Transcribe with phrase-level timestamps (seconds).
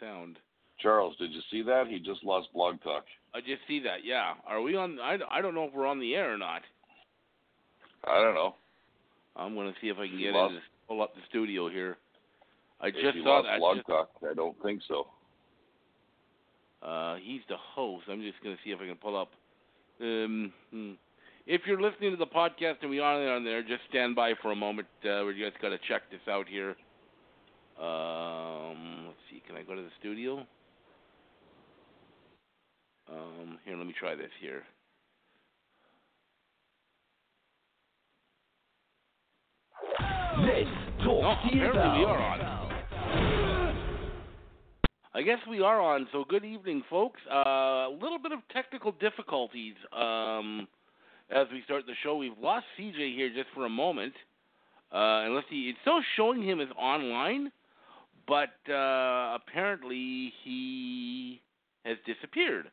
[0.00, 0.38] sound.
[0.80, 1.86] Charles, did you see that?
[1.88, 3.04] He just lost Blog Talk.
[3.34, 4.04] I just see that.
[4.04, 4.34] Yeah.
[4.46, 4.98] Are we on?
[5.00, 6.62] I, I don't know if we're on the air or not.
[8.06, 8.54] I don't know.
[9.36, 11.20] I'm going to see if I can He get lost- in to pull up the
[11.28, 11.96] studio here.
[12.80, 13.58] I just he saw lost that.
[13.58, 15.08] Blog Just- Talk, I don't think so.
[16.80, 18.04] Uh, he's the host.
[18.08, 19.30] I'm just going to see if I can pull up.
[20.00, 20.92] Um, hmm.
[21.46, 24.52] If you're listening to the podcast and we are on there, just stand by for
[24.52, 24.86] a moment.
[25.04, 26.76] Uh, we just got to check this out here.
[27.82, 29.42] Um, see.
[29.46, 30.46] Can I go to the studio?
[33.10, 34.62] Um, here, let me try this here.
[40.40, 40.68] Let's
[41.04, 41.68] Talk CFL.
[41.68, 42.58] apparently we are on.
[45.14, 46.06] I guess we are on.
[46.12, 47.20] So good evening, folks.
[47.30, 50.68] Uh, a little bit of technical difficulties um,
[51.30, 52.16] as we start the show.
[52.16, 54.12] We've lost CJ here just for a moment.
[54.92, 57.50] Uh, and let's see, it's still showing him as online,
[58.28, 61.40] but uh, apparently he
[61.84, 62.70] has disappeared.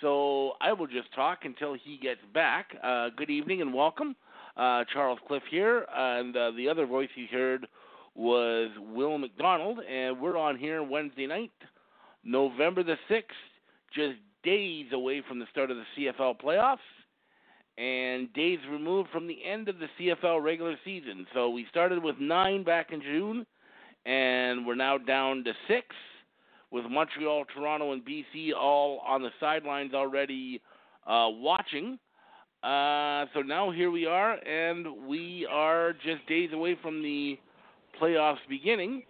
[0.00, 2.74] So I will just talk until he gets back.
[2.82, 4.16] Uh, good evening and welcome.
[4.56, 7.66] Uh, Charles Cliff here, and uh, the other voice you heard
[8.14, 11.52] was Will McDonald, and we're on here Wednesday night,
[12.24, 13.22] November the 6th,
[13.94, 16.78] just days away from the start of the CFL playoffs,
[17.78, 21.26] and days removed from the end of the CFL regular season.
[21.34, 23.46] So we started with nine back in June,
[24.06, 25.86] and we're now down to six,
[26.70, 30.60] with Montreal, Toronto, and BC all on the sidelines already
[31.06, 31.98] uh, watching.
[32.62, 37.38] Uh, so now here we are, and we are just days away from the
[38.00, 39.02] playoffs beginning.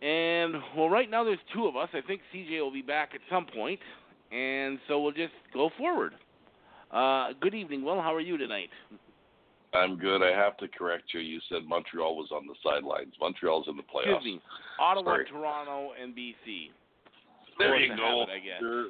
[0.00, 1.88] And well, right now there's two of us.
[1.92, 3.80] I think CJ will be back at some point,
[4.32, 6.14] and so we'll just go forward.
[6.90, 8.00] Uh, good evening, Will.
[8.00, 8.70] How are you tonight?
[9.74, 10.22] I'm good.
[10.22, 11.20] I have to correct you.
[11.20, 13.14] You said Montreal was on the sidelines.
[13.20, 14.16] Montreal's in the playoffs.
[14.16, 14.40] Excuse me.
[14.78, 15.26] Ottawa, Sorry.
[15.26, 16.70] Toronto, and BC.
[17.58, 18.22] There you go.
[18.28, 18.28] it.
[18.60, 18.86] They're,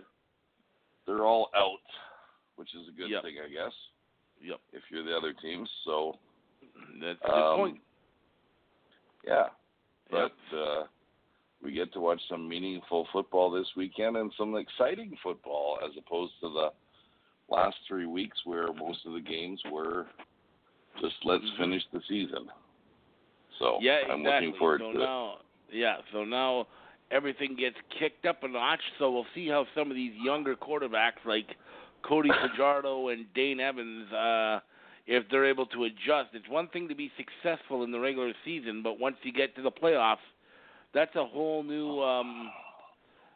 [1.06, 1.78] they're all out,
[2.56, 3.22] which is a good Yep.
[3.22, 3.72] thing, I guess,
[4.42, 5.68] Yep, if you're the other teams.
[5.84, 6.18] So,
[7.00, 7.80] that's a good um, point.
[9.26, 9.46] yeah.
[10.12, 10.32] Yep.
[10.50, 10.84] But uh,
[11.62, 16.32] we get to watch some meaningful football this weekend and some exciting football as opposed
[16.40, 16.68] to the
[17.48, 20.06] last three weeks where most of the games were
[21.00, 21.56] just let's Mhm.
[21.58, 22.50] finish the season.
[23.58, 24.46] So yeah, I'm exactly.
[24.48, 25.04] looking forward so to it.
[25.04, 25.38] now,
[25.70, 26.66] yeah, so now
[27.10, 28.80] everything gets kicked up a notch.
[28.98, 31.56] So we'll see how some of these younger quarterbacks like
[32.02, 34.60] Cody Fajardo and Dane Evans, uh,
[35.06, 36.30] if they're able to adjust.
[36.34, 39.62] It's one thing to be successful in the regular season, but once you get to
[39.62, 40.16] the playoffs,
[40.92, 42.50] that's a whole new um,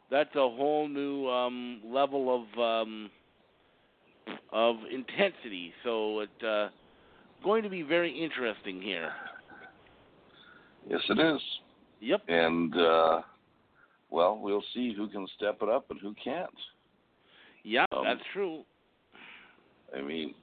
[0.09, 3.09] that's a whole new um, level of um,
[4.51, 5.73] of intensity.
[5.83, 6.29] So it.
[6.45, 6.69] uh,
[7.43, 9.11] going to be very interesting here.
[10.89, 11.41] Yes, it is.
[12.01, 12.21] Yep.
[12.27, 13.21] And uh,
[14.09, 16.49] well, we'll see who can step it up and who can't.
[17.63, 18.63] Yeah, Um, that's true.
[19.95, 20.33] I mean,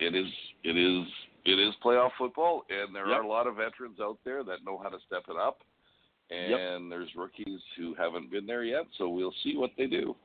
[0.00, 0.26] it is
[0.64, 1.06] it is
[1.44, 3.18] it is playoff football, and there Yep.
[3.18, 5.60] are a lot of veterans out there that know how to step it up,
[6.30, 8.84] and there's rookies who haven't been there yet.
[8.98, 10.16] So we'll see what they do.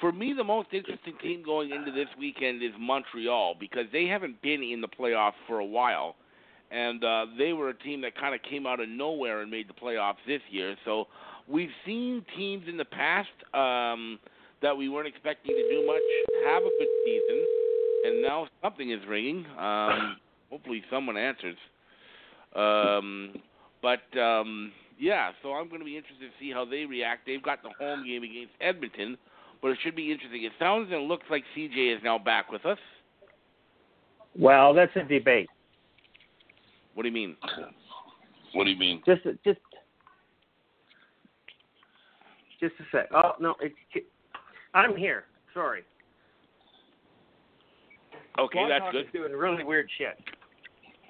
[0.00, 4.42] For me, the most interesting team going into this weekend is Montreal because they haven't
[4.42, 6.16] been in the playoffs for a while,
[6.70, 9.68] and uh, they were a team that kind of came out of nowhere and made
[9.68, 10.76] the playoffs this year.
[10.84, 11.06] So
[11.48, 14.18] we've seen teams in the past um,
[14.62, 16.02] that we weren't expecting to do much
[16.46, 17.46] have a good season,
[18.06, 19.46] and now something is ringing.
[19.58, 20.16] Um,
[20.50, 21.56] hopefully, someone answers.
[22.56, 23.34] Um,
[23.80, 27.26] but um, yeah, so I'm going to be interested to see how they react.
[27.26, 29.16] They've got the home game against Edmonton,
[29.64, 30.44] but it should be interesting.
[30.44, 32.76] It sounds and looks like CJ is now back with us.
[34.38, 35.48] Well, that's a debate.
[36.92, 37.34] What do you mean?
[38.52, 39.02] What do you mean?
[39.06, 39.58] Just, just,
[42.60, 43.08] just a sec.
[43.14, 43.74] Oh no, it's.
[44.74, 45.24] I'm here.
[45.54, 45.82] Sorry.
[48.38, 49.06] Okay, Blog that's Talk good.
[49.06, 50.18] is doing really weird shit.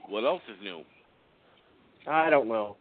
[0.09, 0.83] What else is new?
[2.07, 2.77] I don't know.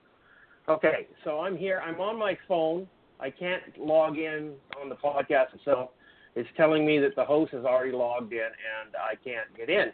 [0.69, 1.81] Okay, so I'm here.
[1.83, 2.87] I'm on my phone.
[3.23, 5.91] I can't log in on the podcast itself.
[6.35, 9.93] It's telling me that the host has already logged in and I can't get in.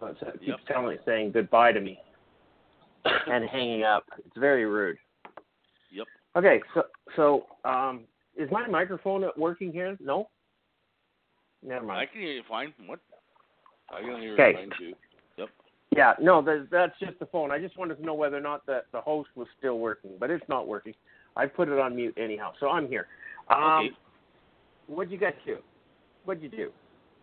[0.00, 0.58] So it keeps Yep.
[0.66, 2.00] telling saying goodbye to me
[3.04, 4.04] and hanging up.
[4.18, 4.98] It's very rude.
[5.92, 6.08] Yep.
[6.34, 8.04] Okay, so so um,
[8.36, 9.96] is my microphone working here?
[10.00, 10.28] No.
[11.62, 12.00] Never mind.
[12.00, 12.74] I can hear you fine.
[12.86, 12.98] What?
[13.90, 14.50] I can hear Okay.
[14.50, 14.92] it fine too.
[15.38, 15.48] Yep.
[15.96, 17.52] Yeah, no, that's just the phone.
[17.52, 20.30] I just wanted to know whether or not the, the host was still working, but
[20.30, 20.94] it's not working.
[21.36, 23.06] I put it on mute anyhow, so I'm here.
[23.48, 23.96] Um, Okay.
[24.88, 25.58] What'd you get to?
[26.24, 26.70] What'd you do?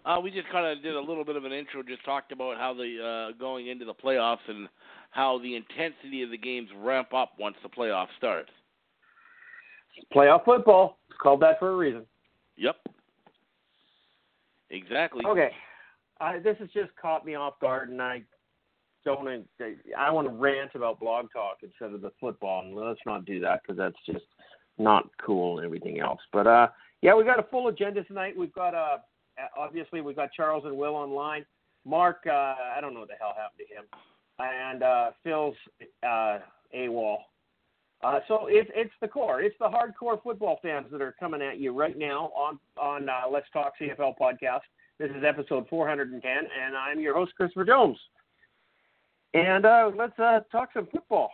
[0.05, 2.57] Uh, we just kind of did a little bit of an intro, just talked about
[2.57, 4.67] how the uh, going into the playoffs and
[5.11, 8.49] how the intensity of the games ramp up once the playoffs start.
[10.13, 10.97] Playoff football.
[11.09, 12.05] It's called that for a reason.
[12.57, 12.75] Yep.
[14.71, 15.23] Exactly.
[15.25, 15.51] Okay.
[16.19, 18.23] I, this has just caught me off guard, and I
[19.05, 19.45] don't.
[19.97, 22.61] I want to rant about blog talk instead of the football.
[22.63, 24.25] And let's not do that because that's just
[24.77, 26.21] not cool and everything else.
[26.31, 26.67] But uh,
[27.01, 28.35] yeah, we got a full agenda tonight.
[28.37, 28.97] We've got uh,
[29.57, 31.45] obviously we've got Charles and Will online.
[31.85, 33.85] Mark, uh, I don't know what the hell happened to him,
[34.39, 35.55] and uh, Phil's
[36.01, 36.39] uh,
[36.73, 37.17] AWOL.
[38.03, 41.59] Uh, so it's it's the core, it's the hardcore football fans that are coming at
[41.59, 44.61] you right now on on uh, Let's Talk CFL podcast.
[44.99, 47.97] This is episode 410, and I'm your host, Christopher Jones.
[49.33, 51.31] And uh, let's uh, talk some football.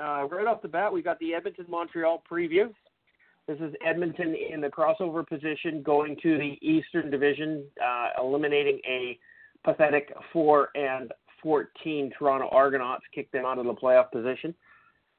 [0.00, 2.72] Uh, right off the bat, we got the Edmonton Montreal preview.
[3.46, 9.18] This is Edmonton in the crossover position going to the Eastern Division, uh, eliminating a
[9.64, 11.12] pathetic 4 and
[11.42, 14.54] 14 Toronto Argonauts, kicked them out of the playoff position.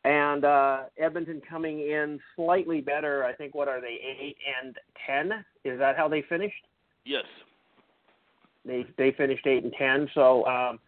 [0.03, 3.23] And uh, Edmonton coming in slightly better.
[3.23, 5.45] I think, what are they, 8 and 10?
[5.63, 6.53] Is that how they finished?
[7.05, 7.25] Yes.
[8.65, 10.79] They they finished eight and ten, so um,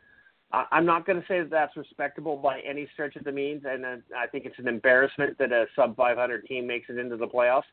[0.51, 3.85] I'm not going to say that that's respectable by any stretch of the means, and
[3.85, 7.27] uh, I think it's an embarrassment that a sub 500 team makes it into the
[7.27, 7.63] playoffs.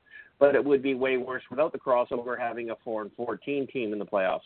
[0.40, 3.92] But it would be way worse without the crossover having a four and 14 team
[3.92, 4.40] in the playoffs.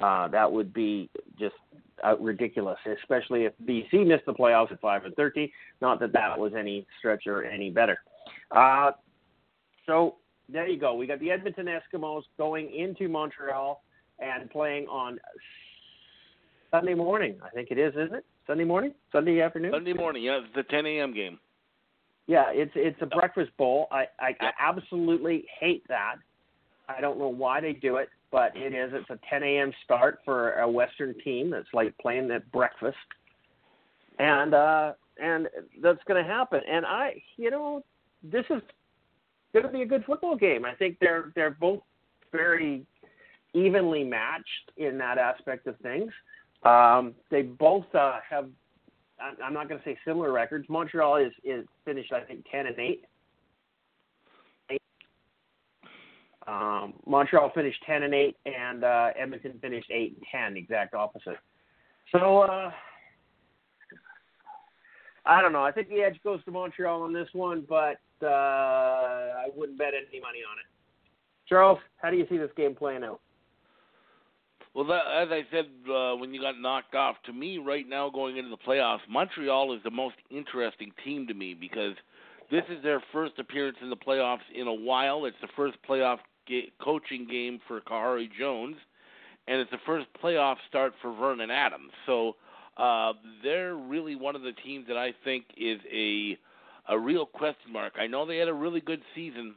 [0.00, 1.54] Uh, that would be just
[2.02, 5.50] uh, ridiculous, especially if BC missed the playoffs at five and 13.
[5.82, 7.98] Not that that was any stretch or any better.
[8.50, 8.92] Uh,
[9.84, 10.16] so
[10.48, 10.94] there you go.
[10.94, 13.82] We got the Edmonton Eskimos going into Montreal
[14.18, 15.18] and playing on
[16.72, 17.38] Sunday morning.
[17.44, 18.24] I think it is, isn't it?
[18.46, 19.72] Sunday morning, Sunday afternoon.
[19.72, 20.24] Sunday morning.
[20.24, 21.14] Yeah, it's the 10 a.m.
[21.14, 21.38] game.
[22.26, 23.88] Yeah, it's it's a breakfast bowl.
[23.90, 26.16] I, I I absolutely hate that.
[26.88, 28.92] I don't know why they do it, but it is.
[28.94, 29.72] It's a 10 a.m.
[29.84, 32.96] start for a Western team that's like playing at breakfast,
[34.18, 35.48] and uh and
[35.82, 36.60] that's going to happen.
[36.68, 37.84] And I, you know,
[38.22, 38.62] this is
[39.52, 40.64] going to be a good football game.
[40.64, 41.80] I think they're they're both
[42.30, 42.86] very
[43.52, 46.10] evenly matched in that aspect of things.
[46.64, 48.48] Um, they both uh, have
[49.20, 50.68] I'm- not going to say similar records.
[50.68, 53.04] Montreal is is finished, I think, ten and eight.
[56.46, 61.38] Um, Montreal finished ten and eight, and uh, Edmonton finished eight and ten, exact opposite.
[62.10, 62.72] So uh,
[65.24, 65.62] I don't know.
[65.62, 69.94] I think the edge goes to Montreal on this one, but uh, I wouldn't bet
[69.94, 70.66] any money on it.
[71.48, 73.20] Charles, how do you see this game playing out?
[74.74, 78.08] Well, that, as I said uh, when you got knocked off, to me right now
[78.08, 81.94] going into the playoffs, Montreal is the most interesting team to me because
[82.50, 85.26] this is their first appearance in the playoffs in a while.
[85.26, 88.76] It's the first playoff ga- coaching game for Khari Jones,
[89.46, 91.92] and it's the first playoff start for Vernon Adams.
[92.06, 92.36] So
[92.78, 93.12] uh,
[93.42, 96.38] they're really one of the teams that I think is a
[96.88, 97.92] a real question mark.
[97.96, 99.54] I know they had a really good season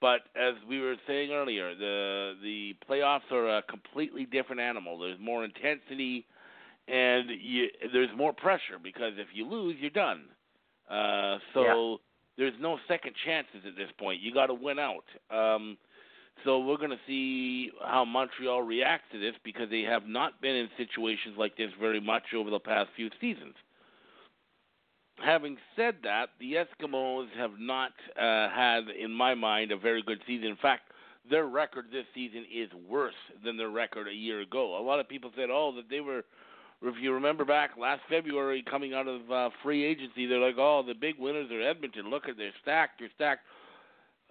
[0.00, 4.98] but as we were saying earlier, the the playoffs are a completely different animal.
[4.98, 6.26] There's more intensity,
[6.88, 10.24] and you, there's more pressure because if you lose, you're done.
[10.90, 12.00] Uh, so
[12.36, 14.20] there's no second chances at this point.
[14.20, 15.04] You got to win out.
[15.30, 15.76] Um,
[16.44, 20.56] so we're going to see how Montreal reacts to this because they have not been
[20.56, 23.54] in situations like this very much over the past few seasons
[25.24, 30.20] having said that, the Eskimos have not uh, had, in my mind, a very good
[30.26, 30.48] season.
[30.48, 30.82] In fact,
[31.28, 34.78] their record this season is worse than their record a year ago.
[34.78, 36.24] A lot of people said, "Oh, that they were."
[36.82, 40.82] If you remember back last February, coming out of uh, free agency, they're like, "Oh,
[40.86, 42.08] the big winners are Edmonton.
[42.08, 43.00] Look at they're stacked.
[43.00, 43.42] They're stacked."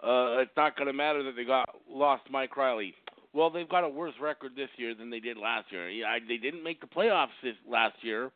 [0.02, 2.94] Uh, it's not going to matter that they got lost Mike Reilly.
[3.32, 5.86] Well, they've got a worse record this year than they did last year.
[6.04, 8.32] I, they didn't make the playoffs this last year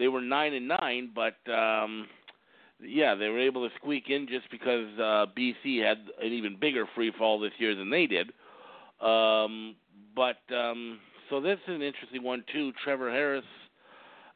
[0.00, 2.08] they were nine and nine, but um,
[2.82, 6.86] yeah, they were able to squeak in just because uh, BC had an even bigger
[6.96, 8.32] free fall this year than they did.
[9.00, 9.76] Um,
[10.16, 12.72] but um, so this is an interesting one too.
[12.82, 13.44] Trevor Harris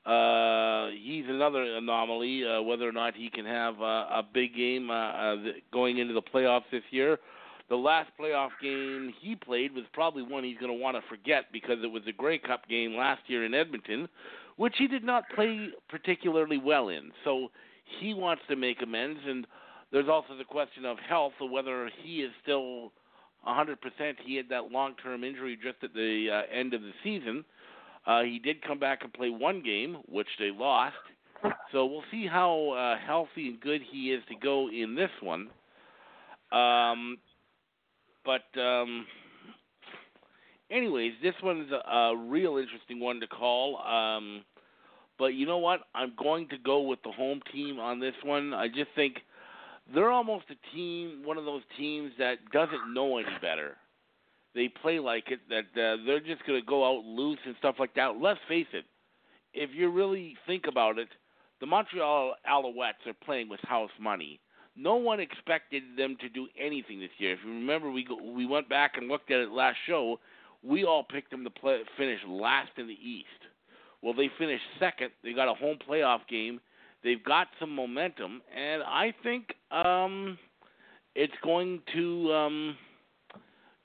[0.07, 2.45] Uh, he's another anomaly.
[2.47, 5.37] Uh, whether or not he can have uh, a big game uh, uh,
[5.73, 7.19] going into the playoffs this year.
[7.71, 11.47] The last playoff game he played was probably one he's going to want to forget
[11.51, 14.07] because it was a Grey Cup game last year in Edmonton,
[14.57, 17.11] which he did not play particularly well in.
[17.25, 17.49] So
[18.01, 19.47] he wants to make amends, and
[19.93, 22.93] there's also the question of health, of whether he is still
[23.47, 23.77] 100%.
[24.25, 27.45] He had that long-term injury just at the uh, end of the season.
[28.07, 30.95] Uh, he did come back and play one game, which they lost.
[31.73, 35.49] So we'll see how uh, healthy and good he is to go in this one.
[36.53, 37.19] Um,
[38.25, 39.07] but um,
[40.75, 43.79] anyways, this one's a, a real interesting one to call.
[43.79, 44.43] Um,
[45.19, 45.81] but you know what?
[45.95, 48.53] I'm going to go with the home team on this one.
[48.53, 49.17] I just think
[49.95, 53.77] they're almost a team, one of those teams that doesn't know any better.
[54.55, 57.77] They play like it, that uh, they're just going to go out loose and stuff
[57.79, 58.21] like that.
[58.21, 58.85] Let's face it,
[59.53, 61.09] if you really think about it,
[61.61, 64.41] the Montreal Alouettes are playing with house money.
[64.77, 67.35] No one expected them to do anything this year.
[67.35, 70.19] If you remember, we go, we went back and looked at it last show.
[70.65, 73.29] We all picked them to play, finish last in the East.
[74.03, 75.11] Well, they finished second.
[75.23, 76.61] They got a home playoff game.
[77.03, 80.39] They've got some momentum, and I think um,
[81.15, 82.77] it's going to um,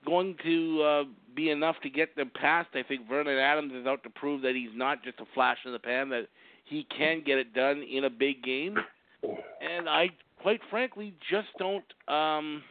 [0.05, 1.03] going to uh,
[1.35, 2.69] be enough to get them past.
[2.73, 5.73] I think Vernon Adams is out to prove that he's not just a flash in
[5.73, 6.27] the pan; that
[6.63, 8.77] he can get it done in a big game.
[9.23, 10.09] And I
[10.41, 12.63] quite frankly just don't um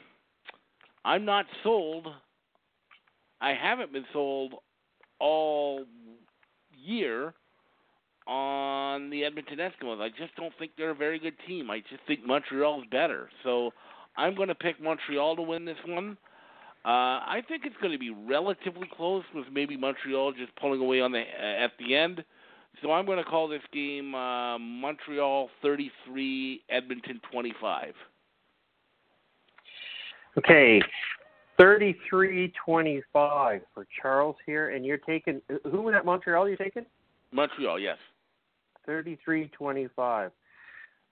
[1.04, 2.06] I'm not sold.
[3.40, 4.54] I haven't been sold
[5.20, 5.84] all
[6.76, 7.34] year
[8.26, 10.00] on the Edmonton Eskimos.
[10.00, 11.70] I just don't think they're a very good team.
[11.70, 13.30] I just think Montreal's better.
[13.42, 13.70] So
[14.16, 16.16] I'm going to pick Montreal to win this one.
[16.84, 21.00] Uh, I think it's going to be relatively close, with maybe Montreal just pulling away
[21.00, 22.24] on the uh, at the end.
[22.82, 27.94] So I'm going to call this game uh, Montreal 33, Edmonton 25.
[30.38, 30.80] Okay,
[31.60, 33.62] 33-25 for
[34.00, 36.48] Charles here, and you're taking who was that Montreal?
[36.48, 36.86] You're taking
[37.32, 37.98] Montreal, yes.
[38.88, 40.30] 33-25.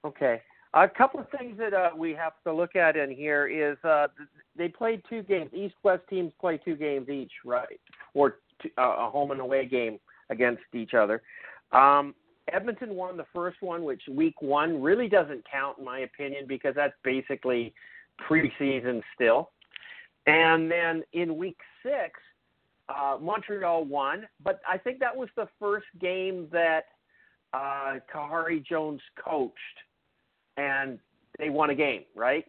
[0.04, 0.40] Okay,
[0.74, 4.06] a couple of things that uh, we have to look at in here is uh,
[4.56, 5.50] they played two games.
[5.52, 7.80] East-West teams play two games each, right?
[8.14, 9.98] Or two, uh, a home and away game
[10.30, 11.22] against each other.
[11.72, 12.14] Um,
[12.52, 16.74] Edmonton won the first one, which week one really doesn't count in my opinion because
[16.76, 17.74] that's basically
[18.28, 19.50] preseason still.
[20.26, 22.20] And then in week six,
[22.88, 26.84] uh, Montreal won, but I think that was the first game that
[27.52, 29.54] uh, Khari Jones coached,
[30.56, 30.98] and
[31.38, 32.44] they won a game, right?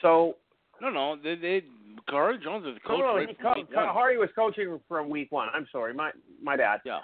[0.00, 0.36] So
[0.80, 1.64] no, no, they, they
[2.08, 2.98] Khari Jones is coach.
[2.98, 3.54] No, no, right co-.
[3.74, 5.48] Khari was coaching from week one.
[5.54, 6.10] I'm sorry, my
[6.42, 6.80] my bad.
[6.84, 7.00] Yeah.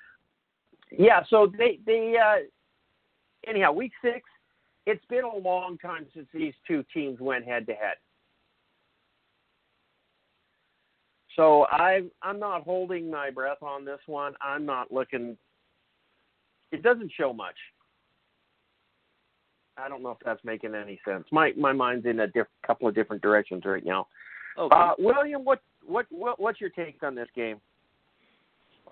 [0.91, 2.45] Yeah, so they they uh
[3.49, 4.23] anyhow, week six,
[4.87, 7.97] it's been a long time since these two teams went head to head.
[11.38, 14.35] So I I'm not holding my breath on this one.
[14.42, 15.37] I'm not looking
[16.73, 17.54] it doesn't show much.
[19.78, 21.25] I don't know if that's making any sense.
[21.30, 24.09] My my mind's in a diff- couple of different directions right now.
[24.59, 24.75] Okay.
[24.75, 27.61] Uh, William, what, what what what's your take on this game?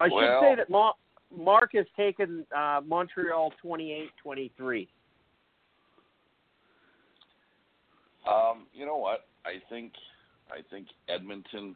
[0.01, 0.93] I Well- should say that Ma-
[1.37, 4.87] Mark has taken uh, Montreal 28-23.
[8.29, 9.27] Um, you know what?
[9.45, 9.93] I think
[10.49, 11.75] I think Edmonton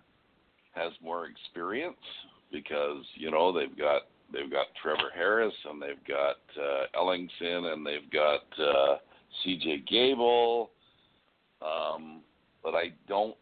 [0.73, 1.97] has more experience
[2.53, 7.87] because you know they've got they've got Trevor Harris and they've got uh, Ellingson and
[7.87, 8.97] they've got uh,
[9.43, 9.85] C.J.
[9.91, 10.71] Gable.
[11.63, 12.23] Um,
[12.63, 13.37] but I don't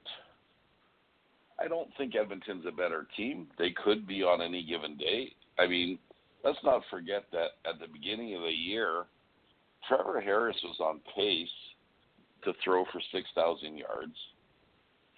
[1.60, 3.48] I don't think Edmonton's a better team.
[3.58, 5.32] They could be on any given day.
[5.58, 5.98] I mean,
[6.44, 9.04] let's not forget that at the beginning of the year,
[9.88, 11.48] Trevor Harris was on pace
[12.44, 14.14] to throw for 6,000 yards.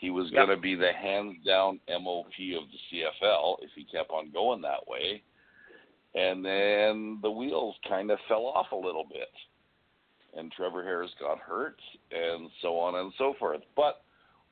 [0.01, 0.47] He was Yep.
[0.47, 4.63] going to be the hands down MOP of the CFL if he kept on going
[4.63, 5.23] that way.
[6.15, 9.31] And then the wheels kind of fell off a little bit.
[10.35, 11.79] And Trevor Harris got hurt
[12.11, 13.61] and so on and so forth.
[13.77, 14.03] But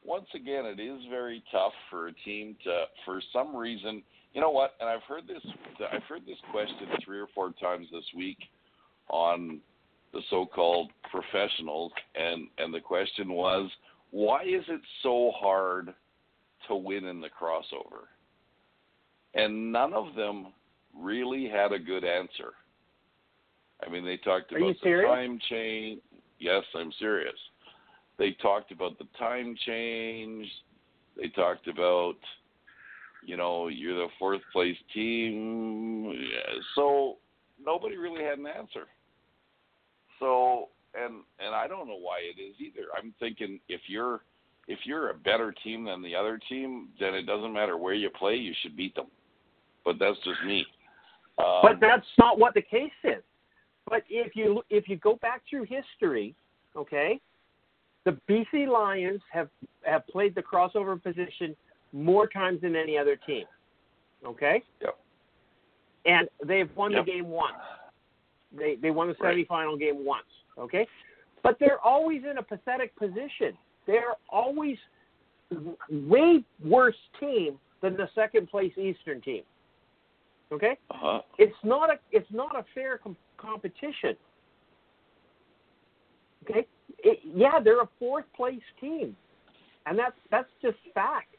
[0.04, 4.02] once again, it is very tough for a team to, for some reason,
[4.34, 4.74] you know what?
[4.80, 5.42] And I've heard this,
[5.90, 8.38] I've heard this question three or four times this week
[9.08, 9.60] on
[10.12, 13.70] the so-called professionals, and and the question was,
[14.10, 15.94] why is it so hard
[16.66, 18.06] to win in the crossover?
[19.34, 20.48] And none of them
[20.96, 22.54] really had a good answer.
[23.86, 25.08] I mean, they talked about the serious?
[25.08, 26.00] time change.
[26.38, 27.36] Yes, I'm serious.
[28.18, 30.46] They talked about the time change.
[31.16, 32.16] They talked about,
[33.24, 36.12] you know, you're the fourth place team.
[36.12, 37.18] Yeah, So
[37.64, 38.86] nobody really had an answer.
[40.18, 42.86] So, and and I don't know why it is either.
[42.96, 44.22] I'm thinking if you're
[44.68, 48.10] if you're a better team than the other team, then it doesn't matter where you
[48.10, 49.06] play, you should beat them.
[49.84, 50.66] But that's just me.
[51.38, 53.22] Um, but that's not what the case is.
[53.88, 56.34] But if you if you go back through history,
[56.76, 57.20] okay,
[58.04, 59.48] the BC Lions have
[59.82, 61.56] have played the crossover position
[61.92, 63.44] more times than any other team.
[64.26, 64.62] Okay.
[64.82, 64.98] Yep.
[66.04, 67.06] And they've won Yep.
[67.06, 67.56] the game once.
[68.52, 69.46] They they won the Right.
[69.48, 70.26] semifinal game once.
[70.58, 70.86] Okay.
[71.42, 73.56] But they're always in a pathetic position.
[73.86, 74.76] They're always
[75.90, 79.42] way worse team than the second place Eastern team.
[80.50, 81.20] Okay uh-huh.
[81.38, 84.16] it's not a it's not a fair com- competition.
[86.44, 86.66] Okay,
[86.98, 89.16] it, yeah, they're a fourth place team,
[89.86, 91.34] and that's that's just fact.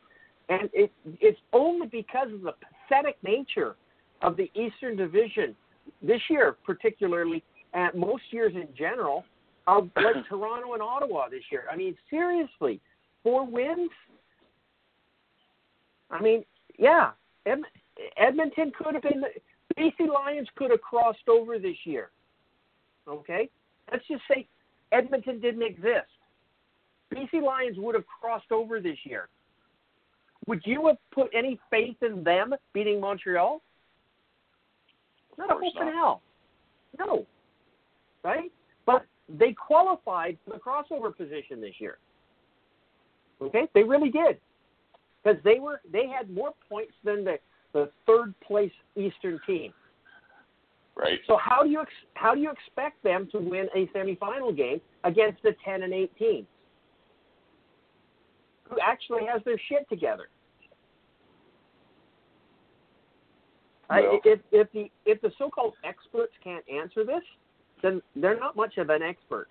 [0.49, 3.75] And it it's only because of the pathetic nature
[4.21, 5.55] of the Eastern Division
[6.01, 9.23] this year, particularly, and most years in general,
[9.67, 11.65] of like Toronto and Ottawa this year.
[11.71, 12.79] I mean, seriously,
[13.23, 13.91] four wins.
[16.11, 16.43] I mean,
[16.77, 17.11] yeah,
[17.45, 17.59] Ed,
[18.17, 19.21] Edmonton could have been.
[19.21, 22.09] The BC Lions could have crossed over this year.
[23.07, 23.49] Okay,
[23.91, 24.47] let's just say
[24.91, 26.09] Edmonton didn't exist.
[27.13, 29.29] BC Lions would have crossed over this year.
[30.47, 33.61] Would you have put any faith in them beating Montreal?
[35.37, 36.21] Not a hope in hell.
[36.97, 37.25] No.
[38.23, 38.51] Right?
[38.85, 41.97] But they qualified for the crossover position this year.
[43.41, 43.67] Okay?
[43.73, 44.39] They really did.
[45.23, 47.37] Because they were they had more points than the,
[47.73, 49.73] the third place Eastern team.
[50.95, 51.19] Right.
[51.27, 54.81] So how do you ex- how do you expect them to win a semifinal game
[55.03, 56.47] against the 10 and 8 teams
[58.63, 60.27] who actually has their shit together?
[63.89, 67.23] I, if if the if the so-called experts can't answer this,
[67.81, 69.47] then they're not much of an expert.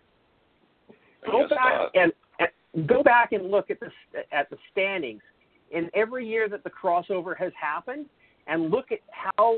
[1.30, 3.90] Go back and, and go back and look at the
[4.32, 5.22] at the standings
[5.70, 8.06] in every year that the crossover has happened,
[8.46, 9.56] and look at how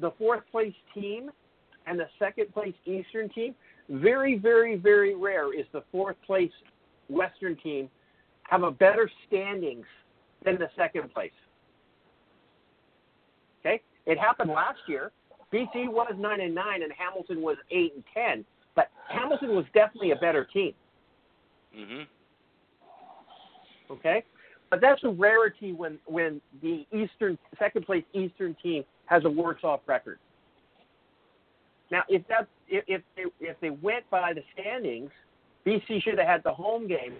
[0.00, 1.30] the fourth place team
[1.86, 3.54] and the second place Eastern team.
[3.88, 6.52] Very, very, very rare is the fourth place
[7.08, 7.88] Western team
[8.42, 9.86] have a better standings
[10.44, 11.30] than the second place.
[13.60, 15.10] Okay, it happened last year.
[15.52, 18.44] BC was nine and nine, and Hamilton was eight and ten.
[18.74, 20.74] But Hamilton was definitely a better team.
[21.74, 22.06] Mhm.
[23.90, 24.22] Okay,
[24.70, 29.64] but that's a rarity when when the Eastern second place Eastern team has a worse
[29.64, 30.18] off record.
[31.90, 35.10] Now, if that if if they, if they went by the standings,
[35.64, 37.14] BC should have had the home game.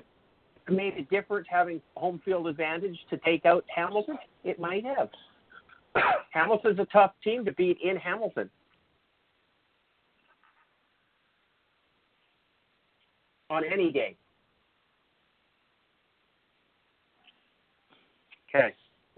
[0.66, 4.18] It made a difference having home field advantage to take out Hamilton.
[4.44, 5.08] It might have.
[6.30, 8.50] Hamilton's a tough team to beat in Hamilton.
[13.50, 14.14] On any day.
[18.54, 18.74] Okay.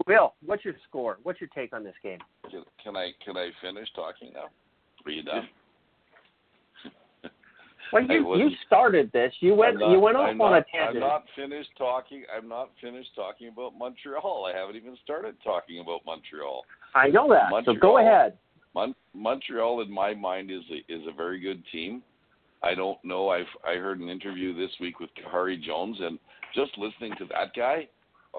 [0.07, 1.19] Will, what's your score?
[1.23, 2.19] What's your take on this game?
[2.49, 4.45] Can, can I can I finish talking now?
[5.05, 5.47] Are you done?
[7.91, 9.33] Well, you you started this.
[9.39, 11.03] You went not- you went off I'm on not, a tangent.
[11.03, 12.23] I'm not finished talking.
[12.35, 14.45] I'm not finished talking about Montreal.
[14.45, 16.63] I haven't even started talking about Montreal.
[16.95, 17.51] I know that.
[17.65, 18.37] So go ahead.
[18.73, 22.01] Mon- Montreal, in my mind, is a, is a very good team.
[22.63, 23.29] I don't know.
[23.29, 26.19] I've I heard an interview this week with Khari Jones, and
[26.53, 27.87] just listening to that guy,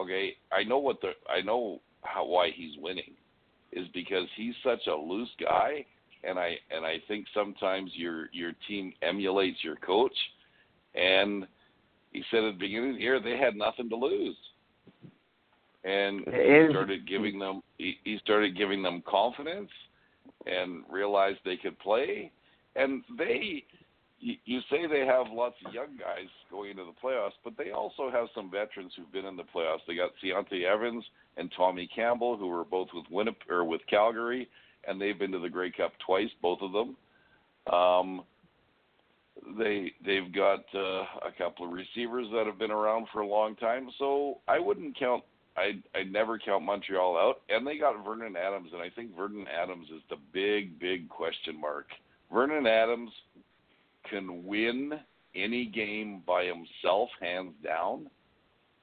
[0.00, 3.12] okay, I know what the I know how why he's winning,
[3.72, 5.84] is because he's such a loose guy,
[6.24, 10.16] and I and I think sometimes your your team emulates your coach,
[10.94, 11.46] and
[12.12, 14.36] he said at the beginning of the year they had nothing to lose,
[15.84, 19.70] and he started giving them he, he started giving them confidence
[20.46, 22.30] and realized they could play.
[22.74, 23.64] And they,
[24.20, 27.70] you, you say they have lots of young guys going into the playoffs, but they
[27.70, 29.80] also have some veterans who've been in the playoffs.
[29.86, 31.04] They got Deontay Evans
[31.36, 34.48] and Tommie Campbell, who were both with Winnipeg or with Calgary,
[34.86, 36.96] and they've been to the Grey Cup twice, both of them.
[37.72, 38.24] Um,
[39.58, 43.56] they they've got uh, a couple of receivers that have been around for a long
[43.56, 45.24] time, so I wouldn't count
[45.56, 49.46] I I never count Montreal out, and they got Vernon Adams, and I think Vernon
[49.48, 51.86] Adams is the big big question mark.
[52.32, 53.10] Vernon Adams
[54.08, 54.92] can win
[55.34, 58.08] any game by himself, hands down,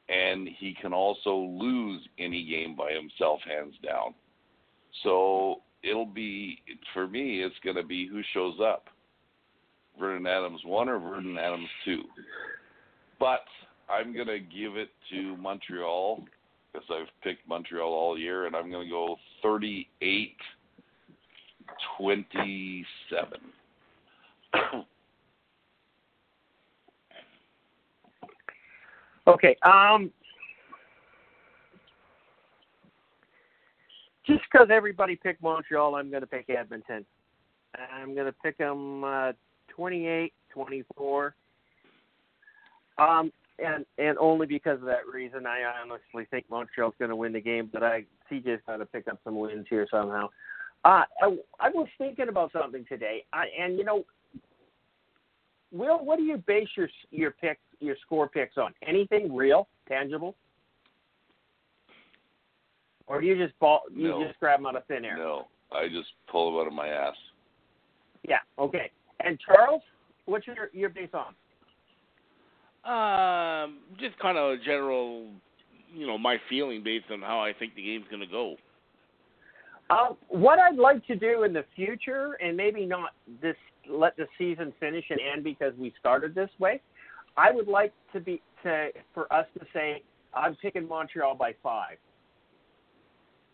[0.09, 4.13] and he can also lose any game by himself, hands down.
[5.03, 6.59] So it'll be
[6.93, 8.85] for me, it's going to be who shows up.
[9.99, 12.03] Vernon Adams one or Vernon Adams two.
[13.19, 13.43] But
[13.89, 16.23] I'm going to give it to Montreal
[16.71, 20.35] because I've picked Montreal all year, and I'm going to go 38
[21.97, 23.39] twenty-seven.
[29.27, 29.55] Okay.
[29.63, 30.11] Um,
[34.29, 37.05] just because everybody picked Montreal, I'm going to pick Edmonton.
[37.93, 39.31] I'm going to pick them uh,
[39.69, 41.35] 28, 24.
[42.97, 43.31] Um,
[43.63, 47.41] and and only because of that reason, I honestly think Montreal's going to win the
[47.41, 47.69] game.
[47.71, 50.29] But I CJ's got to pick up some wins here somehow.
[50.85, 54.05] Uh, I, I was thinking about something today, I, and you know,
[55.71, 58.73] Will, what do you base your your picks, your score picks on?
[58.87, 60.35] Anything real, tangible,
[63.09, 64.23] or do you just ball, you No.
[64.23, 65.17] just grab them out of thin air?
[65.17, 67.17] No, I just pull them out of my ass.
[68.23, 68.39] Yeah.
[68.57, 68.91] Okay.
[69.19, 69.81] And Charles,
[70.25, 71.35] what's your your base on?
[72.85, 75.27] Um, just kind of a general,
[75.93, 78.55] you know, my feeling based on how I think the game's going to go.
[79.89, 83.57] Uh, what I'd like to do in the future, and maybe not this,
[83.89, 86.79] let the season finish and end because we started this way.
[87.35, 91.97] I would like to be to for us to say I'm picking Montreal by five,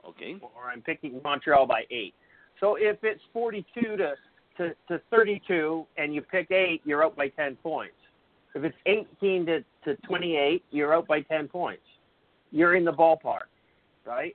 [0.08, 0.36] Okay.
[0.42, 2.14] or I'm picking Montreal by eight.
[2.60, 4.14] So if it's 42 to
[4.58, 7.96] to, to 32, and you pick eight, you're up by 10 points.
[8.54, 11.82] If it's 18 to, to 28, you're out by 10 points.
[12.52, 13.50] You're in the ballpark,
[14.06, 14.34] right?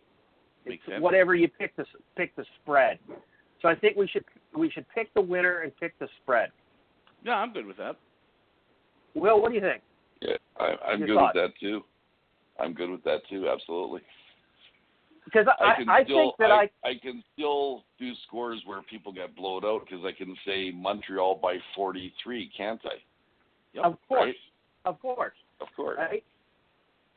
[0.67, 1.03] Makes It's sense.
[1.03, 2.99] Whatever you pick the pick the spread.
[3.63, 6.51] So I think we should we should pick the winner and pick the spread.
[7.25, 7.97] Yeah, I'm good with that.
[9.15, 9.83] Will, what do you think?
[10.21, 11.35] Yeah, I, I'm Your good thoughts?
[11.35, 11.81] with that too.
[12.61, 13.49] I'm good with that too.
[13.49, 14.03] Absolutely.
[15.33, 19.13] Because I, I I, still think that I, I can still do scores where people
[19.13, 22.97] get blowed out because I can say Montreal by 43, can't I?
[23.75, 23.85] Yep.
[23.85, 24.35] of course, right.
[24.85, 25.99] of course, Of course.
[25.99, 26.25] right?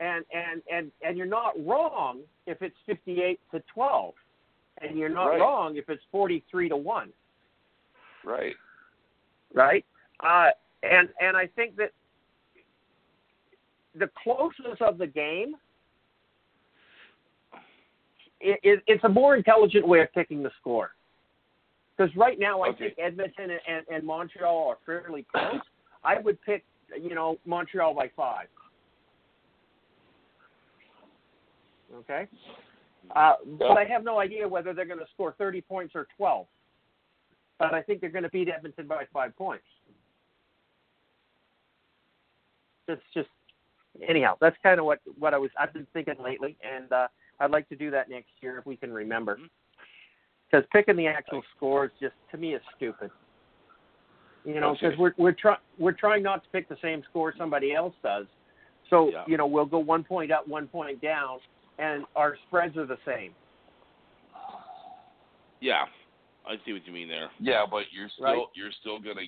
[0.00, 4.14] And and and and you're not wrong if it's 58 to 12,
[4.82, 5.40] and you're not Right.
[5.40, 7.12] wrong if it's 43 to one.
[8.24, 8.54] Right.
[9.52, 9.84] right?
[10.20, 10.50] Uh,
[10.82, 11.90] and and I think that
[13.96, 15.54] the closeness of the game
[18.44, 20.90] it, it, it's a more intelligent way of picking the score.
[21.96, 22.88] Because right now, I Okay.
[22.88, 25.60] think Edmonton and, and, and Montreal are fairly close.
[26.02, 26.64] I would pick,
[27.00, 28.48] you know, Montreal by five.
[31.94, 32.26] Okay.
[33.14, 36.46] Uh, but I have no idea whether they're going to score 30 points or 12.
[37.58, 39.64] But I think they're going to beat Edmonton by five points.
[42.88, 43.28] That's just
[44.06, 44.36] anyhow.
[44.40, 47.06] That's kind of what what I was I've been thinking lately, and uh,
[47.40, 49.36] I'd like to do that next year if we can remember.
[49.36, 49.46] Mm-hmm.
[50.50, 53.10] Because picking the actual scores just to me is stupid.
[54.44, 54.88] You know, Okay.
[54.88, 58.26] because we're we're trying we're trying not to pick the same score somebody else does.
[58.90, 59.24] So Yeah.
[59.26, 61.38] you know we'll go one point up, one point down,
[61.78, 63.34] and our spreads are the same.
[65.60, 65.86] Yeah,
[66.46, 67.30] I see what you mean there.
[67.40, 68.46] Yeah, but you're still Right.
[68.54, 69.26] you're still gonna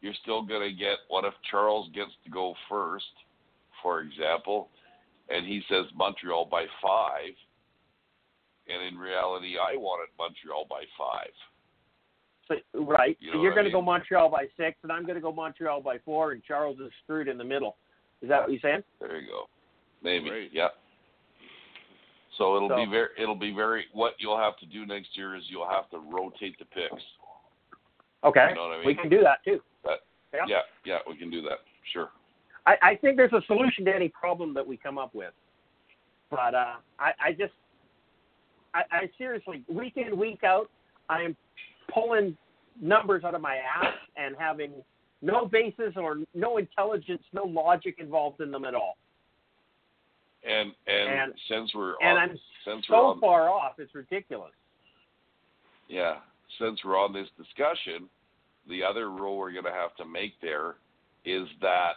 [0.00, 3.10] you're still gonna get what if Charles gets to go first,
[3.82, 4.68] for example,
[5.30, 7.34] and he says Montreal by five,
[8.68, 11.32] and in reality I wanted Montreal by five.
[12.48, 12.54] So,
[12.84, 13.16] right.
[13.20, 13.82] You so know you're what I going to go?
[13.82, 17.28] Montreal by six, and I'm going to go Montreal by four, and Charles is screwed
[17.28, 17.76] in the middle.
[18.22, 18.82] Is that what you're saying?
[19.00, 19.48] There you go.
[20.02, 20.28] Maybe.
[20.30, 20.50] Great.
[20.52, 20.68] Yeah.
[22.38, 25.34] So it'll So- be very it'll be very what you'll have to do next year
[25.36, 27.02] is you'll have to rotate the picks.
[28.24, 28.46] Okay.
[28.50, 28.86] You know what I mean?
[28.86, 29.60] We can do that too.
[29.84, 30.00] That,
[30.32, 30.44] Yeah.
[30.48, 31.58] yeah, yeah, we can do that.
[31.92, 32.10] Sure.
[32.66, 35.32] I, I think there's a solution to any problem that we come up with.
[36.30, 37.54] But uh, I, I just,
[38.74, 40.70] I, I seriously, week in, week out,
[41.08, 41.36] I am
[41.92, 42.36] pulling
[42.80, 44.72] numbers out of my ass and having
[45.22, 48.96] no basis or no intelligence, no logic involved in them at all.
[50.48, 52.30] And and, And- since we're And I'm
[52.64, 54.52] since we're so on, far off, it's ridiculous.
[55.88, 56.16] yeah,
[56.60, 58.08] since we're on this discussion,
[58.68, 60.76] the other rule we're going to have to make there
[61.24, 61.96] is that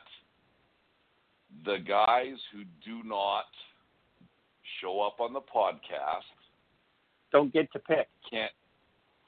[1.66, 3.46] the guys who do not
[4.80, 6.24] show up on the podcast
[7.32, 8.08] Don't get to pick.
[8.30, 8.52] can't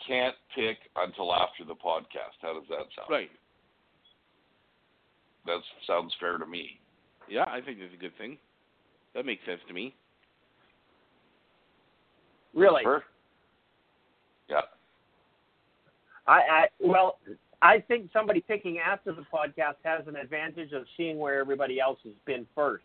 [0.07, 2.35] can't pick until after the podcast.
[2.41, 3.09] How does that sound?
[3.09, 3.29] Right.
[5.45, 6.79] That sounds fair to me.
[7.29, 8.37] Yeah, I think that's a good thing.
[9.15, 9.95] That makes sense to me.
[12.53, 12.83] Really.
[12.83, 13.03] Fair?
[14.49, 14.61] Yeah.
[16.27, 17.17] I, I well,
[17.61, 21.99] I think somebody picking after the podcast has an advantage of seeing where everybody else
[22.03, 22.83] has been first,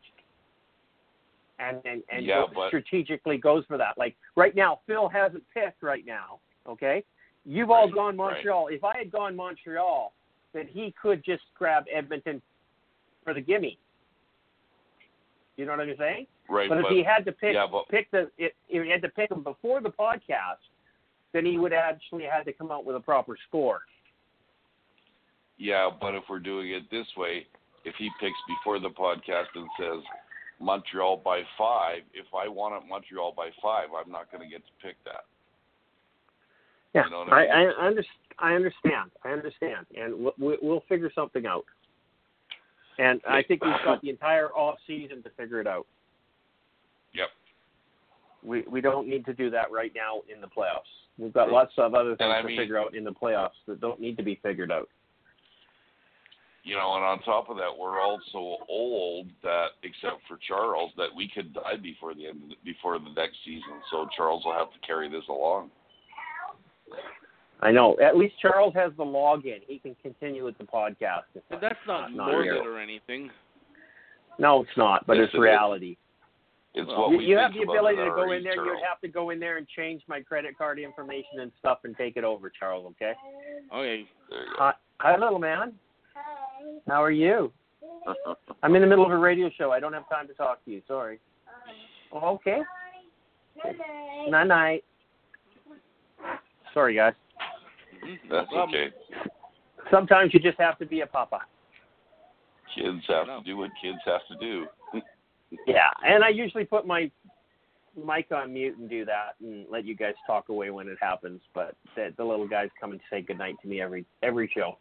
[1.59, 3.97] and and and Yeah, but- strategically goes for that.
[3.99, 6.41] Like right now, Phil hasn't picked right now.
[6.67, 7.05] Okay,
[7.45, 8.35] you've all Right, gone right.
[8.35, 8.69] Montreal.
[8.69, 10.13] If I had gone Montreal,
[10.53, 12.43] then he could just grab Edmonton
[13.25, 13.79] for the gimme.
[15.57, 16.27] You know what I'm saying?
[16.49, 16.69] Right.
[16.69, 19.29] But if he had to pick yeah, but pick the if he had to pick
[19.29, 20.63] them before the podcast,
[21.33, 23.81] then he would actually had to come out with a proper score.
[25.59, 27.47] Yeah, but if we're doing it this way,
[27.85, 30.03] if he picks before the podcast and says
[30.61, 34.63] Montreal by five, if I want it Montreal by five, I'm not going to get
[34.65, 35.25] to pick that.
[36.95, 37.75] Yeah, You know I I, mean?
[37.79, 38.05] I, under,
[38.39, 39.11] I understand.
[39.25, 41.65] I understand, and we'll, we'll figure something out.
[42.99, 45.87] And I think we've got the entire off season to figure it out.
[47.15, 47.29] Yep.
[48.45, 50.83] We we don't need to do that right now in the playoffs.
[51.19, 53.81] We've got lots of other things I to mean- figure out in the playoffs that
[53.81, 54.89] don't need to be figured out.
[56.65, 60.91] You know, and on top of that, we're all so old that, except for Charles,
[60.99, 63.81] that we could die before the end, of the, before the next season.
[63.91, 65.71] So Charles will have to carry this along.
[67.61, 67.97] I know.
[68.05, 69.61] At least Charles has the login.
[69.67, 71.23] He can continue with the podcast.
[71.49, 72.63] But that's not Not morbid here.
[72.75, 73.31] or anything.
[74.39, 75.43] No, it's not, but Yes, it's it is.
[75.43, 75.97] reality.
[76.75, 78.55] It's Well, what you we you have the ability to go in there.
[78.55, 78.69] Charles.
[78.79, 81.97] You'd have to go in there and change my credit card information and stuff and
[81.97, 82.85] take it over, Charles.
[82.93, 83.15] Okay.
[83.75, 84.05] Okay.
[84.31, 84.59] There you go.
[84.59, 85.73] Hi, hi, little man.
[86.87, 87.53] How are you?
[88.63, 89.73] I'm in the middle of a radio show.
[89.73, 90.83] I don't have time to talk to you.
[90.87, 91.21] Sorry.
[92.15, 92.61] Okay.
[94.29, 94.85] Night night.
[96.75, 97.15] Sorry, guys.
[98.31, 98.89] That's Well, okay.
[99.91, 101.41] Sometimes you just have to be a papa.
[102.75, 104.67] Kids have to do what kids have to do.
[105.67, 107.11] Yeah, and I usually put my
[107.97, 111.41] mic on mute and do that and let you guys talk away when it happens.
[111.55, 114.77] But the, the little guys come and say goodnight to me every every show.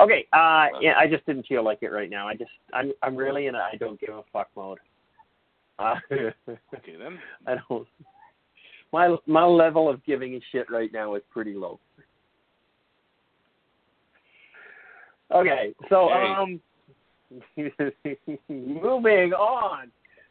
[0.00, 2.28] Okay, uh, yeah, I just didn't feel like it right now.
[2.28, 4.78] I just I'm I'm really in a I don't give a fuck mode.
[5.78, 5.96] Uh,
[6.48, 7.18] Okay then.
[7.46, 7.86] I don't.
[8.92, 11.78] My my level of giving a shit right now is pretty low.
[15.30, 16.60] Okay, so um,
[18.48, 19.90] moving on.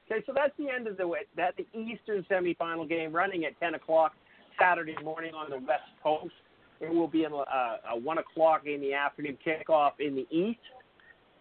[0.10, 3.76] Okay, so that's the end of the that the Eastern semifinal game running at ten
[3.76, 4.14] o'clock
[4.60, 6.32] Saturday morning on the West Coast.
[6.80, 10.60] It will be a, a one o'clock in the afternoon kickoff in the East,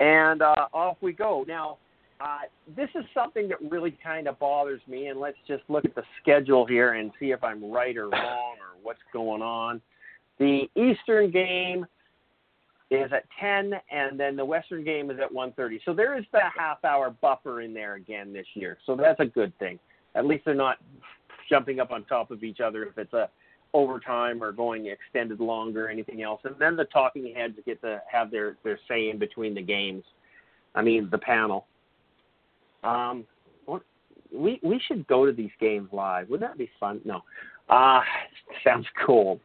[0.00, 1.44] and uh, off we go.
[1.46, 1.78] Now,
[2.20, 2.40] uh,
[2.74, 6.04] this is something that really kind of bothers me, and let's just look at the
[6.22, 9.82] schedule here and see if I'm right or wrong or what's going on.
[10.38, 11.86] The Eastern game
[12.90, 15.80] is at 10, and then the Western game is at 1:30.
[15.84, 18.78] So there is that half-hour buffer in there again this year.
[18.86, 19.78] So that's a good thing.
[20.14, 20.78] At least they're not
[21.48, 23.28] jumping up on top of each other if it's a
[23.74, 26.40] overtime or going extended longer anything else.
[26.44, 30.04] And then the talking heads get to have their their say in between the games.
[30.74, 31.66] I mean, the panel.
[32.84, 33.24] Um,
[33.64, 33.82] what,
[34.32, 36.28] we we should go to these games live.
[36.28, 37.00] Wouldn't that be fun?
[37.04, 37.22] No.
[37.68, 38.00] Uh
[38.64, 39.40] sounds cool.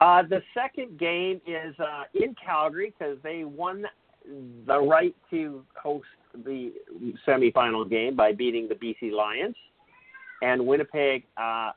[0.00, 3.86] Uh, the second game is uh, in Calgary because they won
[4.66, 6.06] the right to host
[6.44, 6.72] the
[7.26, 9.56] semifinal game by beating the BC Lions,
[10.42, 11.70] and Winnipeg uh,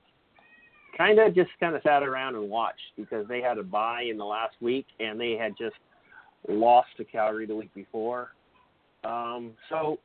[0.97, 4.17] kind of just kind of sat around and watched because they had a bye in
[4.17, 5.75] the last week and they had just
[6.47, 8.33] lost to Calgary the week before.
[9.03, 9.99] Um, so,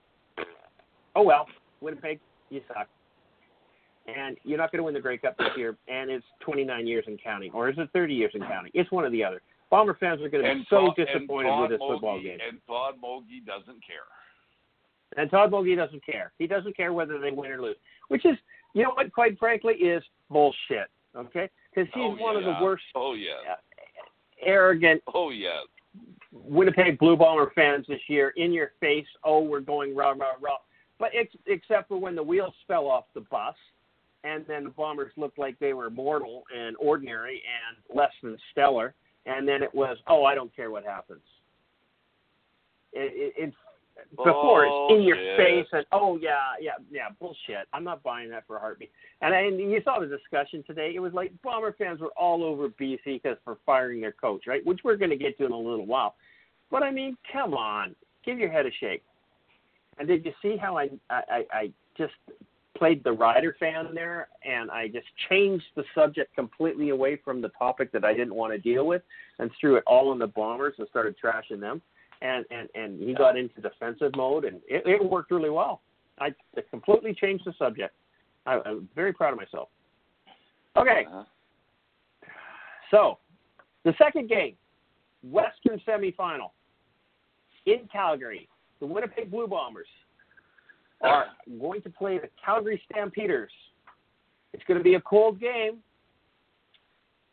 [1.17, 1.47] oh well,
[1.81, 2.89] Winnipeg, you suck
[4.07, 7.05] and you're not going to win the Grey Cup this year, and it's 29 years
[7.07, 8.73] in counting, or is it 30 years in counting?
[8.75, 9.41] It's one or the other.
[9.71, 12.39] Bomber fans are going to be And so Todd- disappointed with this football Mogie- game.
[12.49, 14.03] And Todd Mogie doesn't care.
[15.17, 16.33] And Todd Bogey doesn't care.
[16.39, 17.77] He doesn't care whether they win or lose,
[18.09, 18.37] which is,
[18.75, 20.89] you know what, quite frankly, is bullshit.
[21.17, 23.53] Okay, because he's oh, one of the worst, Oh yeah.
[23.53, 23.57] Uh,
[24.45, 25.61] arrogant Oh yeah.
[26.33, 28.33] Winnipeg Blue Bomber fans this year.
[28.37, 30.57] In your face, oh, we're going rah rah rah.
[30.99, 33.55] But ex- except for when the wheels fell off the bus,
[34.25, 38.95] and then the Bombers looked like they were mortal and ordinary and less than stellar,
[39.27, 41.23] and then it was, oh, I don't care what happens.
[42.93, 43.57] It, it, it's
[44.11, 47.67] before it's in your face and oh yeah yeah yeah bullshit.
[47.73, 48.91] I'm not buying that for a heartbeat.
[49.21, 50.93] And, and you saw the discussion today.
[50.95, 54.65] It was like Bomber fans were all over BC because for firing their coach, right?
[54.67, 56.15] Which we're going to get to in a little while.
[56.71, 59.03] But I mean, come on, give your head a shake.
[59.99, 62.15] And did you see how I I, I, I just
[62.77, 67.51] played the Rider fan there, and I just changed the subject completely away from the
[67.51, 69.03] topic that I didn't want to deal with,
[69.38, 71.83] and threw it all on the Bombers and started trashing them.
[72.23, 75.81] And and and he got into defensive mode, and it, it worked really well.
[76.21, 76.33] I
[76.71, 77.95] completely changed the subject.
[78.47, 79.69] I, I'm very proud of myself.
[80.77, 81.25] Okay, Uh-huh.
[82.91, 83.19] so
[83.85, 84.55] the second game,
[85.25, 86.51] Western semifinal
[87.67, 88.49] in Calgary.
[88.81, 89.87] The Winnipeg Blue Bombers
[91.01, 91.27] are
[91.61, 93.53] going to play the Calgary Stampeders.
[94.53, 95.79] It's going to be a cold game.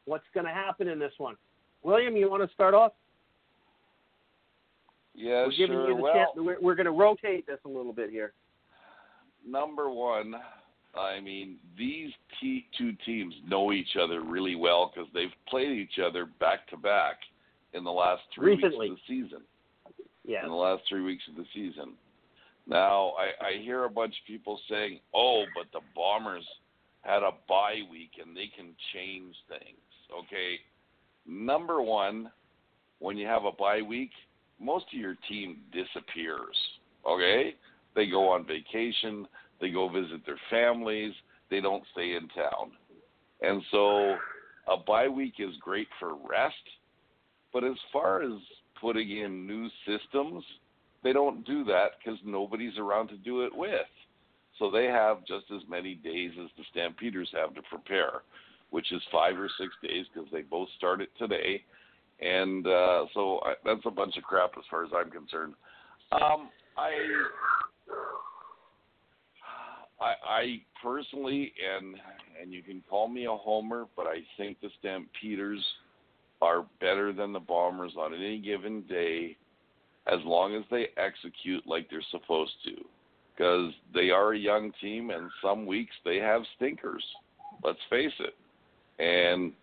[0.06, 1.36] What's going to happen in this one?
[1.84, 2.94] William, you want to start off?
[5.20, 5.90] Yeah, we're giving sure.
[5.90, 6.30] you the well, chance.
[6.38, 8.32] We're, we're going to rotate this a little bit here.
[9.46, 10.34] number one,
[10.96, 16.00] I mean, these t- two teams know each other really well because they've played each
[16.04, 17.18] other back to back
[17.74, 18.92] in the last three Recently.
[18.92, 19.42] weeks of the season.
[20.26, 20.44] Yeah.
[20.44, 21.94] In the last three weeks of the season.
[22.66, 26.46] Now, I, I hear a bunch of people saying, "Oh, but the Bombers
[27.02, 29.80] had a bye week and they can change things."
[30.18, 30.60] Okay,
[31.28, 32.32] number one,
[33.00, 34.12] when you have a bye week,
[34.60, 36.56] most of your team disappears.
[37.08, 37.56] Okay,
[37.96, 39.28] they go on vacation,
[39.62, 41.14] they go visit their families,
[41.50, 42.72] they don't stay in town,
[43.42, 44.16] and so
[44.68, 46.56] a bye week is great for rest.
[47.52, 48.40] But as far as
[48.80, 50.44] putting in new systems,
[51.04, 53.88] they don't do that because nobody's around to do it with.
[54.58, 58.22] So they have just as many days as the Stampeders have to prepare,
[58.70, 61.64] which is five or six days because they both start it today.
[62.22, 65.54] And uh, so I, that's a bunch of crap as far as I'm concerned.
[66.12, 66.92] Um, I,
[70.02, 71.96] I, I personally, and
[72.42, 75.64] and you can call me a homer, but I think the Stampeders
[76.42, 79.38] are better than the Bombers on any given day
[80.08, 82.76] as long as they execute like they're supposed to.
[83.36, 87.04] Because they are a young team, and some weeks they have stinkers.
[87.64, 88.36] Let's face it.
[89.02, 89.54] And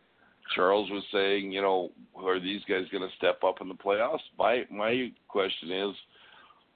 [0.55, 4.21] Charles was saying, you know, are these guys going to step up in the playoffs?
[4.39, 5.95] My my question is,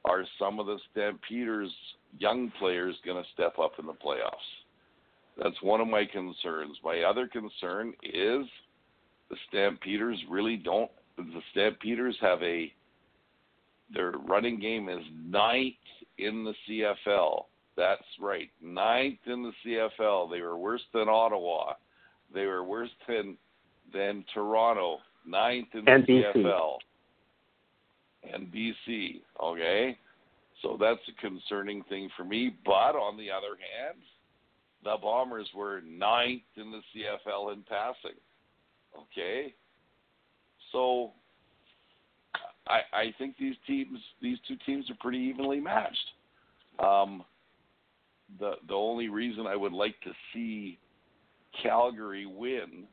[0.04, 1.70] are some of the Stampeders
[2.18, 4.34] young players going to step up in the playoffs?
[5.42, 6.76] That's one of my concerns.
[6.84, 8.46] My other concern is
[9.30, 10.90] the Stampeders really don't.
[11.16, 12.72] The Stampeders have a
[13.92, 15.74] their running game is ninth
[16.18, 17.44] in the CFL.
[17.76, 20.30] That's right, ninth in the CFL.
[20.30, 21.74] They were worse than Ottawa.
[22.32, 23.36] They were worse than
[23.92, 24.98] than Toronto.
[25.26, 26.32] Ninth in the.
[26.36, 26.76] CFL.
[28.32, 29.20] And BC.
[29.42, 29.96] Okay,
[30.62, 32.54] so that's a concerning thing for me.
[32.64, 33.98] But on the other hand,
[34.84, 38.18] the Bombers were ninth in the CFL in passing.
[38.94, 39.54] Okay,
[40.72, 41.12] so
[42.66, 45.96] I, I think these teams, these two teams, are pretty evenly matched.
[46.78, 47.24] Um,
[48.38, 50.78] the the only reason I would like to see
[51.62, 52.84] Calgary win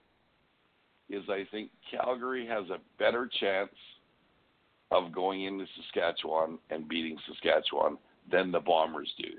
[1.09, 3.71] is I think Calgary has a better chance
[4.91, 7.97] of going into Saskatchewan and beating Saskatchewan
[8.31, 9.29] than the Bombers do.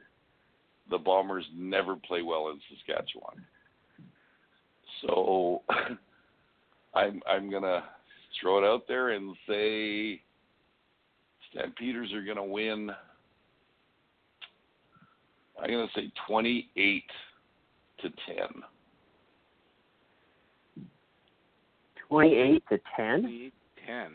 [0.91, 3.45] The Bombers never play well in Saskatchewan.
[5.03, 5.63] So
[6.95, 7.85] I'm I'm gonna
[8.41, 10.21] throw it out there and say
[11.51, 12.91] Stampeders are gonna win.
[15.61, 17.05] I'm gonna say 28
[18.03, 18.37] to 10.
[22.09, 23.53] 28 to 10?
[23.87, 24.07] 10.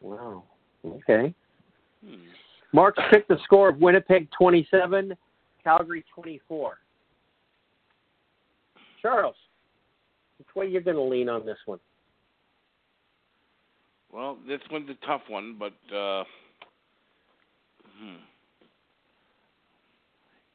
[0.00, 0.44] Wow.
[0.84, 1.34] Okay.
[2.04, 2.14] Hmm.
[2.72, 5.14] Mark picked the score of Winnipeg 27,
[5.64, 6.78] Calgary 24.
[9.00, 9.36] Charles,
[10.38, 11.78] which way you're going to lean on this one?
[14.12, 16.24] Well, this one's a tough one, but uh,
[17.98, 18.16] hmm.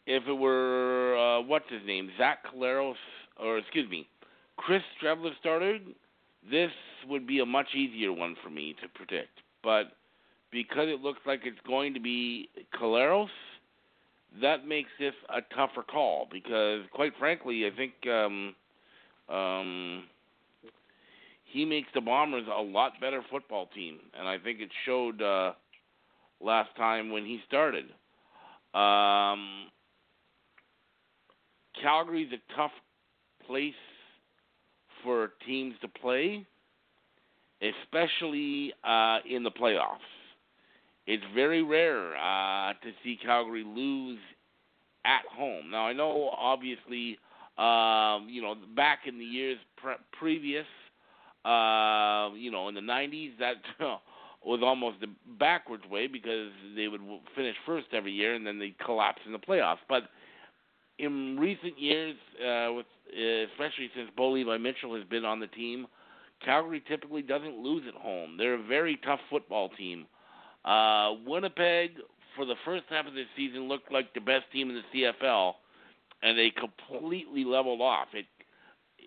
[0.07, 2.95] if it were uh, what's his name, Zach Collaros,
[3.39, 4.07] or excuse me,
[4.57, 5.81] Chris Streveler started,
[6.49, 6.71] this
[7.07, 9.39] would be a much easier one for me to predict.
[9.63, 9.93] But
[10.51, 13.27] because it looks like it's going to be Collaros,
[14.41, 16.27] that makes this a tougher call.
[16.31, 18.55] Because quite frankly, I think um,
[19.29, 20.03] um,
[21.45, 25.53] he makes the Bombers a lot better football team, and I think it showed uh,
[26.41, 27.85] last time when he started.
[28.73, 29.67] Um,
[31.81, 32.71] Calgary's a tough
[33.45, 33.73] place
[35.03, 36.45] for teams to play,
[37.61, 39.97] especially uh, in the playoffs.
[41.05, 44.19] It's very rare uh, to see Calgary lose
[45.05, 45.69] at home.
[45.69, 47.17] Now I know, obviously,
[47.57, 50.65] um, you know, back in the years pre- previous,
[51.45, 53.55] uh, you know, in the '90s, that
[54.45, 55.07] was almost the
[55.39, 57.01] backwards way because they would
[57.35, 59.77] finish first every year and then they collapse in the playoffs.
[59.87, 60.03] But
[60.99, 65.87] in recent years, uh, with especially since Bo Levi Mitchell has been on the team,
[66.43, 68.37] Calgary typically doesn't lose at home.
[68.37, 70.05] They're a very tough football team.
[70.65, 71.91] Uh, Winnipeg,
[72.35, 75.53] for the first half of the season, looked like the best team in the CFL,
[76.21, 78.07] and they completely leveled off.
[78.13, 78.25] It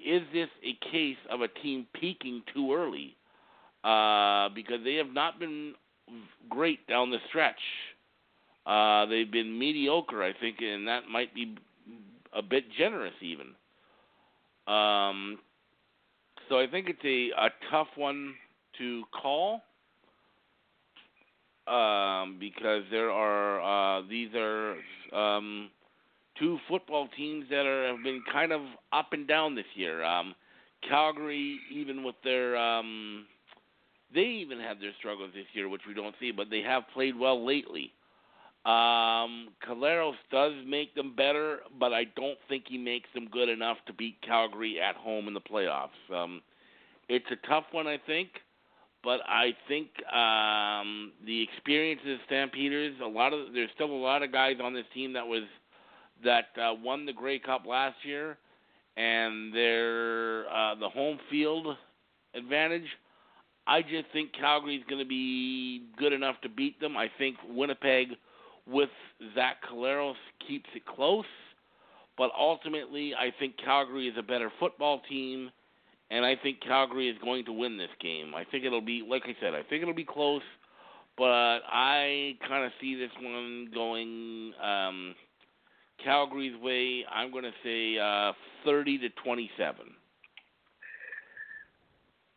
[0.05, 3.17] is this a case of a team peaking too early?
[3.83, 5.75] Uh, because they have not been
[6.49, 7.61] great down the stretch.
[8.67, 11.57] Uh, they've been mediocre, I think, and that might be
[12.33, 13.55] a bit generous even.
[14.67, 15.39] Um,
[16.49, 18.35] so I think it's a, a tough one
[18.79, 19.63] to call
[21.67, 24.77] um, because there are uh, these are
[25.13, 25.71] um,
[26.39, 28.63] two football teams that are have been kind of
[28.93, 30.05] up and down this year.
[30.05, 30.35] Um,
[30.89, 33.27] Calgary, even with their um,
[34.15, 37.19] they even had their struggles this year, which we don't see, but they have played
[37.19, 37.93] well lately.
[38.67, 43.77] Um, Collaros does make them better, but I don't think he makes them good enough
[43.87, 45.91] to beat Calgary at home in the playoffs.
[46.13, 46.43] Um,
[47.09, 48.31] it's a tough one, I think,
[49.05, 54.03] but I think um, the experience of the Stampeders, a lot of there's still a
[54.03, 55.45] lot of guys on this team that was
[56.25, 58.37] that uh, won the Grey Cup last year,
[58.97, 61.69] and their uh, the home field
[62.35, 62.89] advantage.
[63.69, 66.97] I just think Calgary's going to be good enough to beat them.
[66.97, 68.09] I think Winnipeg,
[68.67, 68.91] with
[69.35, 70.15] Zach Collaros,
[70.47, 71.25] keeps it close.
[72.19, 75.51] But ultimately, I think Calgary is a better football team,
[76.11, 78.35] and I think Calgary is going to win this game.
[78.35, 80.43] I think it'll be, like I said, I think it'll be close,
[81.19, 85.15] but I kind of see this one going um,
[86.03, 87.05] Calgary's way.
[87.13, 88.33] I'm going to say uh,
[88.65, 89.77] 30 to 27.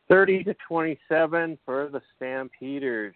[0.10, 3.16] 30 to 27 for the Stampeders.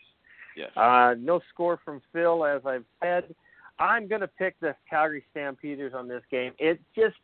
[0.56, 0.72] Yes.
[0.76, 3.34] Uh, no score from Phil, as I've said.
[3.80, 6.54] I'm going to pick the Calgary Stampeders on this game.
[6.60, 7.16] It's just,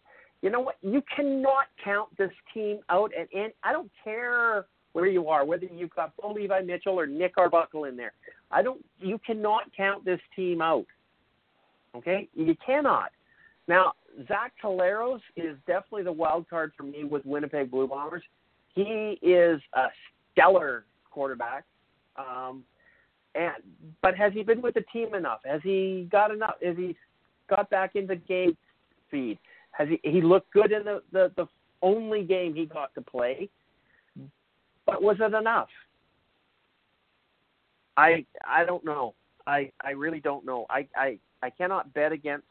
[0.42, 0.78] you know what?
[0.82, 3.12] You cannot count this team out.
[3.18, 7.06] And, and I don't care where you are, whether you've got Bo Levi Mitchell or
[7.06, 8.14] Nick Arbuckle in there.
[8.52, 8.84] I don't.
[9.00, 10.88] You cannot count this team out.
[11.96, 13.12] Okay, you cannot.
[13.68, 13.94] Now,
[14.28, 18.24] Zach Collaros is definitely the wild card for me with Winnipeg Blue Bombers.
[18.74, 19.86] He is a
[20.32, 21.66] stellar quarterback.
[22.18, 22.64] Um,
[23.40, 23.54] and
[24.02, 25.40] but has he been with the team enough?
[25.46, 26.56] Has he got enough?
[26.62, 26.96] Has he
[27.50, 28.58] got back into game
[29.08, 29.40] speed?
[29.72, 31.48] Has he he looked good in the, the the
[31.82, 33.50] only game he got to play?
[34.86, 35.70] But was it enough?
[37.96, 39.16] I I don't know.
[39.48, 40.66] I I really don't know.
[40.70, 42.46] I I I cannot bet against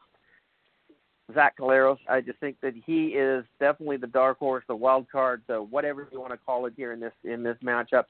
[1.35, 1.99] Zach Collaros.
[2.09, 6.07] I just think that he is definitely the dark horse, the wild card, the whatever
[6.11, 8.05] you want to call it here in this in this matchup.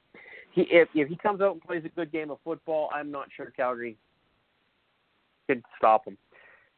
[0.52, 3.28] He if if he comes out and plays a good game of football, I'm not
[3.36, 3.97] sure Calgary
[5.47, 6.18] can stop him.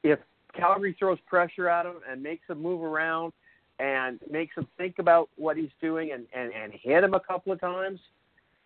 [0.03, 0.19] If
[0.55, 3.33] Calgary throws pressure at him and makes him move around
[3.79, 7.51] and makes him think about what he's doing and and, and hit him a couple
[7.51, 7.99] of times,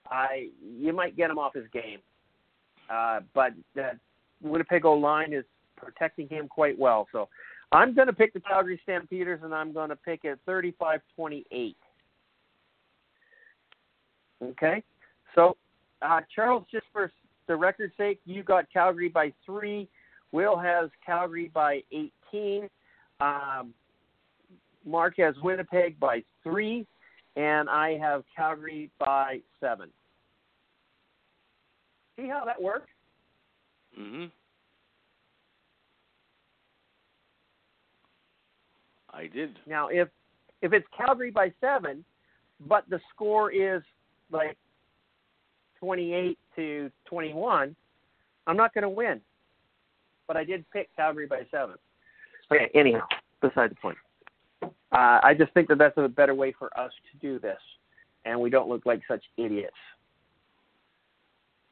[0.09, 1.99] I you might get him off his game.
[2.89, 3.97] Uh, but that
[4.41, 5.45] Winnipeg O line is
[5.75, 7.07] protecting him quite well.
[7.11, 7.29] So
[7.71, 11.75] I'm going to pick the Calgary Stampeders, and I'm going to pick it 35-28.
[14.43, 14.83] Okay,
[15.35, 15.57] so
[16.01, 17.11] uh, Charles, just for
[17.47, 19.87] the record's sake, you got Calgary by three.
[20.31, 21.81] Will has Calgary by
[22.33, 22.69] 18.
[23.19, 23.73] Um,
[24.85, 26.85] Mark has Winnipeg by three,
[27.35, 29.89] and I have Calgary by seven.
[32.17, 32.89] See how that works?
[33.99, 34.25] Mm-hmm.
[39.13, 39.57] I did.
[39.65, 40.09] Now, if
[40.61, 42.03] if it's Calgary by seven,
[42.67, 43.81] but the score is
[44.31, 44.57] like
[45.85, 47.75] twenty-eight to twenty-one,
[48.47, 49.21] I'm not going to win.
[50.27, 51.75] But I did pick Calgary by seven.
[52.51, 52.69] Okay.
[52.73, 53.05] Anyhow,
[53.41, 53.97] beside the point.
[54.63, 57.59] Uh, I just think that that's a better way for us to do this,
[58.23, 59.75] and we don't look like such idiots.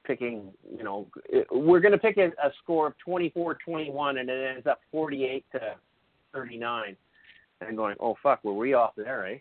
[0.06, 1.08] Picking, you know,
[1.52, 5.60] we're going to pick a, a score of 24-21, and it ends up 48 to
[6.34, 6.98] 39
[7.62, 9.38] and going, oh fuck, were we off there, eh?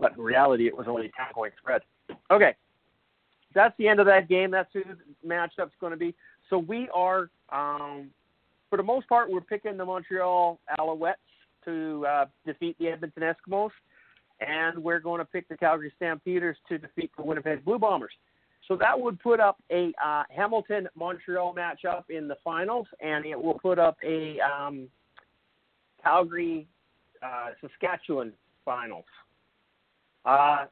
[0.00, 1.82] But in reality, it was only a 10 point spread.
[2.30, 2.54] Okay,
[3.54, 4.50] that's the end of that game.
[4.50, 6.14] That's who the matchup's going to be.
[6.50, 8.10] So we are, um,
[8.70, 11.14] for the most part, we're picking the Montreal Alouettes
[11.64, 13.70] to uh, defeat the Edmonton Eskimos,
[14.40, 18.12] and we're going to pick the Calgary Stampeders to defeat the Winnipeg Blue Bombers.
[18.66, 23.40] So that would put up a uh, Hamilton Montreal matchup in the finals, and it
[23.40, 24.88] will put up a um,
[26.02, 26.66] Calgary
[27.22, 28.32] uh, Saskatchewan
[28.64, 29.06] finals.
[30.28, 30.66] Uh,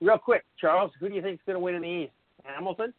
[0.00, 2.12] real quick, Charles, who do you think is going to win in the East?
[2.44, 2.94] Hamilton?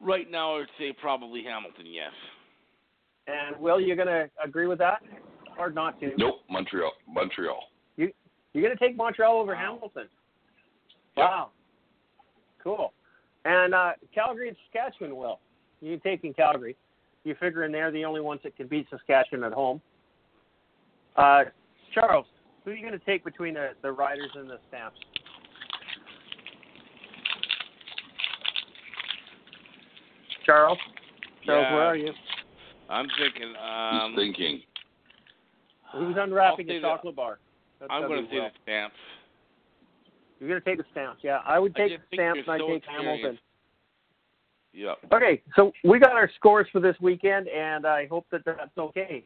[0.00, 1.86] Right now, I would say probably Hamilton.
[1.86, 2.12] Yes.
[3.26, 5.02] And Will, you're going to agree with that,
[5.58, 6.10] or not to?
[6.18, 6.92] Nope, Montreal.
[7.08, 7.60] Montreal.
[7.96, 8.12] You
[8.52, 10.08] you're going to take Montreal over Hamilton?
[11.16, 11.26] Yep.
[11.26, 11.50] Wow.
[12.62, 12.92] Cool.
[13.46, 15.38] And uh, Calgary and Saskatchewan, Will.
[15.80, 16.76] You're taking Calgary.
[17.24, 19.80] You figuring they're the only ones that can beat Saskatchewan at home.
[21.16, 21.44] Uh,
[21.94, 22.26] Charles,
[22.64, 24.98] who are you going to take between the, the Riders and the Stamps?
[30.44, 30.78] Charles?
[31.44, 31.74] Charles, Yeah.
[31.74, 32.12] where are you?
[32.88, 33.54] I'm thinking.
[33.56, 34.62] Um, He's thinking.
[35.92, 37.38] Who's unwrapping I'll say the the- chocolate bar?
[37.80, 38.44] That's I'm going to say Will.
[38.50, 38.96] the Stamps.
[40.40, 41.38] You're going to take the Stamps, yeah.
[41.46, 43.38] I would take just the Stamps they're and I'd so take Hamilton.
[44.72, 44.98] Yep.
[45.12, 49.24] Okay, so we got our scores for this weekend, and I hope that that's okay.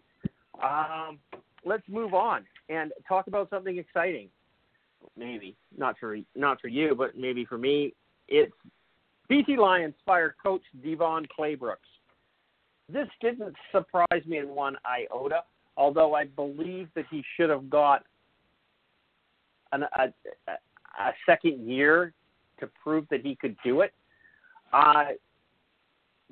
[0.62, 1.18] Um,
[1.64, 4.28] let's move on and talk about something exciting.
[5.16, 7.94] Maybe not for not for you, but maybe for me.
[8.28, 8.52] It's
[9.30, 11.76] BC Lions fire coach Devon Claybrooks.
[12.90, 15.42] This didn't surprise me in one iota,
[15.76, 18.04] although I believe that he should have got
[19.72, 20.12] an, a,
[20.48, 22.12] a second year
[22.60, 23.92] to prove that he could do it.
[24.72, 25.04] Uh,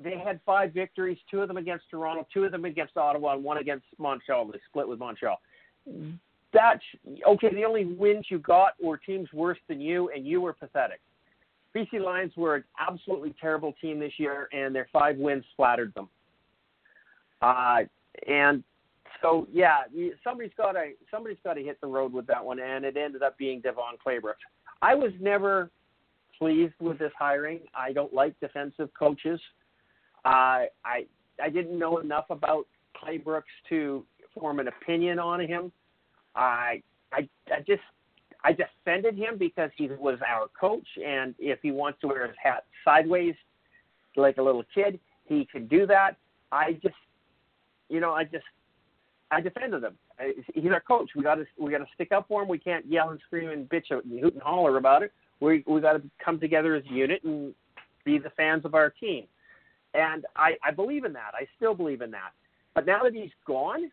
[0.01, 3.43] they had five victories, two of them against Toronto, two of them against Ottawa, and
[3.43, 4.45] one against Montreal.
[4.45, 5.39] They split with Montreal.
[6.53, 6.83] That's
[7.27, 7.53] okay.
[7.53, 10.99] The only wins you got were teams worse than you, and you were pathetic.
[11.75, 16.09] BC Lions were an absolutely terrible team this year, and their five wins flattered them.
[17.41, 17.81] Uh,
[18.27, 18.63] and
[19.21, 19.79] so, yeah,
[20.23, 23.23] somebody's got to somebody's got to hit the road with that one, and it ended
[23.23, 24.45] up being Devon Claybrooks.
[24.81, 25.69] I was never
[26.37, 27.61] pleased with this hiring.
[27.75, 29.39] I don't like defensive coaches.
[30.25, 31.05] Uh, I
[31.41, 32.65] I didn't know enough about
[32.95, 34.03] Claybrooks to
[34.33, 35.71] form an opinion on him.
[36.35, 37.81] I I I just
[38.43, 42.35] I defended him because he was our coach, and if he wants to wear his
[42.41, 43.35] hat sideways
[44.15, 46.17] like a little kid, he can do that.
[46.51, 46.95] I just,
[47.89, 48.45] you know, I just
[49.31, 49.97] I defended him.
[50.53, 51.11] He's our coach.
[51.15, 52.47] We got to we got to stick up for him.
[52.47, 55.11] We can't yell and scream and bitch and hoot and holler about it.
[55.39, 57.53] We we got to come together as a unit and
[58.05, 59.25] be the fans of our team.
[59.93, 61.31] And I, I believe in that.
[61.33, 62.31] I still believe in that.
[62.75, 63.91] But now that he's gone,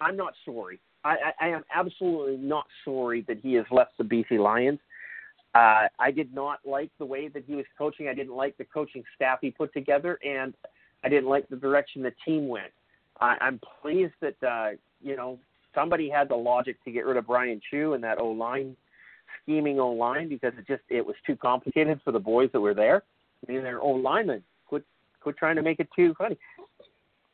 [0.00, 0.80] I'm not sorry.
[1.04, 4.78] I, I, I am absolutely not sorry that he has left the BC Lions.
[5.54, 8.08] Uh, I did not like the way that he was coaching.
[8.08, 10.54] I didn't like the coaching staff he put together, and
[11.04, 12.72] I didn't like the direction the team went.
[13.20, 14.70] I, I'm pleased that uh,
[15.00, 15.38] you know
[15.74, 18.76] somebody had the logic to get rid of Brian Chiu and that O line
[19.42, 22.74] scheming O line because it just it was too complicated for the boys that were
[22.74, 23.02] there.
[23.46, 24.42] I mean, they're O linemen.
[25.24, 26.38] Quit trying to make it too funny.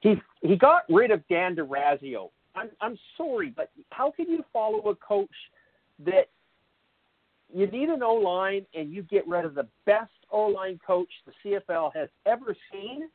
[0.01, 4.89] He he got rid of Dan Dorazio I'm I'm sorry, but how can you follow
[4.89, 5.29] a coach
[6.05, 6.29] that
[7.53, 11.09] you need an O line and you get rid of the best O line coach
[11.27, 13.09] the CFL has ever seen,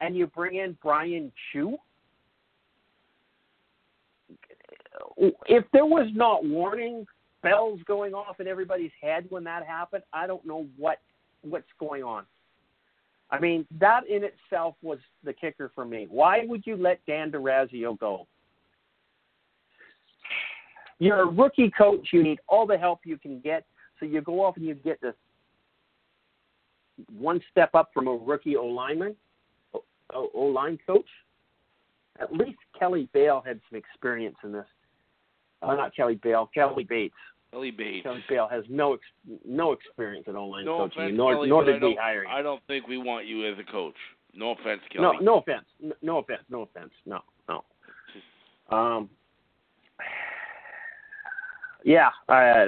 [0.00, 1.76] and you bring in Brian Chiu?
[5.18, 7.06] If there was not warning
[7.42, 10.98] bells going off in everybody's head when that happened, I don't know what
[11.42, 12.24] what's going on.
[13.32, 16.06] I mean, that in itself was the kicker for me.
[16.10, 18.26] Why would you let Dan Dorazio go?
[20.98, 22.10] You're a rookie coach.
[22.12, 23.64] You need all the help you can get.
[23.98, 25.14] So you go off and you get this
[27.10, 29.16] one step up from a rookie O lineman,
[30.14, 31.08] O line coach.
[32.20, 34.66] At least Kelly Bale had some experience in this.
[35.62, 37.14] Uh, not Kelly Bale, Kelly Bates.
[37.52, 38.02] Kelly Bates.
[38.02, 39.02] Kelly Bale has no ex-
[39.44, 41.98] no experience in O line no coaching, offense, nor Kelly, nor did I we don't-
[41.98, 42.30] hire him.
[42.30, 43.96] I don't think we want you as a coach.
[44.34, 45.02] No offense, Kelly.
[45.02, 45.66] No, no offense.
[45.78, 46.42] No, no offense.
[46.48, 46.92] No offense.
[47.04, 47.64] No, no.
[48.74, 49.10] Um,
[51.84, 52.66] yeah, uh,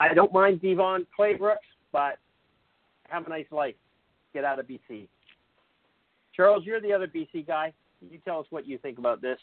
[0.00, 1.56] I don't mind Devon Claybrooks,
[1.92, 2.18] but
[3.08, 3.76] have a nice life.
[4.34, 5.06] Get out of BC.
[6.34, 7.72] Charles, you're the other BC guy.
[8.00, 9.38] Can you tell us what you think about this.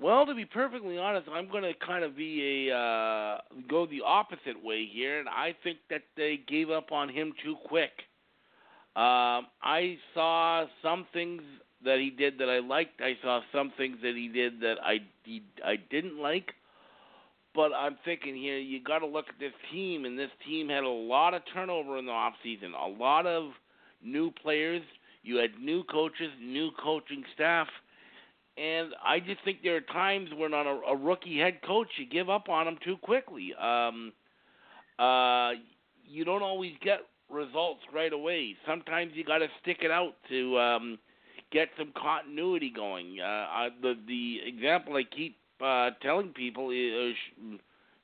[0.00, 3.38] Well, to be perfectly honest, I'm going to kind of be a uh,
[3.68, 7.56] go the opposite way here, and I think that they gave up on him too
[7.66, 7.90] quick.
[8.94, 11.42] Um, I saw some things
[11.84, 13.00] that he did that I liked.
[13.00, 16.52] I saw some things that he did that I he, I didn't like.
[17.54, 20.84] But I'm thinking here, you got to look at this team, and this team had
[20.84, 23.50] a lot of turnover in the off season, a lot of
[24.02, 24.82] new players.
[25.24, 27.66] You had new coaches, new coaching staff,
[28.58, 32.06] and I just think there are times when on a, a rookie head coach you
[32.06, 33.54] give up on him too quickly.
[33.54, 34.12] Um,
[34.98, 35.52] uh,
[36.04, 37.00] you don't always get
[37.30, 38.56] results right away.
[38.66, 40.98] Sometimes you got to stick it out to um,
[41.52, 43.18] get some continuity going.
[43.20, 47.56] Uh, I, the the example I keep uh, telling people is uh,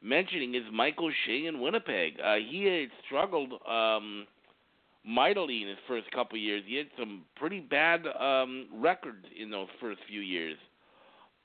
[0.02, 2.14] mentioning is Mike O'Shea in Winnipeg.
[2.20, 4.26] Uh, he had struggled um,
[5.06, 6.62] mightily in his first couple of years.
[6.66, 10.56] He had some pretty bad um, records in those first few years,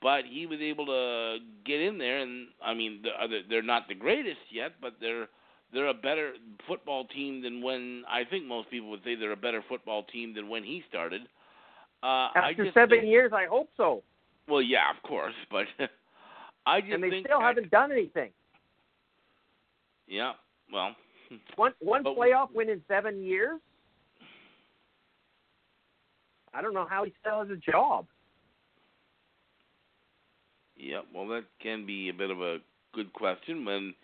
[0.02, 2.18] but he was able to get in there.
[2.18, 5.28] And I mean, they're, they're not the greatest yet, but they're
[5.72, 6.32] they're a better
[6.66, 10.34] football team than when I think most people would say they're a better football team
[10.34, 11.22] than when he started.
[12.02, 14.02] Uh, I After seven years, I hope so.
[14.48, 15.66] Well, yeah, of course, but
[16.66, 18.30] I just And they still that- haven't done anything.
[20.08, 20.32] Yeah,
[20.72, 20.96] well,
[21.56, 23.60] One one But- playoff win in seven years.
[26.52, 28.06] I don't know how he still has a job.
[30.76, 32.58] yeah, well, that can be a bit of a
[32.92, 33.94] good question when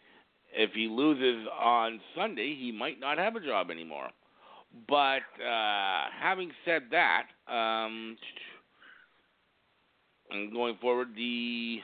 [0.52, 4.10] if he loses on Sunday, he might not have a job anymore.
[4.88, 8.16] But uh, having said that, um,
[10.30, 11.78] and going forward, the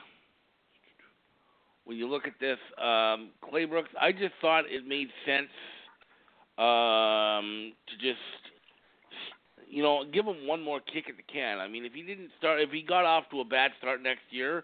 [1.85, 5.49] when you look at this, um, Claybrooks, I just thought it made sense
[6.57, 8.19] um, to just
[9.67, 11.59] you know give him one more kick at the can.
[11.59, 14.23] I mean, if he didn't start, if he got off to a bad start next
[14.29, 14.63] year,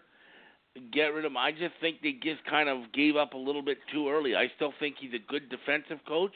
[0.92, 1.36] get rid of him.
[1.36, 4.34] I just think they just kind of gave up a little bit too early.
[4.34, 6.34] I still think he's a good defensive coach,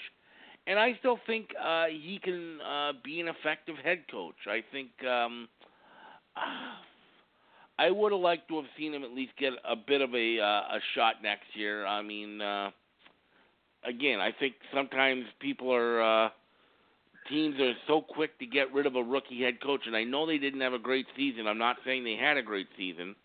[0.67, 4.37] and I still think uh, he can uh, be an effective head coach.
[4.47, 4.91] I think.
[5.09, 5.49] Um,
[7.79, 10.41] I would have liked to have seen him at least get a bit of a
[10.41, 11.85] uh, a shot next year.
[11.85, 12.71] I mean, uh,
[13.87, 16.29] again, I think sometimes people are uh,
[17.29, 20.27] teams are so quick to get rid of a rookie head coach, and I know
[20.27, 21.47] they didn't have a great season.
[21.49, 23.17] I'm not saying they had a great season,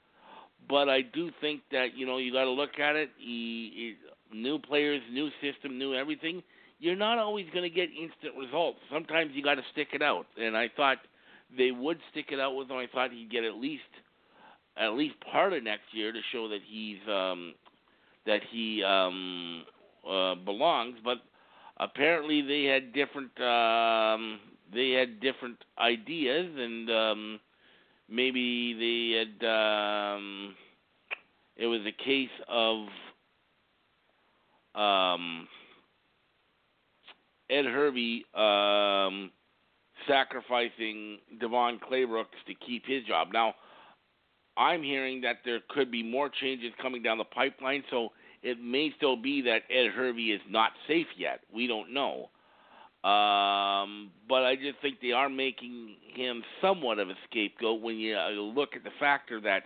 [0.68, 3.12] but I do think that you know you got to look at it.
[3.20, 3.96] He,
[4.32, 6.42] he, new players, new system, new everything.
[6.80, 8.80] You're not always going to get instant results.
[8.92, 10.98] Sometimes you got to stick it out, and I thought
[11.56, 12.78] they would stick it out with him.
[12.78, 13.84] I thought he'd get at least
[14.80, 17.54] at least part of next year to show that he's um,
[18.26, 19.64] that he um,
[20.10, 20.98] uh, belongs.
[21.04, 21.18] But
[21.78, 24.40] apparently they had different um,
[24.74, 27.40] they had different ideas, and um,
[28.10, 30.56] maybe they had um,
[31.58, 32.88] it was a case of
[34.76, 35.48] um,
[37.50, 39.32] Ed Hervey um,
[40.08, 43.30] sacrificing Devon Claybrooks to keep his job.
[43.34, 43.56] Now
[44.60, 48.10] I'm hearing that there could be more changes coming down the pipeline, so
[48.44, 51.40] it may still be that Ed Hervey is not safe yet.
[51.54, 52.30] We don't know.
[53.10, 58.18] Um, but I just think they are making him somewhat of a scapegoat when you
[58.18, 59.64] uh, look at the factor that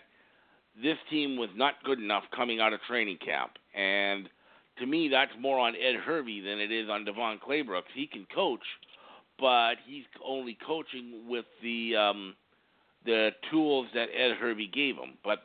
[0.81, 3.53] this team was not good enough coming out of training camp.
[3.73, 4.29] And
[4.77, 7.89] to me, that's more on Ed Hervey than it is on Devon Claybrooks.
[7.95, 8.63] He can coach,
[9.39, 12.35] but he's only coaching with the um,
[13.05, 15.17] the tools that Ed Hervey gave him.
[15.23, 15.39] But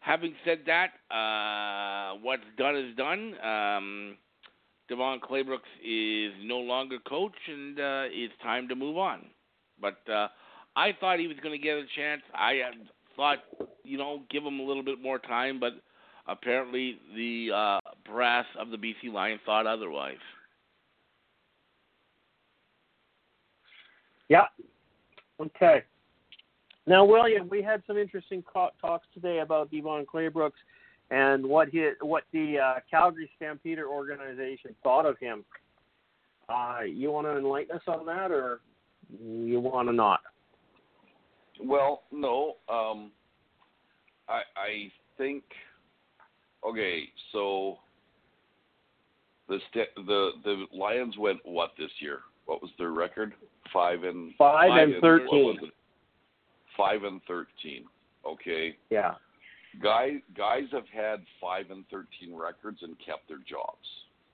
[0.00, 3.34] having said that, uh, what's done is done.
[3.42, 4.16] Um,
[4.88, 9.26] Devon Claybrooks is no longer coach, and uh, it's time to move on.
[9.80, 10.28] But uh,
[10.76, 12.22] I thought he was going to get a chance.
[12.34, 12.60] I
[13.16, 13.38] thought,
[13.82, 15.72] you know, give him a little bit more time, but
[16.26, 20.16] apparently the uh, brass of the BC Lions thought otherwise.
[24.28, 24.44] Yeah.
[25.40, 25.82] Okay.
[26.86, 30.52] Now, William, we had some interesting talks today about Devon Claybrooks
[31.10, 35.44] and what he, what the uh, Calgary Stampeder organization thought of him.
[36.48, 38.60] Uh, you want to enlighten us on that, or
[39.22, 40.20] you want to not?
[41.58, 42.56] Well, no.
[42.68, 43.12] Um,
[44.28, 45.44] I I think
[46.66, 47.04] okay.
[47.32, 47.78] So
[49.48, 52.20] the st- the the Lions went what this year?
[52.44, 53.32] What was their record?
[53.72, 55.70] Five and five, and, and thirteen
[56.76, 57.84] five and thirteen.
[58.26, 58.76] Okay.
[58.90, 59.14] Yeah.
[59.82, 63.86] Guys, guys have had five and thirteen records and kept their jobs.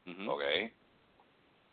[0.09, 0.29] Mm-hmm.
[0.29, 0.73] Okay.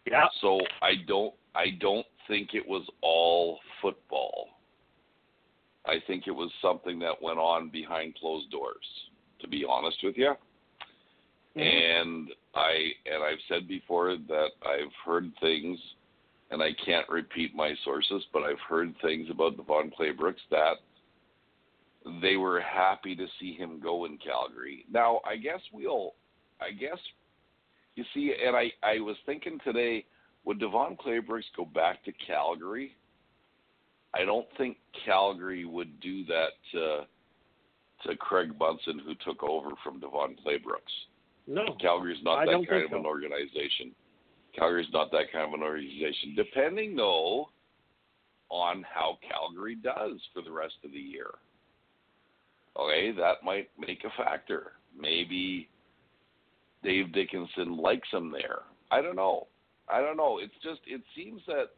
[0.09, 0.25] Yeah.
[0.41, 4.47] So I don't, I don't think it was all football.
[5.85, 8.75] I think it was something that went on behind closed doors.
[9.41, 10.33] To be honest with you.
[11.55, 11.59] Mm-hmm.
[11.59, 15.77] And I and I've said before that I've heard things
[16.51, 20.75] and I can't repeat my sources, but I've heard things about the Devon Claybrooks that
[22.21, 24.85] they were happy to see him go in Calgary.
[24.91, 26.13] Now, I guess we'll,
[26.61, 26.99] I guess,
[27.95, 30.05] you see, and I, I was thinking today,
[30.45, 32.95] would Devon Claybrooks go back to Calgary?
[34.13, 37.05] I don't think Calgary would do that to,
[38.07, 40.95] to Craig Bunson, who took over from Devon Claybrooks.
[41.45, 42.97] No, Calgary's not I that kind of so.
[42.99, 43.91] an organization.
[44.57, 46.33] Calgary's not that kind of an organization.
[46.35, 47.49] Depending though
[48.49, 51.31] on how Calgary does for the rest of the year.
[52.79, 54.73] Okay, that might make a factor.
[54.97, 55.67] Maybe
[56.83, 58.59] Dave Dickenson likes him there.
[58.91, 59.47] I don't know.
[59.91, 60.39] I don't know.
[60.41, 61.69] It's just it seems that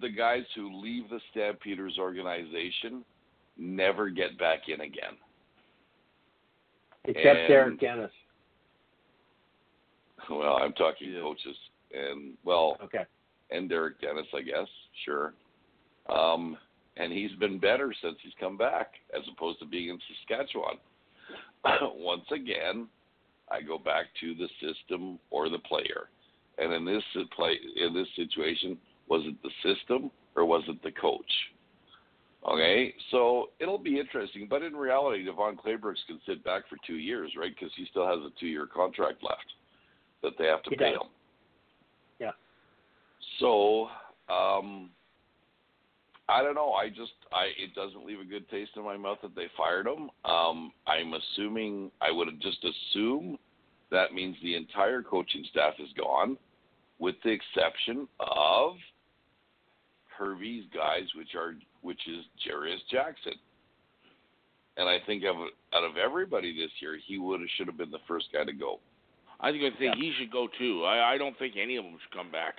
[0.00, 3.04] the guys who leave the Stampeders organization
[3.56, 5.16] never get back in again.
[7.04, 8.10] Except and, Derek Dennis.
[10.30, 11.20] Well, I'm talking yeah.
[11.20, 11.56] coaches
[11.92, 13.04] and well, okay,
[13.50, 14.68] and Derek Dennis, I guess,
[15.04, 15.34] sure.
[16.08, 16.56] Um,
[16.96, 19.98] and he's been better since he's come back, as opposed to being in
[20.28, 20.76] Saskatchewan.
[21.96, 22.88] Once again,
[23.50, 26.08] I go back to the system or the player,
[26.58, 27.02] and in this
[27.36, 31.22] play, in this situation, was it the system or was it the coach?
[32.46, 34.46] Okay, so it'll be interesting.
[34.48, 37.52] But in reality, Devon Claybrooks can sit back for two years, right?
[37.54, 39.46] Because he still has a two-year contract left.
[40.24, 40.94] That they have to pay does.
[40.94, 41.08] him.
[42.18, 42.30] Yeah.
[43.40, 43.88] So,
[44.32, 44.88] um,
[46.30, 46.72] I don't know.
[46.72, 49.86] I just I it doesn't leave a good taste in my mouth that they fired
[49.86, 50.10] him.
[50.24, 53.38] Um, I'm assuming I would just assume
[53.90, 56.38] that means the entire coaching staff is gone,
[56.98, 58.76] with the exception of
[60.18, 63.34] Hervey's guys, which are which is Jarious Jackson.
[64.78, 65.36] And I think of
[65.74, 68.52] out of everybody this year, he would have should have been the first guy to
[68.52, 68.80] go.
[69.40, 70.84] I think I'd say he should go too.
[70.84, 72.54] I, I don't think any of them should come back.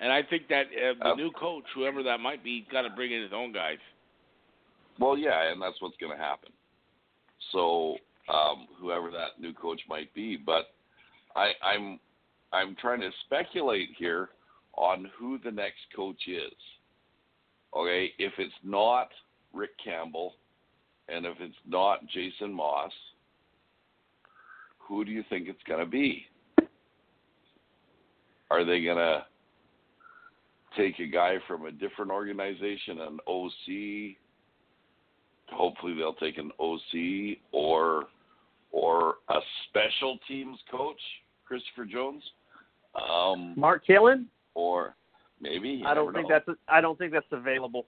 [0.00, 2.90] And I think that uh, the Um, new coach, whoever that might be, got to
[2.90, 3.78] bring in his own guys.
[4.98, 6.50] Well, yeah, and that's what's going to happen.
[7.52, 7.96] So,
[8.32, 10.70] um, whoever that new coach might be, but
[11.36, 12.00] I, I'm
[12.52, 14.30] I'm trying to speculate here
[14.74, 16.52] on who the next coach is.
[17.74, 19.08] Okay, if it's not
[19.52, 20.34] Rick Campbell,
[21.08, 22.92] and if it's not Jason Moss,
[24.86, 26.26] who do you think it's going to be?
[28.50, 29.24] Are they going to
[30.76, 34.16] take a guy from a different organization, an OC?
[35.52, 38.04] Hopefully, they'll take an OC or
[38.72, 41.00] or a special teams coach,
[41.46, 42.22] Christopher Jones,
[42.94, 44.26] um, Mark Kilam?
[44.54, 44.96] or
[45.40, 46.40] maybe I don't think know.
[46.46, 47.86] that's I don't think that's available.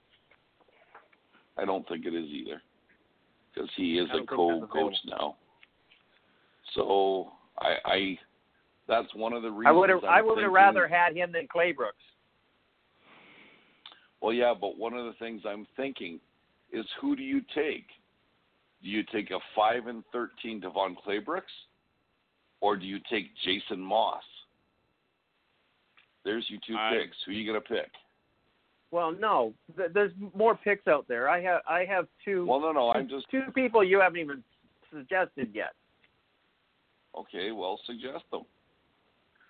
[1.57, 2.61] I don't think it is either,
[3.53, 5.35] because he is a co-coach now.
[6.75, 8.19] So I, I
[8.87, 11.31] that's one of the reasons I would have I'm I would have rather had him
[11.31, 11.91] than Claybrooks.
[14.21, 16.19] Well, yeah, but one of the things I'm thinking
[16.71, 17.85] is who do you take?
[18.83, 21.41] Do you take a five and thirteen Devon Claybrooks,
[22.61, 24.23] or do you take Jason Moss?
[26.25, 27.17] There's your two I- picks.
[27.25, 27.91] Who are you gonna pick?
[28.91, 31.29] Well, no, th- there's more picks out there.
[31.29, 32.91] I have I have two Well, no, no.
[32.91, 34.43] I'm just two people you haven't even
[34.91, 35.73] suggested yet.
[37.17, 37.51] Okay.
[37.51, 38.43] Well, suggest them.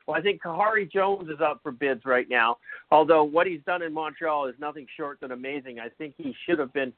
[0.08, 2.58] Well, I think Khari Jones is up for bids right now.
[2.92, 5.80] Although what he's done in Montreal is nothing short than amazing.
[5.80, 6.92] I think he should have been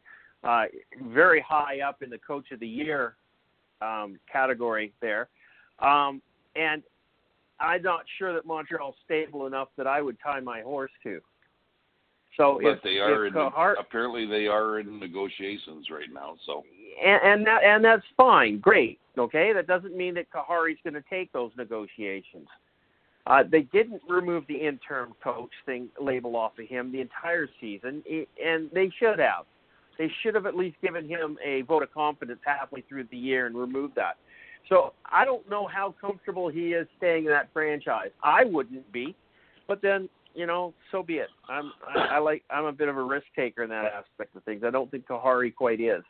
[0.43, 0.65] uh,
[1.01, 3.15] very high up in the Coach of the Year
[3.81, 5.27] um, category there.
[5.79, 6.21] Um,
[6.55, 6.83] and
[7.59, 11.19] I'm not sure that Montreal's stable enough that I would tie my horse to.
[12.37, 16.37] So But if, they are if in Kahar- apparently they are in negotiations right now.
[16.45, 16.63] So
[17.03, 18.99] and, and that and that's fine, great.
[19.17, 22.47] Okay, that doesn't mean that Khari's going to take those negotiations.
[23.27, 28.03] Uh, they didn't remove the interim coach thing label off of him the entire season,
[28.43, 29.45] and they should have.
[29.97, 33.45] They should have at least given him a vote of confidence halfway through the year
[33.45, 34.15] and removed that.
[34.69, 38.09] So I don't know how comfortable he is staying in that franchise.
[38.23, 39.15] I wouldn't be,
[39.67, 41.27] but then you know, so be it.
[41.49, 44.43] I'm I, I like I'm a bit of a risk taker in that aspect of
[44.43, 44.63] things.
[44.65, 46.03] I don't think Khari quite is.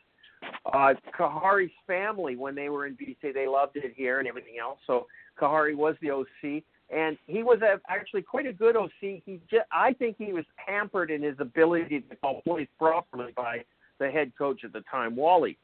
[0.66, 4.78] Uh, Khari's family, when they were in BC, they loved it here and everything else.
[4.86, 5.06] So
[5.40, 6.62] Khari was the OC,
[6.94, 8.90] and he was a, actually quite a good OC.
[9.00, 13.64] He just, I think he was hampered in his ability to call plays properly by
[13.98, 15.58] the head coach at the time, Wally.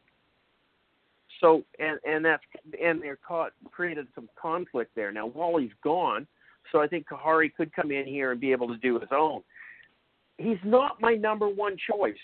[1.40, 2.42] So and and that's
[2.82, 5.12] and they're caught created some conflict there.
[5.12, 6.26] Now Wally's gone,
[6.72, 9.42] so I think Khari could come in here and be able to do his own.
[10.38, 12.14] He's not my number one choice.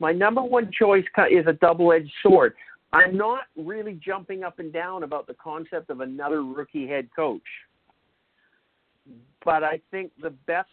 [0.00, 2.54] My number one choice is a double-edged sword.
[2.92, 7.42] I'm not really jumping up and down about the concept of another rookie head coach.
[9.44, 10.70] But I think the best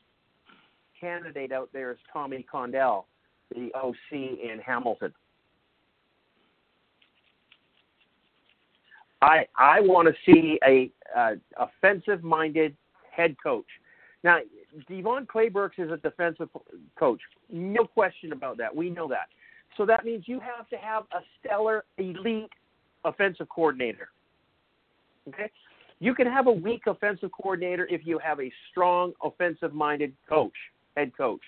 [1.00, 3.06] candidate out there is Tommy Condell,
[3.54, 5.14] the OC in Hamilton.
[9.22, 12.76] I I want to see a uh, offensive-minded
[13.12, 13.66] head coach.
[14.24, 14.40] Now,
[14.88, 16.50] Devon Claybrooks is a defensive
[16.98, 17.22] coach,
[17.52, 18.76] no question about that.
[18.76, 19.28] We know that.
[19.76, 22.50] So that means you have to have a stellar, elite
[23.06, 24.10] offensive coordinator.
[25.28, 25.50] Okay,
[26.00, 30.54] you can have a weak offensive coordinator if you have a strong offensive-minded coach,
[30.96, 31.42] head coach.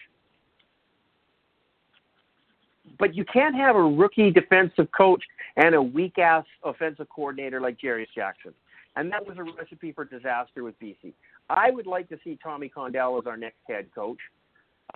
[2.98, 5.24] But you can't have a rookie defensive coach
[5.56, 8.54] and a weak ass offensive coordinator like Jarious Jackson.
[9.00, 11.14] And that was a recipe for disaster with BC.
[11.50, 14.18] I would like to see Tommy Condell as our next head coach.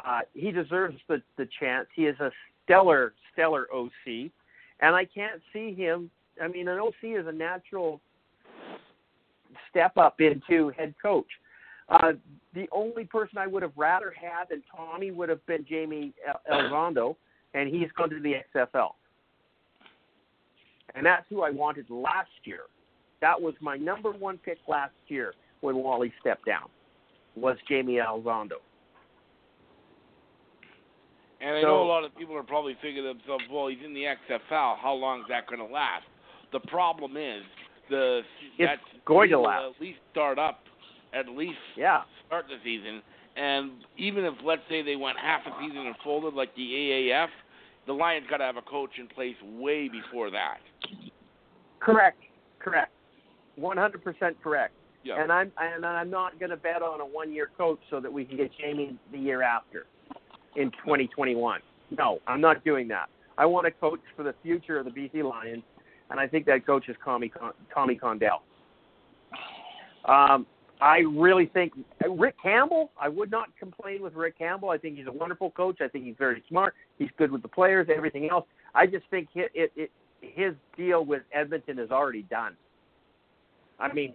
[0.05, 1.87] Uh, he deserves the, the chance.
[1.95, 2.29] He is a
[2.63, 4.29] stellar, stellar OC.
[4.81, 6.11] And I can't see him.
[6.41, 8.01] I mean, an OC is a natural
[9.69, 11.29] step up into head coach.
[11.87, 12.11] Uh,
[12.53, 16.41] the only person I would have rather had than Tommy would have been Jamie El-
[16.51, 17.15] Elizondo,
[17.53, 18.95] and he's gone to the XFL.
[20.93, 22.63] And that's who I wanted last year.
[23.23, 26.67] That was my number one pick last year when Wally stepped down,
[27.37, 28.59] was Jamie Elizondo.
[31.39, 33.81] And I So- know a lot of people are probably thinking to themselves, well, he's
[33.81, 34.75] in the XFL.
[34.75, 36.05] How long is that going to last?
[36.51, 37.45] The problem is
[37.87, 38.25] the
[38.57, 39.75] It's that going to last.
[39.75, 40.67] at least start up,
[41.13, 42.03] at least Yeah.
[42.27, 43.01] start the season.
[43.37, 47.31] And even if let's say they went half a season and folded like the AAF,
[47.85, 50.59] the Lions got to have a coach in place way before that.
[51.79, 52.21] Correct.
[52.59, 52.91] Correct.
[53.55, 54.73] One hundred percent correct.
[55.03, 55.21] Yeah.
[55.21, 58.11] And I'm and I'm not going to bet on a one year coach so that
[58.11, 59.85] we can get Jamie the year after,
[60.55, 61.59] in 2021.
[61.97, 63.09] No, I'm not doing that.
[63.37, 65.63] I want a coach for the future of the BC Lions,
[66.09, 68.43] and I think that coach is Tommy Con- Tommy Condell.
[70.05, 70.45] Um,
[70.81, 71.73] I really think
[72.09, 72.91] Rick Campbell.
[72.99, 74.69] I would not complain with Rick Campbell.
[74.69, 75.79] I think he's a wonderful coach.
[75.81, 76.73] I think he's very smart.
[76.97, 77.87] He's good with the players.
[77.93, 78.45] Everything else.
[78.75, 79.91] I just think it, it, it
[80.21, 82.55] his deal with Edmonton is already done.
[83.83, 84.13] I mean,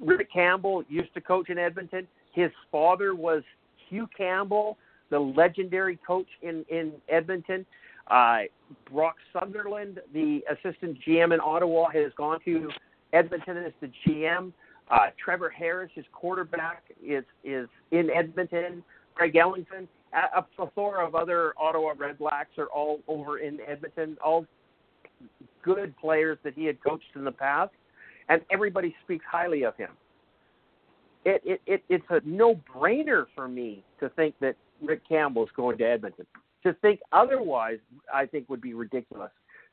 [0.00, 2.06] Rick Campbell used to coach in Edmonton.
[2.32, 3.42] His father was
[3.88, 4.78] Hugh Campbell,
[5.10, 7.66] the legendary coach in in Edmonton.
[8.08, 8.42] Uh,
[8.90, 12.70] Brock Sunderland, the assistant GM in Ottawa, has gone to
[13.12, 14.52] Edmonton as the GM.
[14.90, 18.82] Uh, Trevor Harris, his quarterback, is is in Edmonton.
[19.14, 24.16] Greg Ellingson, a, a plethora of other Ottawa Redblacks are all over in Edmonton.
[24.24, 24.46] All
[25.62, 27.72] good players that he had coached in the past,
[28.28, 29.90] and everybody speaks highly of him.
[31.24, 35.78] It, it, it it's a no-brainer for me to think that Rick Campbell is going
[35.78, 36.26] to Edmonton.
[36.64, 37.78] To think otherwise,
[38.12, 39.30] I think would be ridiculous.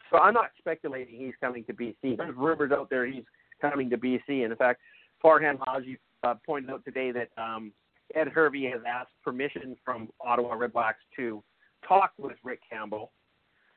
[0.10, 2.18] So I'm not speculating he's coming to BC.
[2.18, 3.24] There's rumors out there he's
[3.62, 4.82] coming to BC, and in fact,
[5.24, 7.72] Farhan Lalji uh, pointed out today that um,
[8.16, 11.44] Ed Hervey has asked permission from Ottawa Redblacks to
[11.88, 13.12] talk with Rick Campbell,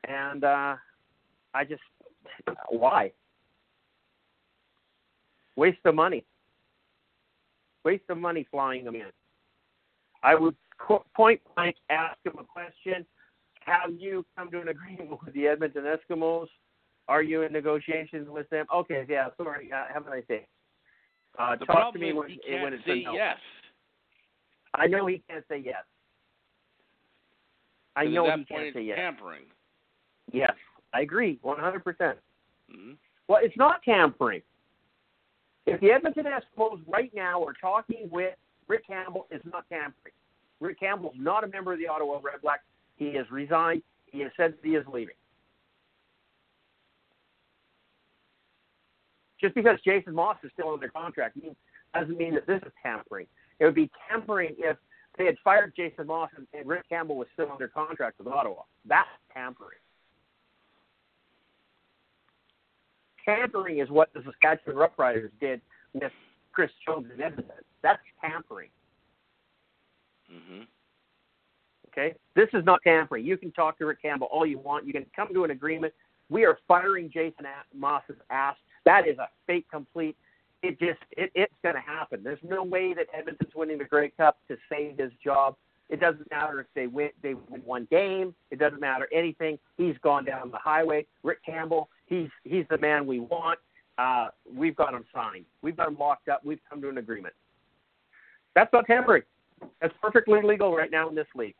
[0.07, 0.75] and uh,
[1.53, 1.81] I just
[2.69, 3.11] why
[5.55, 6.25] waste of money,
[7.83, 9.11] waste of money flying them in.
[10.23, 10.55] I would
[11.15, 13.05] point blank ask him a question:
[13.65, 16.47] Have you come to an agreement with the Edmonton Eskimos?
[17.09, 18.65] Are you in negotiations with them?
[18.73, 19.69] Okay, yeah, sorry.
[19.71, 20.47] Uh, have a nice day.
[21.37, 23.13] Uh, The talk to me when, he can't it's say a no.
[23.13, 23.37] yes.
[24.75, 25.83] I know he can't say yes.
[27.95, 28.97] I know he can't say yes.
[28.97, 29.43] tampering.
[30.31, 30.53] Yes,
[30.93, 32.13] I agree, 100%.
[32.71, 32.91] hmm
[33.27, 34.41] Well, it's not tampering.
[35.65, 38.35] If the Edmonton Eskimos right now are talking with
[38.67, 40.13] Rick Campbell, it's not tampering.
[40.59, 42.63] Rick Campbell is not a member of the Ottawa Red Blacks.
[42.95, 43.81] He has resigned.
[44.05, 45.15] He has said he is leaving.
[49.41, 51.37] Just because Jason Moss is still under contract
[51.93, 53.27] doesn't mean that this is tampering.
[53.59, 54.77] It would be tampering if
[55.17, 58.61] they had fired Jason Moss and Rick Campbell was still under contract with Ottawa.
[58.85, 59.79] That's tampering.
[63.25, 65.61] Tampering is what the Saskatchewan Roughriders did
[65.93, 66.11] with
[66.51, 67.55] Chris Jones in Edmonton.
[67.81, 68.69] That's tampering.
[70.29, 70.63] hmm
[71.91, 73.23] Okay, this is not tampering.
[73.23, 74.87] You can talk to Rick Campbell all you want.
[74.87, 75.93] You can come to an agreement.
[76.29, 77.45] We are firing Jason
[77.75, 78.55] Moss's ass.
[78.85, 80.17] That is a fake complete.
[80.63, 82.21] It just it, it's going to happen.
[82.23, 85.55] There's no way that Edmonton's winning the Grey Cup to save his job.
[85.89, 88.33] It doesn't matter if they win they win one game.
[88.49, 89.59] It doesn't matter anything.
[89.77, 91.05] He's gone down the highway.
[91.21, 93.59] Rick Campbell, he's he's the man we want.
[93.97, 95.45] Uh, we've got him signed.
[95.61, 96.43] We've got him locked up.
[96.43, 97.33] We've come to an agreement.
[98.55, 99.23] That's not tampering.
[99.81, 101.55] That's perfectly legal right now in this league.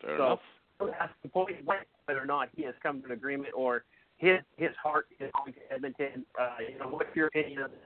[0.00, 0.40] Fair So- enough.
[0.98, 3.84] That's the point whether or not he has come to an agreement or
[4.16, 6.24] his his heart is going to Edmonton.
[6.38, 7.80] Uh, you know, what's your opinion on this?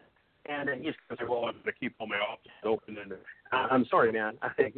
[0.47, 2.99] And then he's going to say, well, I'm going to keep all my options open.
[2.99, 3.16] And uh,
[3.55, 4.38] I'm sorry, man.
[4.42, 4.72] I,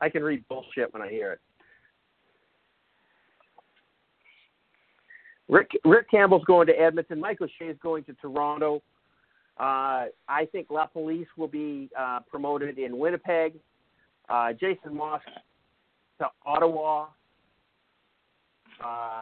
[0.00, 1.40] I can read bullshit when I hear it.
[5.48, 7.20] Rick Rick Campbell's going to Edmonton.
[7.20, 8.82] Mike O'Shea is going to Toronto.
[9.58, 13.54] Uh, I think LaPolice will be uh, promoted in Winnipeg.
[14.28, 15.20] Uh, Jason Moss
[16.18, 17.08] to Ottawa.
[18.82, 19.20] Uh,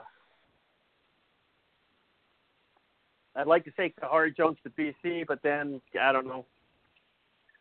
[3.34, 6.46] I'd like to say Khari Jones to BC, but then I don't know.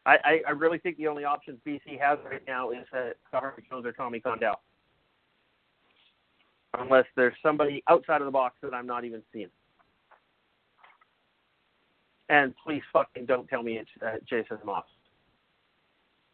[0.06, 3.68] I, I, I really think the only options BC has right now is uh, Khari
[3.70, 4.62] Jones or Tommy Condell.
[6.78, 9.50] Unless there's somebody outside of the box that I'm not even seeing.
[12.30, 14.86] And please fucking don't tell me it's uh, Jason Moss.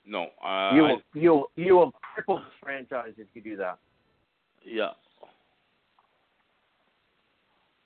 [0.05, 0.27] No.
[0.43, 3.79] Uh, you I- will you will you will cripple this franchise if you do that.
[4.63, 4.91] Yeah.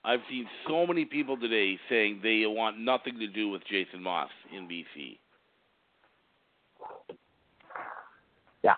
[0.04, 4.30] I've seen so many people today saying they want nothing to do with Jason Moss
[4.56, 5.20] in BC.
[8.64, 8.76] Yeah.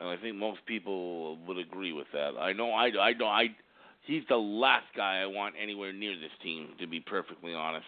[0.00, 2.32] And I think most people would agree with that.
[2.38, 3.54] I know I I don't I
[4.02, 7.86] he's the last guy I want anywhere near this team to be perfectly honest.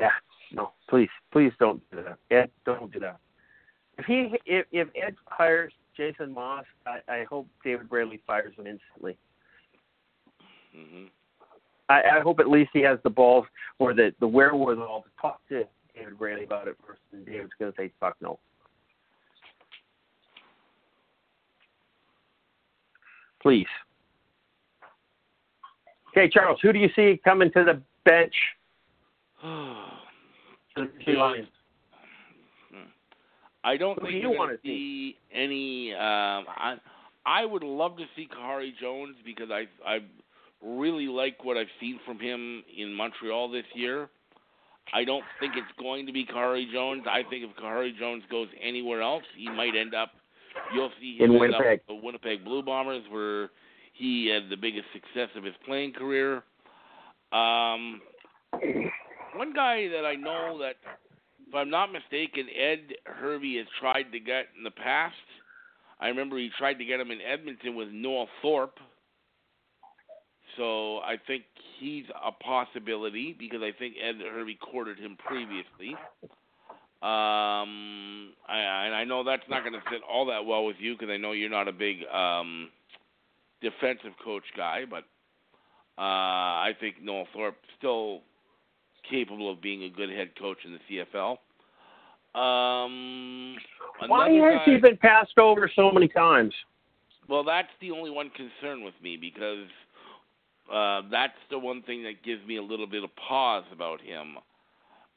[0.00, 0.10] Yeah.
[0.52, 2.18] No, please, please don't do that.
[2.30, 3.18] Ed, don't do that.
[3.98, 8.66] If he if if Ed hires Jason Moss, I, I hope David Braley fires him
[8.66, 9.16] instantly.
[10.74, 11.04] hmm
[11.88, 13.46] I, I hope at least he has the balls
[13.78, 15.64] or the the wherewithal to talk to
[15.94, 18.38] David Braley about it first, and David's going to say fuck no.
[23.42, 23.66] Please.
[26.10, 28.34] Okay, Charles, who do you see coming to the bench
[29.42, 31.48] Lions?
[33.64, 35.92] I don't Who think do you wanna gonna see any.
[35.92, 36.76] Um, I
[37.24, 40.00] I would love to see Khari Jones because I I
[40.60, 44.08] really like what I've seen from him in Montreal this year.
[44.92, 47.04] I don't think it's going to be Khari Jones.
[47.10, 50.10] I think if Khari Jones goes anywhere else, he might end up.
[50.74, 51.80] You'll see him In end up Winnipeg.
[51.88, 53.50] with the Winnipeg Blue Bombers, where
[53.94, 56.42] he had the biggest success of his playing career.
[57.32, 58.02] Um,
[59.34, 60.76] one guy that I know that,
[61.48, 65.14] if I'm not mistaken, Ed Hervey has tried to get in the past.
[66.00, 68.78] I remember he tried to get him in Edmonton with Noel Thorpe.
[70.56, 71.44] So I think
[71.78, 75.96] he's a possibility because I think Ed Hervey courted him previously.
[77.02, 80.94] Um, I, and I know that's not going to fit all that well with you
[80.94, 82.68] because I know you're not a big um,
[83.60, 85.04] defensive coach guy, but
[85.98, 88.20] uh, I think Noel Thorpe still
[89.10, 91.38] capable of being a good head coach in the CFL.
[92.34, 93.56] Um,
[94.06, 96.54] Why has guy- he been passed over so many times?
[97.28, 99.66] well, that's the only one concern with me because
[100.70, 104.36] uh, that's the one thing that gives me a little bit of pause about him.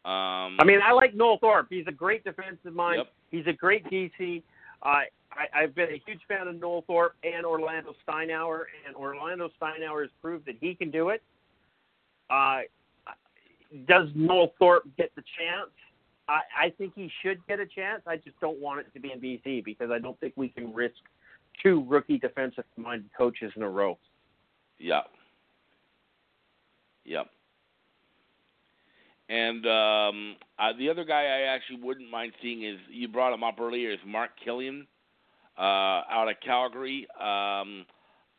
[0.06, 1.68] Um, I mean, I like Noel Thorpe.
[1.70, 2.98] He's a great defensive mind.
[2.98, 3.08] Yep.
[3.32, 4.44] He's a great DC.
[4.84, 9.50] I, I I've been a huge fan of Noel Thorpe and Orlando Steinauer, and Orlando
[9.60, 11.24] Steinauer has proved that he can do it.
[12.30, 12.62] Uh,
[13.88, 15.72] does Noel Thorpe get the chance?
[16.28, 18.02] I, I think he should get a chance.
[18.08, 20.74] I just don't want it to be in BC because I don't think we can
[20.74, 20.96] risk
[21.62, 23.98] two rookie defensive minded coaches in a row.
[24.80, 25.02] Yeah.
[27.06, 27.28] Yep.
[29.28, 33.44] And um, uh, the other guy I actually wouldn't mind seeing is you brought him
[33.44, 34.86] up earlier is Mark Kilam
[35.58, 35.62] uh,
[36.12, 37.08] out of Calgary.
[37.20, 37.86] Um,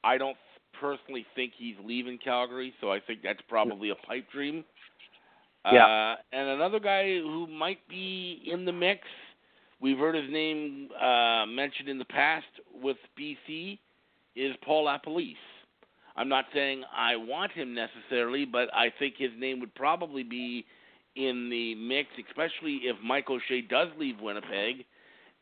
[0.05, 0.37] I don't
[0.81, 4.65] personally think he's leaving Calgary, so I think that's probably a pipe dream.
[5.73, 5.87] Yeah.
[5.87, 9.01] Uh, and another guy who might be in the mix,
[9.81, 13.79] we've heard his name uh, mentioned in the past with BC,
[14.37, 15.35] is Paul LaPolice.
[16.17, 20.65] I'm not saying I want him necessarily, but I think his name would probably be
[21.15, 24.85] in the mix, especially if Mike O'Shea does leave Winnipeg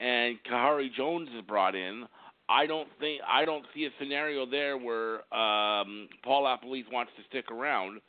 [0.01, 2.05] and Khari Jones is brought in.
[2.49, 7.25] I don't think I don't see a scenario there where um, Paul LaPolice wants to
[7.29, 8.01] stick around.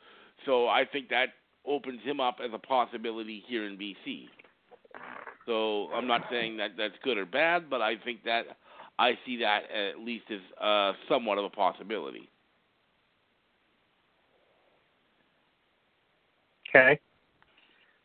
[0.44, 1.28] So I think that
[1.66, 4.26] opens him up as a possibility here in BC.
[5.46, 8.42] So I'm not saying that that's good or bad, but I think that
[8.98, 12.28] I see that at least as uh, somewhat of a possibility.
[16.76, 17.00] Okay.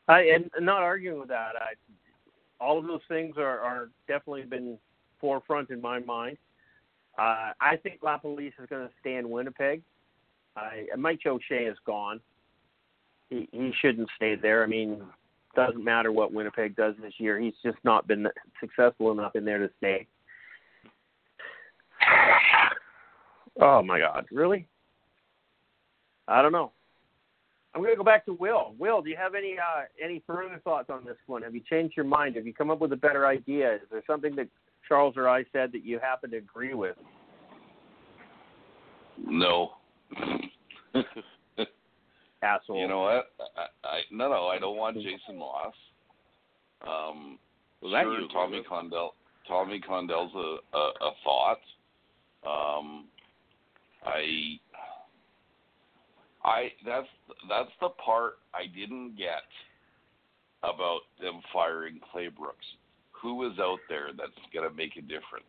[0.07, 1.53] I and not arguing with that.
[1.55, 1.74] I
[2.63, 4.78] all of those things are are definitely been
[5.19, 6.38] forefront in my mind.
[7.17, 9.82] Uh, I think LaPolice is going to stay in Winnipeg.
[10.55, 12.19] I, Mike O'Shea is gone.
[13.30, 14.63] He he shouldn't stay there.
[14.63, 15.01] I mean,
[15.55, 17.39] doesn't matter what Winnipeg does this year.
[17.39, 18.28] He's just not been
[18.59, 20.07] successful enough in there to stay.
[23.59, 24.26] Oh my God!
[24.32, 24.65] Really?
[26.26, 26.72] I don't know.
[27.74, 28.76] I'm going to go back to Will.
[28.78, 31.41] Will, do you have any uh, any further thoughts on this one?
[31.43, 32.36] Have you changed your mind?
[32.36, 33.76] Have you come up with a better idea?
[33.76, 34.47] Is there something that
[34.88, 36.97] Charles or I said that you happen to agree with?
[39.26, 39.72] No.
[42.43, 42.82] Asshole.
[42.82, 43.32] You know what?
[43.55, 45.74] I, I no no I don't want Jason Maas.
[46.82, 47.38] Um,
[47.82, 48.67] Well, that sure, you Tommy with.
[48.67, 49.13] Condell.
[49.47, 51.59] Tommy Condell's a, a, a thought.
[52.43, 53.05] Um,
[54.03, 54.59] I
[56.44, 57.08] I that's
[57.50, 59.44] that's the part I didn't get
[60.64, 62.78] about them firing Claybrooks.
[63.12, 65.46] Who is out there that's going to make a difference?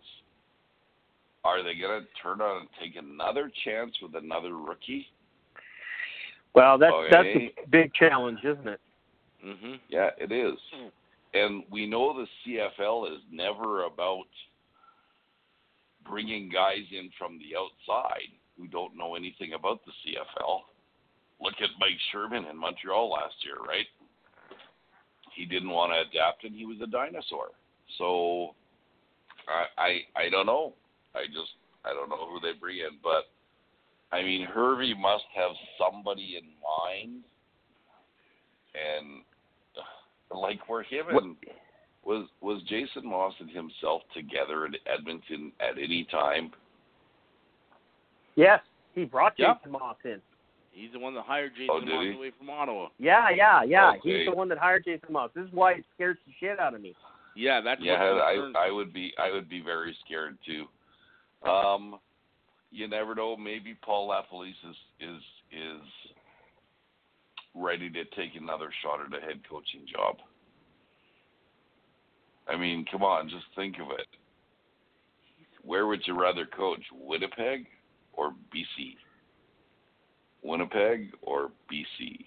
[1.44, 5.06] Are they going to turn on and take another chance with another rookie?
[6.54, 8.80] Well, that's that's a big challenge, isn't it?
[9.44, 9.80] Mhm.
[9.88, 10.58] Yeah, it is.
[11.34, 14.26] And we know the CFL is never about
[16.08, 18.28] bringing guys in from the outside
[18.58, 20.60] who don't know anything about the CFL.
[21.42, 23.86] Look at Mike Sherman in Montreal last year, right?
[25.34, 27.48] He didn't want to adapt, and he was a dinosaur.
[27.98, 28.54] So,
[29.48, 30.74] I I, I don't know.
[31.14, 31.50] I just
[31.84, 33.24] I don't know who they bring in, but
[34.12, 37.24] I mean Hervey must have somebody in mind,
[38.74, 39.22] and
[39.76, 41.36] uh, like we're him and
[42.04, 46.50] Was was Jason Maas and himself together in Edmonton at any time?
[48.36, 48.60] Yes,
[48.94, 49.36] he brought.
[49.36, 50.20] Jason Maas in.
[50.72, 52.16] He's the one that hired Jason Oh, did Maas he?
[52.16, 52.88] away from Ottawa.
[52.98, 53.90] Yeah, yeah, yeah.
[53.98, 54.18] Okay.
[54.24, 55.30] He's the one that hired Jason Maas.
[55.34, 56.94] This is why it scares the shit out of me.
[57.36, 60.66] Yeah, that's yeah, what I I would be I would be very scared too.
[61.48, 61.98] Um,
[62.70, 63.36] you never know.
[63.36, 66.12] Maybe Paul LaPolice is is is
[67.54, 70.16] ready to take another shot at a head coaching job.
[72.48, 74.06] I mean, come on, just think of it.
[75.64, 77.66] Where would you rather coach, Winnipeg
[78.12, 78.96] or BC?
[80.42, 82.24] Winnipeg or BC?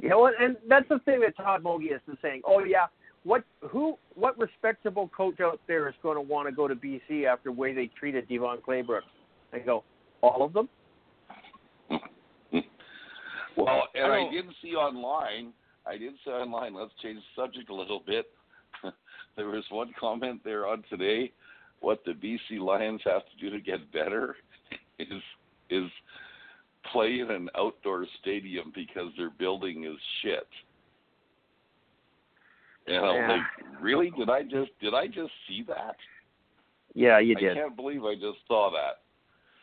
[0.00, 0.34] You know, what?
[0.40, 2.42] and that's the thing that Todd Mogius is saying.
[2.44, 2.86] Oh yeah,
[3.22, 7.26] what who what respectable coach out there is going to want to go to BC
[7.26, 9.04] after the way they treated DeVone Claybrook?
[9.52, 9.84] I go,
[10.20, 10.68] all of them.
[13.56, 14.12] Well, and I oh.
[14.12, 15.52] I don't- did see online.
[15.86, 16.74] I did see online.
[16.74, 18.26] Let's change the subject a little bit.
[19.36, 21.32] there was one comment there on today.
[21.80, 24.36] What the BC Lions have to do to get better
[24.98, 25.22] is
[25.70, 25.90] is
[26.92, 30.46] play in an outdoor stadium because their building is shit.
[32.86, 33.32] And I'm Yeah.
[33.32, 34.10] like, really?
[34.10, 35.96] Did I just did I just see that?
[36.94, 37.52] Yeah, you did.
[37.52, 39.00] I can't believe I just saw that.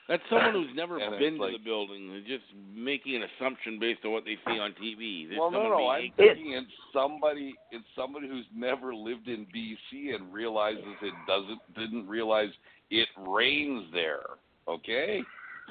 [0.08, 2.44] That's someone who's never And it's been to like- the building and just
[2.74, 5.26] making an assumption based on what they see on TV.
[5.28, 5.88] There's Well, no, someone no.
[5.88, 7.56] I'm being- thinking it's somebody.
[7.72, 11.74] It's somebody who's never lived in BC and realizes it doesn't.
[11.76, 12.52] Didn't realize
[12.90, 14.26] it rains there.
[14.68, 15.24] Okay.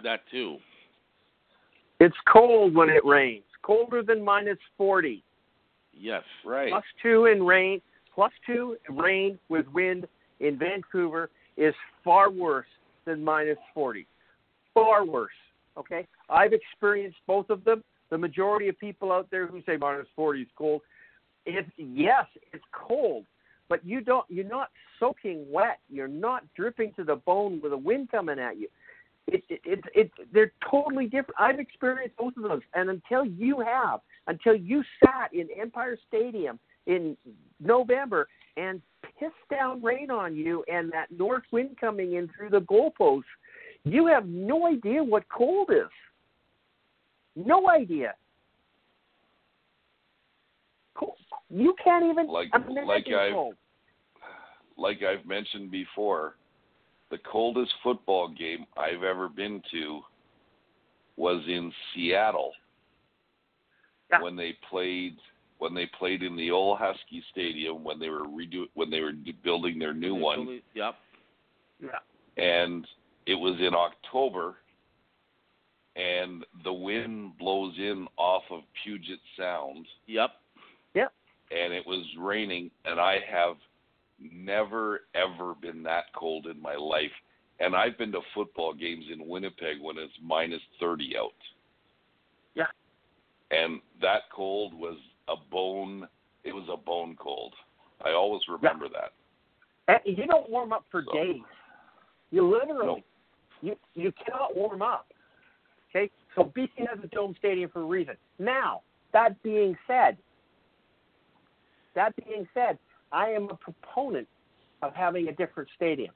[0.03, 0.59] that too.
[2.01, 3.45] It's cold when it rains.
[3.63, 5.23] Colder than minus forty.
[5.93, 6.23] Yes.
[6.45, 6.71] Right.
[6.71, 7.81] Plus two in rain.
[8.15, 10.09] Plus two rain with wind
[10.41, 12.67] in Vancouver is far worse
[13.05, 14.07] than minus forty.
[14.75, 15.31] Far worse.
[15.77, 17.85] Okay, I've experienced both of them.
[18.11, 20.83] The majority of people out there who say minus forty is cold,
[21.47, 23.25] it's yes, it's cold,
[23.69, 24.27] but you don't.
[24.29, 25.79] You're not soaking wet.
[25.89, 28.69] You're not dripping to the bone with a wind coming at you.
[29.27, 31.39] It, it, it, it, they're totally different.
[31.39, 36.59] I've experienced both of those, and until you have, until you sat in Empire Stadium
[36.87, 37.17] in
[37.61, 38.83] November and
[39.19, 43.23] pissed down rain on you, and that north wind coming in through the goalposts,
[43.85, 45.89] you have no idea what cold is.
[47.37, 48.15] No idea.
[50.95, 51.17] Cold.
[51.49, 53.57] You can't even Like- imagine like I've- cold.
[54.77, 56.37] Like I've mentioned before,
[57.11, 60.01] the coldest football game I've ever been to
[61.17, 62.53] was in Seattle
[64.11, 64.23] Yeah.
[64.23, 65.17] when they played
[65.59, 69.13] when they played in the old Husky Stadium when they were redo when they were
[69.45, 70.63] building their new one.
[70.75, 70.95] Yep.
[71.83, 71.99] Yeah.
[72.37, 72.87] and
[73.27, 74.57] it was in October,
[75.97, 80.33] and the wind blows in off of Puget Sound, Yep.
[81.53, 83.57] and it was raining, and I have
[84.21, 87.13] never ever been that cold in my life.
[87.61, 91.31] And I've been to football games in Winnipeg when it's minus 30 out.
[92.55, 92.65] Yeah.
[93.51, 94.97] And that cold was
[95.29, 96.09] a bone,
[96.45, 97.55] it was a bone cold.
[98.05, 99.13] I always remember that.
[99.89, 101.43] And you don't warm up for So- days.
[102.31, 103.03] You literally, No.
[103.61, 105.13] you you cannot warm up.
[105.91, 108.17] Okay, so BC has a dome stadium for a reason.
[108.39, 110.17] Now, that being said,
[111.95, 112.79] that being said,
[113.13, 114.29] I am a proponent
[114.83, 116.15] of having a different stadium.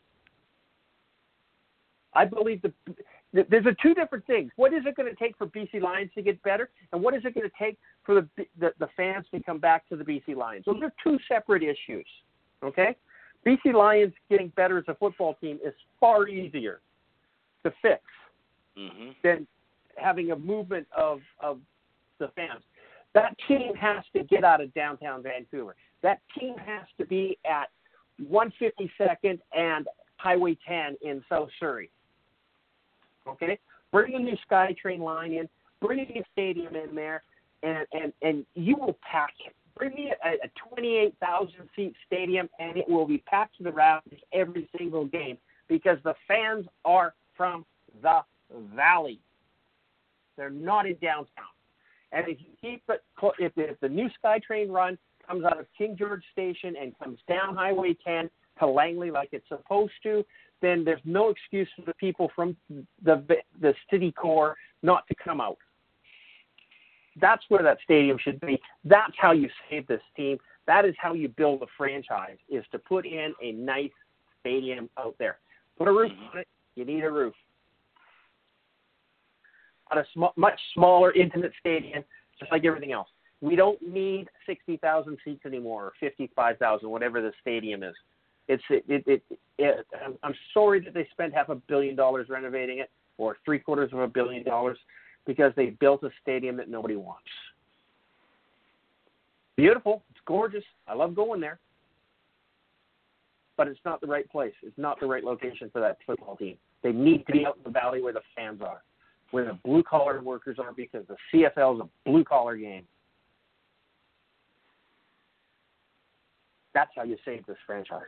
[2.15, 2.73] I believe the
[3.35, 4.53] th- there's a two different things.
[4.57, 7.23] What is it going to take for BC Lions to get better, and what is
[7.25, 10.37] it going to take for the, the the fans to come back to the BC
[10.37, 10.65] Lions?
[10.67, 12.07] Those are two separate issues.
[12.63, 12.97] Okay,
[13.45, 16.81] BC Lions getting better as a football team is far easier
[17.65, 18.03] to fix
[18.77, 19.47] hmm than
[19.97, 21.59] having a movement of of
[22.19, 22.63] the fans.
[23.15, 25.77] That team has to get out of downtown Vancouver.
[26.05, 27.71] That team has to be at
[28.31, 31.91] 152nd and Highway 10 in South Surrey.
[33.27, 33.59] Okay,
[33.91, 35.49] bring a new SkyTrain line in,
[35.81, 37.23] bring a new stadium in there,
[37.63, 39.55] and and and you will pack it.
[39.79, 44.21] Bring me a, a 28,000 seat stadium, and it will be packed to the rafters
[44.35, 47.65] every single game because the fans are from
[48.03, 48.21] the
[48.77, 49.21] valley.
[50.37, 51.55] They're not in downtown.
[52.13, 53.03] And if you keep it,
[53.39, 57.57] if, if the new SkyTrain run comes out of King George Station and comes down
[57.57, 58.31] Highway 10
[58.61, 60.25] to Langley like it's supposed to,
[60.63, 62.57] then there's no excuse for the people from
[63.03, 63.23] the
[63.61, 65.59] the city core not to come out.
[67.21, 68.61] That's where that stadium should be.
[68.85, 70.39] That's how you save this team.
[70.67, 73.91] That is how you build a franchise: is to put in a nice
[74.41, 75.39] stadium out there.
[75.79, 76.37] Put a roof mm-hmm.
[76.37, 76.49] on it.
[76.77, 77.35] You need a roof.
[79.91, 82.05] On a sm- much smaller, intimate stadium,
[82.39, 83.09] just like everything else.
[83.41, 87.95] We don't need 60,000 seats anymore, or 55,000, whatever the stadium is.
[88.49, 89.23] It's it, it, it,
[89.59, 89.87] it
[90.23, 93.99] I'm- sorry that they spent half a billion dollars renovating it, or three quarters of
[94.01, 94.79] a billion dollars,
[95.27, 97.29] because they built a stadium that nobody wants.
[99.57, 100.65] Beautiful, it's gorgeous.
[100.89, 101.59] I love going there,
[103.57, 104.55] but it's not the right place.
[104.63, 106.57] It's not the right location for that football team.
[106.83, 108.83] They need to be out in the valley where the fans are,
[109.31, 112.85] where the blue collar workers are, because the CFL is a blue collar game.
[116.75, 118.03] That's how you save this franchise.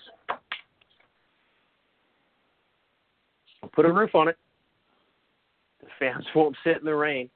[3.73, 4.37] Put a roof on it.
[5.81, 7.31] The fans won't sit in the rain.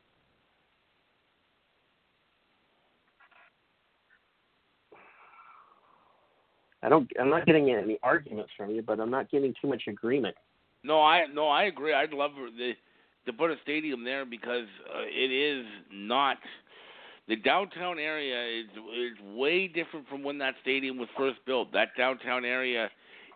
[6.83, 7.11] I don't.
[7.21, 10.35] I'm not getting any arguments from you, but I'm not getting too much agreement.
[10.83, 11.93] No, I no, I agree.
[11.93, 12.73] I'd love the
[13.27, 16.39] to put a stadium there because uh, it is not
[17.29, 21.73] the downtown area is is way different from when that stadium was first built.
[21.73, 22.89] That downtown area,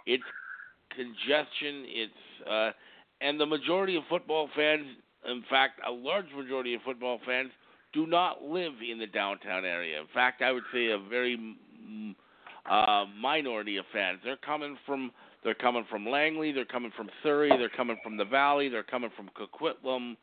[0.06, 0.24] it's
[0.90, 1.84] congestion.
[1.86, 2.70] It's uh,
[3.20, 4.86] and the majority of football fans,
[5.28, 7.50] in fact, a large majority of football fans,
[7.92, 10.00] do not live in the downtown area.
[10.00, 11.38] In fact, I would say a very
[12.68, 14.18] uh, minority of fans.
[14.24, 15.12] They're coming from
[15.44, 19.10] they're coming from Langley, they're coming from Surrey, they're coming from the Valley, they're coming
[19.14, 20.16] from Coquitlam.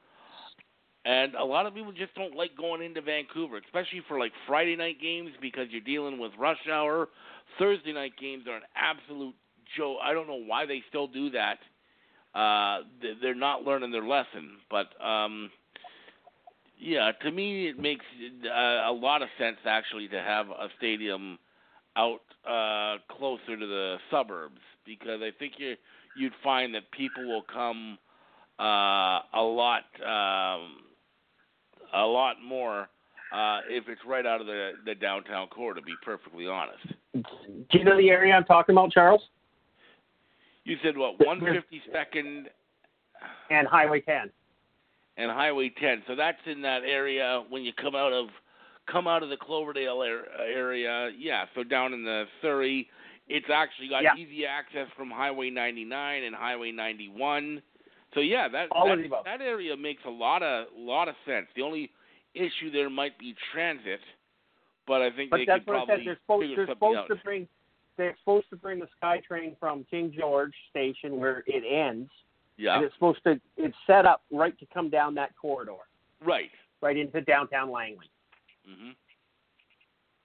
[1.05, 4.75] And a lot of people just don't like going into Vancouver, especially for like Friday
[4.75, 7.09] night games because you're dealing with rush hour.
[7.57, 9.33] Thursday night games are an absolute
[9.77, 9.97] joke.
[10.03, 11.57] I don't know why they still do that.
[12.35, 15.51] Uh, they- they're not learning their lesson, but um,
[16.79, 18.05] yeah, to me it makes
[18.45, 21.37] uh, a lot of sense actually to have a stadium
[21.95, 25.75] out uh, closer to the suburbs because I think you
[26.17, 27.97] you'd find that people will come
[28.59, 30.77] uh, a lot um,
[31.93, 32.89] a lot more
[33.33, 35.73] uh, if it's right out of the the downtown core.
[35.73, 39.21] To be perfectly honest, Do you know the area I'm talking about, Charles?
[40.63, 42.45] you said what 152nd
[43.49, 44.29] And Highway 10.
[45.17, 46.03] and Highway 10.
[46.07, 48.27] So that's in that area when you come out of
[48.91, 51.09] come out of the Cloverdale area.
[51.17, 52.89] Yeah, so down in the Surrey,
[53.27, 54.15] it's actually got Yeah.
[54.17, 57.61] easy access from Highway 99 and Highway 91.
[58.13, 61.47] So yeah, that that, that area makes a lot of lot of sense.
[61.55, 61.91] The only
[62.33, 64.01] issue there might be transit,
[64.85, 66.07] but I think But they that's could what I probably said.
[66.07, 67.07] They're supposed, they're supposed out.
[67.07, 67.47] to bring
[67.97, 72.09] they're supposed to bring the SkyTrain from King George Station where it ends,
[72.57, 75.73] yeah, and it's supposed to it's set up right to come down that corridor,
[76.25, 76.51] right.
[76.81, 78.09] right into downtown Langley.
[78.65, 78.91] hmm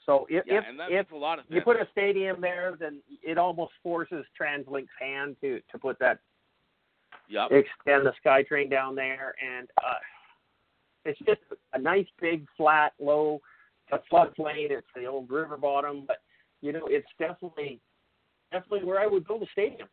[0.04, 1.54] So if Yeah, if, if makes a lot of sense.
[1.54, 6.18] you put a stadium there, then it almost forces TransLink's hand to to put that
[7.28, 7.50] yep.
[7.50, 9.98] extend the SkyTrain down there, and uh,
[11.04, 11.40] it's just
[11.72, 13.40] a nice big flat low.
[13.92, 14.70] A floodplain.
[14.70, 16.16] It's the old river bottom, but
[16.60, 17.80] you know it's definitely
[18.50, 19.88] definitely where I would build a stadium.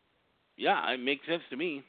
[0.56, 1.84] yeah, it makes sense to me.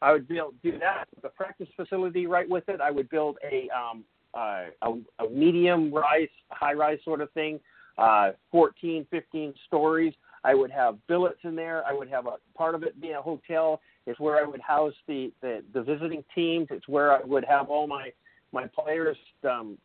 [0.00, 2.80] I would build do that with a practice facility right with it.
[2.80, 4.04] I would build a um
[4.34, 4.92] uh, a,
[5.24, 7.58] a medium rise, high rise sort of thing,
[7.96, 10.14] uh, 14, 15 stories.
[10.44, 11.84] I would have billets in there.
[11.86, 13.80] I would have a part of it be a hotel.
[14.06, 16.68] It's where I would house the, the, the visiting teams.
[16.70, 18.12] It's where I would have all my
[18.52, 19.16] my players
[19.48, 19.76] um,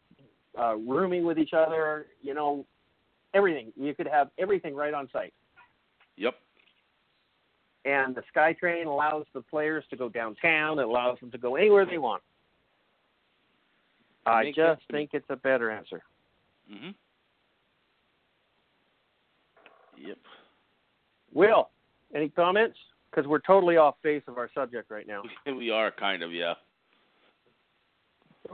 [0.57, 2.05] uh, rooming with each other.
[2.21, 2.65] You know,
[3.33, 3.73] everything.
[3.75, 5.33] You could have everything right on site.
[6.15, 6.35] Yep.
[7.85, 10.79] and the SkyTrain allows the players to go downtown.
[10.79, 12.21] It allows them to go anywhere they want.
[14.25, 16.01] I sense just think it's a better answer.
[16.71, 16.95] Mhm.
[19.97, 20.17] Yep.
[21.33, 21.69] Will,
[22.15, 22.77] any comments?
[23.11, 25.21] Because we're totally off base of our subject right now.
[25.45, 26.53] we are kind of, yeah.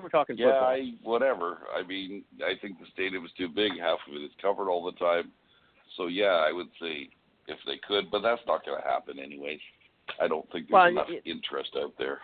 [0.02, 0.68] We're talking Yeah, football.
[0.70, 1.58] I whatever.
[1.76, 3.72] I mean, I think the stadium is too big.
[3.80, 5.32] Half of it is covered all the time.
[5.98, 7.10] So yeah, I would say
[7.48, 9.60] if they could, but that's not going to happen anyways.
[10.22, 12.20] I don't think there's Well, enough it- interest out there.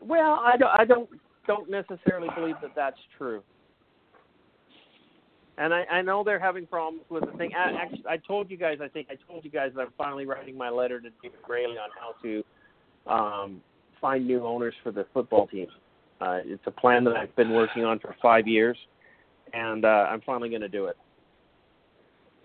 [0.00, 1.08] Well, I don't, I don't,
[1.46, 3.42] don't necessarily believe that that's true.
[5.58, 7.52] And I, I know they're having problems with the thing.
[7.54, 8.78] I, actually, I told you guys.
[8.82, 11.76] I think I told you guys that I'm finally writing my letter to David Braley
[11.78, 12.44] on how to
[13.12, 13.60] um,
[14.00, 15.66] find new owners for the football team.
[16.20, 18.76] Uh, it's a plan that I've been working on for five years,
[19.52, 20.96] and uh, I'm finally going to do it.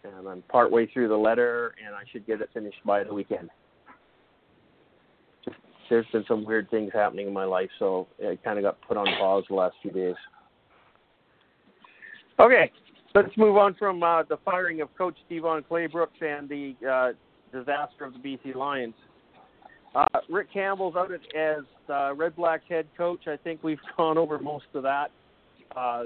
[0.03, 3.49] And I'm partway through the letter, and I should get it finished by the weekend
[5.93, 8.97] there's been some weird things happening in my life, so it kind of got put
[8.97, 10.15] on pause the last few days.
[12.39, 12.71] Okay,
[13.15, 18.05] let's move on from uh, the firing of Coach DeVone Claybrooks and the uh, disaster
[18.05, 18.95] of the BC Lions.
[19.95, 23.27] Uh, Rick Campbell's out as uh, Red Black's head coach.
[23.27, 25.11] I think we've gone over most of that.
[25.75, 26.03] Uh,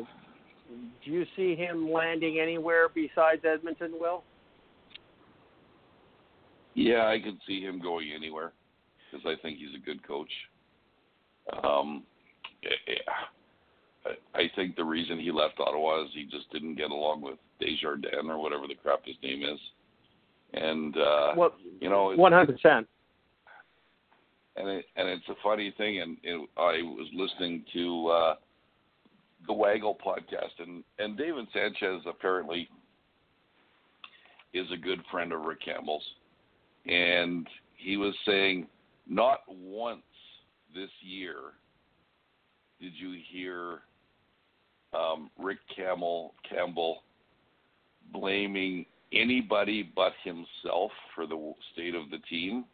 [1.03, 4.23] do you see him landing anywhere besides Edmonton, Will?
[6.73, 8.51] Yeah, I could see him going anywhere
[9.09, 10.29] because I think he's a good coach.
[11.63, 12.03] Um,
[12.61, 12.95] yeah,
[14.35, 18.27] I think the reason he left Ottawa is he just didn't get along with Desjardins
[18.27, 19.59] or whatever the crap his name is,
[20.53, 22.87] and uh, well, you know, one hundred percent.
[24.55, 28.35] And it, and it's a funny thing, and it, I was listening to uh,
[29.45, 32.67] the Waggle podcast, and and David Sanchez apparently
[34.53, 36.03] is a good friend of Rick Campbell's
[36.87, 38.67] and he was saying
[39.07, 40.01] not once
[40.73, 41.35] this year
[42.79, 43.81] did you hear
[44.93, 47.03] um, Rick Campbell Campbell
[48.13, 52.65] blaming anybody but himself for the state of the team.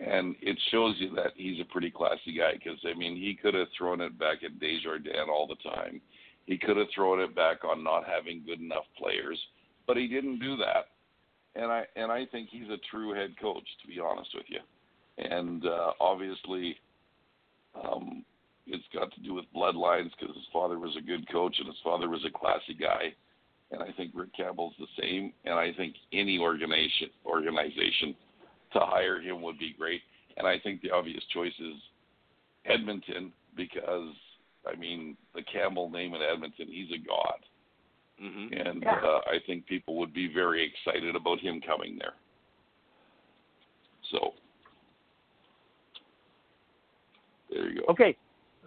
[0.00, 3.54] And it shows you that he's a pretty classy guy because I mean he could
[3.54, 6.00] have thrown it back at Desjardins all the time.
[6.46, 9.40] He could have thrown it back on not having good enough players,
[9.86, 10.88] but he didn't do that
[11.56, 14.60] and I and I think he's a true head coach, to be honest with you.
[15.18, 16.76] And uh, obviously,
[17.74, 18.24] um,
[18.66, 21.76] it's got to do with bloodlines because his father was a good coach and his
[21.84, 23.14] father was a classy guy.
[23.70, 25.32] And I think Rick Campbell's the same.
[25.44, 28.14] And I think any organization organization
[28.72, 30.00] to hire him would be great.
[30.36, 31.74] And I think the obvious choice is
[32.66, 34.14] Edmonton because
[34.66, 37.40] I mean the Campbell name in Edmonton, he's a god.
[38.22, 38.68] Mm-hmm.
[38.68, 39.00] And Yeah.
[39.02, 42.14] uh, I think people would be very excited about him coming there.
[44.10, 44.34] So
[47.50, 47.86] there you go.
[47.88, 48.16] Okay,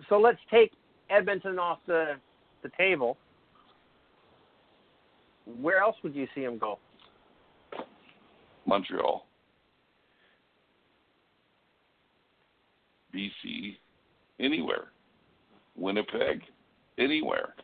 [0.09, 0.71] so let's take
[1.09, 2.15] Edmonton off the
[2.63, 3.17] the table.
[5.61, 6.79] Where else would you see him go?
[8.65, 9.25] Montreal,
[13.13, 13.77] BC,
[14.39, 14.91] anywhere,
[15.77, 16.41] Winnipeg,
[16.97, 17.55] anywhere.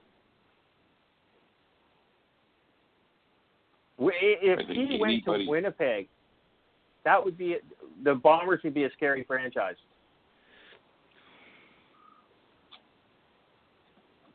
[4.00, 6.10] If he went anybody- to Winnipeg,
[7.04, 7.58] that would be
[8.04, 9.76] the Bombers would be a scary franchise.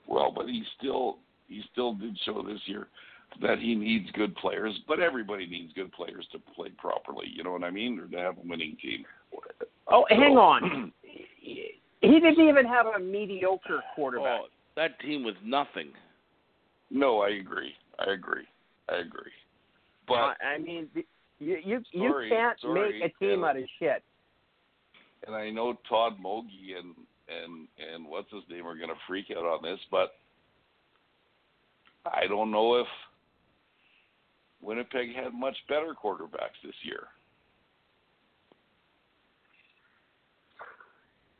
[0.09, 2.89] Well, but he still he still did show this year
[3.43, 7.27] that he needs good players, but everybody needs good players to play properly.
[7.33, 9.05] You know what I mean, or to have a winning team.
[9.87, 10.93] Oh, hang on.
[12.01, 14.43] He didn't even have a mediocre quarterback.
[14.43, 15.89] Oh, that team was nothing.
[16.93, 17.73] No, I agree.
[17.99, 18.47] I agree.
[18.89, 19.33] I agree.
[20.07, 20.89] But I mean,
[21.41, 23.47] you you you can't sorry, make a team yeah.
[23.47, 24.03] out of shit.
[25.27, 26.95] and I know Todd Mogi and
[27.29, 30.15] and and what's his name are going to freak out on this, but
[32.05, 32.87] I don't know if
[34.61, 37.05] Winnipeg had much better quarterbacks this year.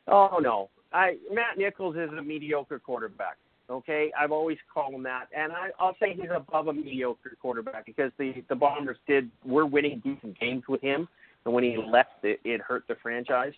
[0.07, 3.37] Oh no, I Matt Nichols is a mediocre quarterback.
[3.69, 7.85] Okay, I've always called him that, and I, I'll say he's above a mediocre quarterback
[7.85, 11.07] because the the Bombers did were winning decent games with him,
[11.45, 13.53] and when he left, it, it hurt the franchise.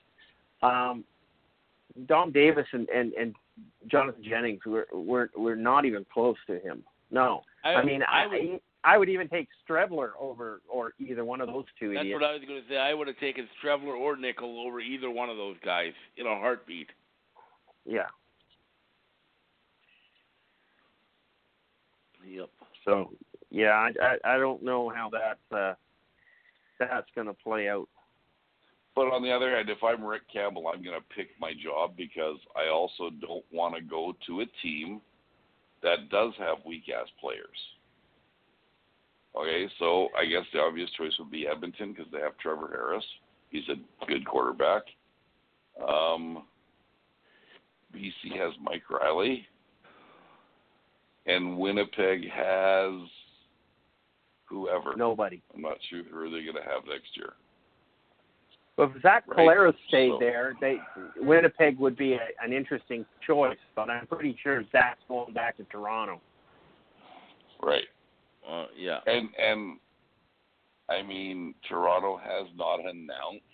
[0.62, 1.06] Um,
[2.06, 3.36] Dom Davis and, and and
[3.88, 6.84] Jonathan Jennings were were were not even close to him.
[7.10, 11.42] No, I, mean I, I would, I would even take Streveler over or either one
[11.42, 12.22] of those two that's idiots.
[12.22, 12.78] what I was going to say.
[12.78, 16.36] I would have taken Streveler or Nickel over either one of those guys in a
[16.36, 16.90] heartbeat.
[17.86, 18.08] Yeah.
[22.28, 22.50] Yep.
[22.86, 23.12] So
[23.50, 25.74] yeah, I I, I don't know how that uh,
[26.80, 27.90] that's going to play out.
[28.96, 31.96] But on the other hand, if I'm Rick Campbell, I'm going to pick my job
[31.96, 35.00] because I also don't want to go to a team
[35.82, 37.48] that does have weak ass players.
[39.36, 43.06] Okay, so I guess the obvious choice would be Edmonton because they have Trevor Harris.
[43.50, 44.84] He's a good quarterback.
[45.88, 46.44] Um,
[47.96, 49.46] BC has Mike Reilly,
[51.28, 52.92] and Winnipeg has
[54.46, 54.96] whoever.
[54.98, 55.42] Nobody.
[55.56, 57.34] I'm not sure who they're going to have next year.
[58.82, 59.38] But if Zach Right.
[59.48, 60.82] Collaros stayed So- there, they
[61.18, 63.60] Winnipeg would be a, an interesting choice.
[63.76, 66.20] But I'm pretty sure Zach's going back to Toronto.
[67.62, 67.88] Right.
[68.44, 69.02] Uh, yeah.
[69.06, 69.80] And and
[70.90, 73.46] I mean Toronto has not announced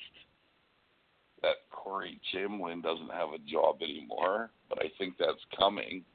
[1.42, 6.06] that Corey Chamberlain doesn't have a job anymore, but I think that's coming.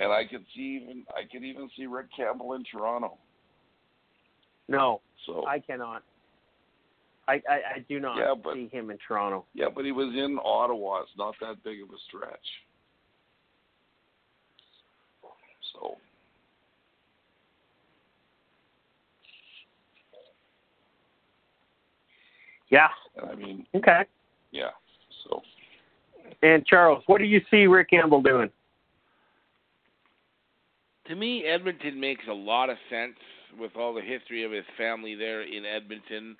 [0.00, 3.18] And I could see even I could even see Rick Campbell in Toronto.
[4.66, 6.04] No, So I cannot.
[7.28, 9.44] I I, I do not Yeah, but- see him in Toronto.
[9.54, 11.02] yeah, but he was in Ottawa.
[11.02, 12.46] It's not that big of a stretch.
[15.72, 15.96] So
[22.70, 22.88] Yeah.
[23.22, 24.04] I mean, Okay.
[24.50, 24.70] yeah.
[25.24, 25.42] So
[26.42, 28.50] And Charles, what do you see Rick Campbell doing?
[31.06, 33.16] To me, Edmonton makes a lot of sense
[33.58, 36.36] with all the history of his family there in Edmonton.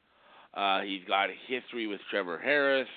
[0.55, 2.89] Uh, he's got history with Trevor Harris.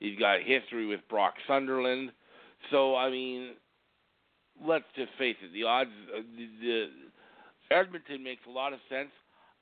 [0.00, 2.10] He's got history with Brock Sunderland.
[2.70, 3.50] So I mean,
[4.64, 5.52] let's just face it.
[5.52, 9.10] The odds, uh, the, the Edmonton makes a lot of sense.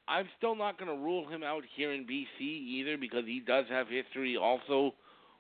[0.07, 3.65] I'm still not going to rule him out here in BC either because he does
[3.71, 4.93] have history also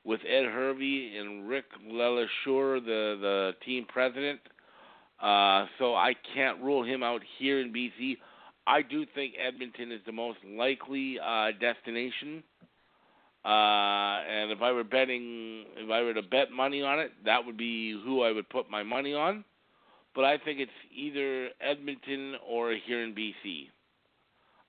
[0.04, 4.40] with Ed Hervey and Rick Lelacheur, the the team president.
[5.20, 8.16] Uh, so I can't rule him out here in BC.
[8.66, 12.42] I do think Edmonton is the most likely uh, destination.
[13.44, 17.44] Uh, and if I were betting, if I were to bet money on it, that
[17.44, 19.44] would be who I would put my money on.
[20.14, 23.68] But I think it's either Edmonton or here in BC.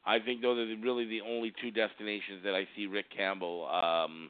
[0.05, 4.29] I think those are really the only two destinations that I see Rick Campbell um,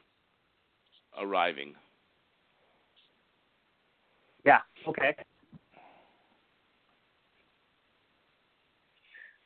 [1.20, 1.74] arriving.
[4.44, 4.60] Yeah.
[4.86, 5.16] Okay.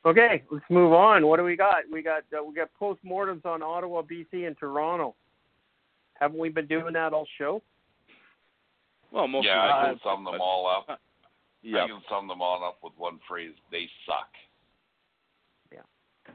[0.03, 1.27] Okay, let's move on.
[1.27, 1.83] What do we got?
[1.91, 5.15] We got uh, we got postmortems on Ottawa, BC, and Toronto.
[6.15, 7.61] Haven't we been doing that all show?
[9.11, 10.99] Well, most yeah, I can sum them all up.
[11.63, 11.83] Yeah.
[11.83, 14.29] I can sum them all up with one phrase: they suck.
[15.71, 16.33] Yeah.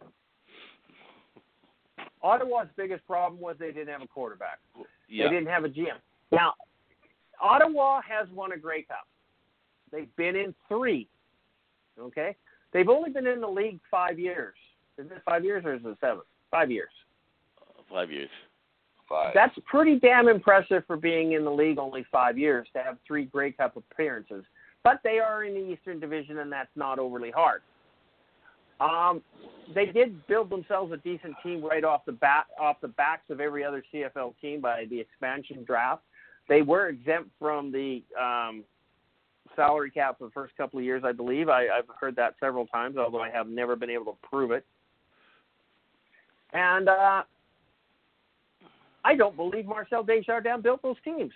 [2.22, 4.60] Ottawa's biggest problem was they didn't have a quarterback.
[5.09, 5.24] Yeah.
[5.24, 5.98] They didn't have a GM.
[6.30, 6.55] Now,
[7.40, 9.09] Ottawa has won a Grey Cup.
[9.90, 11.09] They've been in three.
[11.98, 12.36] Okay,
[12.72, 14.55] they've only been in the league five years.
[14.98, 16.22] Is it five years or is it seven?
[16.51, 16.90] Five years.
[17.90, 18.30] Five years.
[19.09, 19.32] Five.
[19.34, 23.26] That's pretty damn impressive for being in the league only five years to have three
[23.26, 24.44] Grey Cup appearances.
[24.82, 27.62] But they are in the Eastern Division, and that's not overly hard.
[28.80, 29.22] Um,
[29.74, 33.40] they did build themselves a decent team right off the bat, off the backs of
[33.40, 36.02] every other CFL team by the expansion draft.
[36.48, 38.64] They were exempt from the um,
[39.57, 41.49] salary cap for the first couple of years, I believe.
[41.49, 44.65] I, I've heard that several times, although I have never been able to prove it.
[46.53, 47.23] And uh,
[49.05, 51.33] I don't believe Marcel Desjardins built those teams.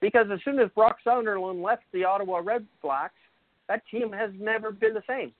[0.00, 3.14] Because as soon as Brock Sunderland left the Ottawa Red Blacks,
[3.68, 5.32] that team has never been the same.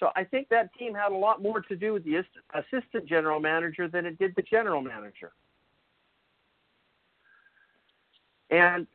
[0.00, 2.24] So I think that team had a lot more to do with the
[2.54, 5.32] assistant general manager than it did the general manager.
[8.50, 8.86] And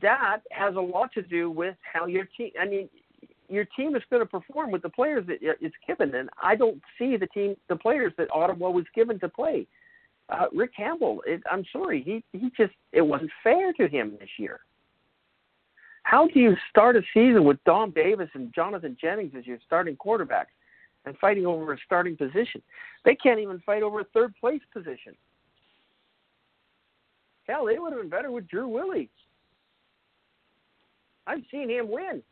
[0.00, 2.50] that has a lot to do with how your team.
[2.60, 2.88] I mean,
[3.48, 6.80] your team is going to perform with the players that it's given, and I don't
[6.98, 9.66] see the team, the players that Ottawa was given to play.
[10.28, 14.30] Uh, Rick Campbell, it, I'm sorry, he he just it wasn't fair to him this
[14.38, 14.60] year.
[16.04, 19.96] How do you start a season with Dom Davis and Jonathan Jennings as your starting
[19.96, 20.46] quarterbacks
[21.04, 22.62] and fighting over a starting position?
[23.04, 25.14] They can't even fight over a third place position.
[27.52, 29.10] Hell, they would have been better with Drew Willy.
[31.26, 32.22] I've seen him win.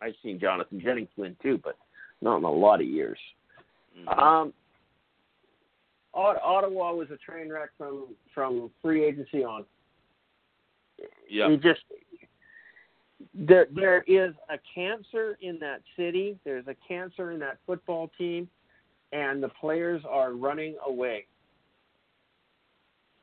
[0.00, 1.76] I've seen Jonathan Jennings win too, but
[2.22, 3.18] not in a lot of years.
[3.94, 4.18] Mhm.
[4.18, 4.54] Um,
[6.14, 9.66] Ottawa was a train wreck from from free agency on.
[11.28, 11.48] yeah.
[11.48, 11.84] You just
[13.34, 16.38] there there is a cancer in that city.
[16.44, 18.48] There's a cancer in that football team,
[19.12, 21.26] and the players are running away.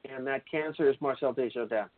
[0.10, 1.90] And that cancer is Marcel Desjardins.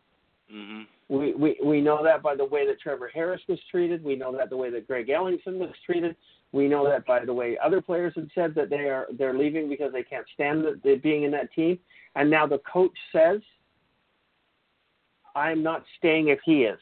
[0.50, 4.04] hmm We, we we know that by the way that Trevor Harris was treated.
[4.04, 6.16] We know that the way that Greg Ellingson was treated.
[6.52, 9.68] We know that by the way other players have said that they are they're leaving
[9.70, 11.80] because they can't stand the, the being in that team.
[12.16, 13.42] And now the coach says,
[15.36, 16.80] "I'm not staying if he is."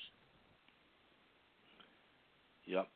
[2.66, 2.88] Yep.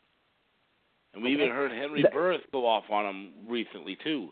[1.17, 4.31] And we even heard Henry That- Burris go off on him recently too.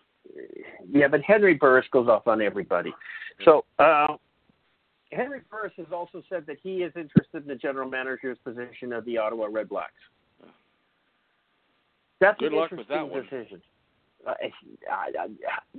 [0.87, 2.93] Yeah, but Henry Burris goes off on everybody.
[3.43, 4.17] So uh,
[5.11, 9.03] Henry Burris has also said that he is interested in the general manager's position of
[9.05, 9.93] the Ottawa Red Blacks.
[12.21, 13.23] That's Good an luck with interesting that one.
[13.23, 13.61] decision.
[14.27, 14.33] Uh,
[14.91, 15.25] I, I,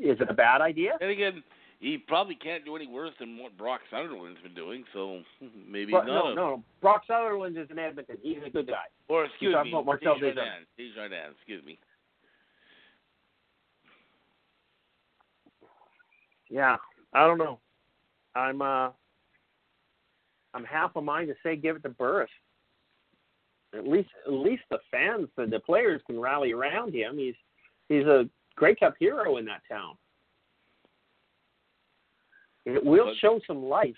[0.00, 0.98] is it a bad idea?
[1.00, 1.42] And again,
[1.78, 4.84] he probably can't do any worse than what Brock Sunderland's been doing.
[4.92, 5.20] So
[5.68, 6.06] maybe not.
[6.06, 6.62] no, no.
[6.80, 8.16] Brock Sunderland is in Edmonton.
[8.22, 8.86] He's a good guy.
[9.08, 10.66] Or excuse me, about Marcel Desjardins.
[10.78, 11.34] Desjardins.
[11.38, 11.78] Excuse me.
[16.48, 16.76] Yeah,
[17.12, 17.58] I don't know.
[18.34, 18.90] I'm uh,
[20.54, 22.30] I'm half a mind to say give it to Burris.
[23.76, 27.18] At least, at least the fans, the, the players can rally around him.
[27.18, 27.34] He's
[27.88, 29.96] he's a Grey Cup hero in that town.
[32.66, 33.96] It will But- show some life.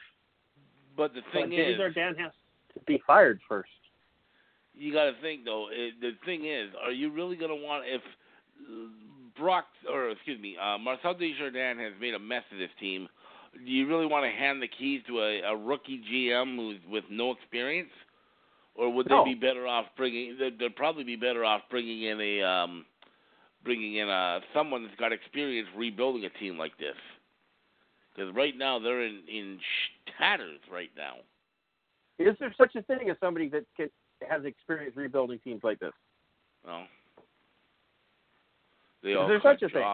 [0.96, 2.32] But the thing but is, Arden has
[2.74, 3.70] to be fired first.
[4.74, 5.68] you got to think though.
[5.70, 8.02] It, the thing is, are you really going to want if
[8.60, 8.88] uh,
[9.38, 13.08] Brock or excuse me, uh, Marcel Desjardins has made a mess of this team?
[13.54, 17.04] Do you really want to hand the keys to a, a rookie GM who's with
[17.10, 17.90] no experience,
[18.74, 19.24] or would No.
[19.24, 20.36] they be better off bringing?
[20.38, 22.84] They'd, they'd probably be better off bringing in a um,
[23.64, 26.96] bringing in a someone that's got experience rebuilding a team like this.
[28.18, 29.58] Because right now they're in in
[30.18, 31.14] tatters right now.
[32.18, 33.88] Is there such a thing as somebody that can,
[34.28, 35.92] has experience rebuilding teams like this?
[36.66, 36.86] Well,
[39.04, 39.84] they Is all there such a thing?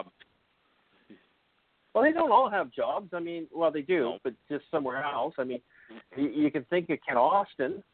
[1.94, 3.10] Well, they don't all have jobs.
[3.12, 4.18] I mean, well, they do, No.
[4.24, 5.34] but just somewhere else.
[5.38, 5.60] I mean,
[6.16, 7.84] you, you can think of Kent Austin.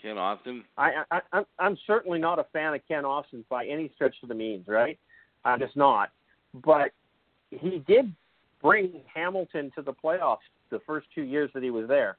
[0.00, 0.62] Kent Austin.
[0.76, 4.28] I, I, I'm, I'm certainly not a fan of Kent Austin by any stretch of
[4.28, 4.98] the means, right?
[5.44, 6.10] I'm just not.
[6.62, 6.92] But
[7.50, 8.12] he did
[8.62, 10.38] bring Hamilton to the playoffs
[10.70, 12.18] the first two years that he was there.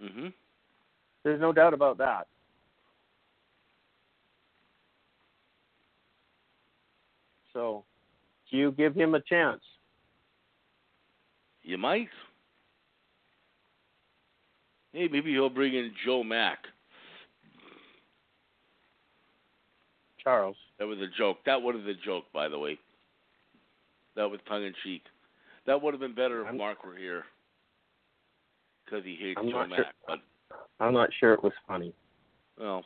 [0.00, 0.32] Mhm.
[1.22, 2.28] There's no doubt about that.
[7.52, 7.84] So,
[8.50, 9.62] do you give him a chance?
[11.62, 12.10] You might.
[14.92, 16.68] Hey, maybe he'll bring in Joe Mack.
[20.18, 20.56] Charles.
[20.78, 21.38] That was a joke.
[21.44, 22.78] That was a joke, by the way.
[24.16, 25.02] That was tongue in cheek.
[25.66, 27.26] That would have been better if I'm- Mark were here,
[28.84, 29.76] because he hates I'm Joe Mack.
[29.78, 29.92] sure.
[30.06, 30.20] But
[30.80, 31.94] I'm not sure it was funny.
[32.58, 32.84] well,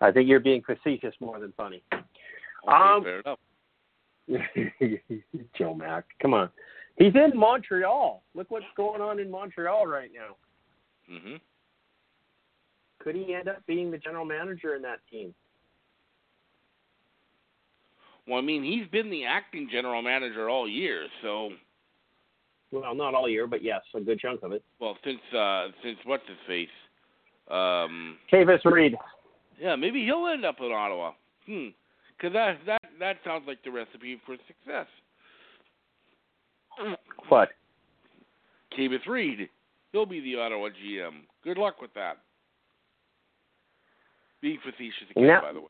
[0.00, 1.82] I think you're being facetious more than funny.
[1.92, 2.04] okay,
[2.68, 3.40] Um, fair enough.
[5.54, 6.50] Joe Mack, come on.
[6.96, 8.22] He's in Montreal.
[8.34, 10.36] Look what's going on in Montreal right now.
[11.10, 11.40] Mhm.
[13.00, 15.34] Could he end up being the general manager in that team?
[18.26, 21.50] Well, I mean, he's been the acting general manager all year, so
[22.72, 24.62] Well, not all year, but yes, a good chunk of it.
[24.80, 26.68] well, since uh since what's his face,
[27.50, 28.96] um, Kavis Reed.
[29.60, 31.12] yeah, maybe he'll end up in Ottawa.
[31.46, 31.68] Hmm.
[32.16, 34.86] Because that that that sounds like the recipe for success.
[37.28, 37.50] What?
[38.76, 39.48] Kavis Reed,
[39.92, 41.20] he'll be the Ottawa GM.
[41.44, 42.18] Good luck with that.
[44.40, 45.66] Being facetious again, Now- by the way.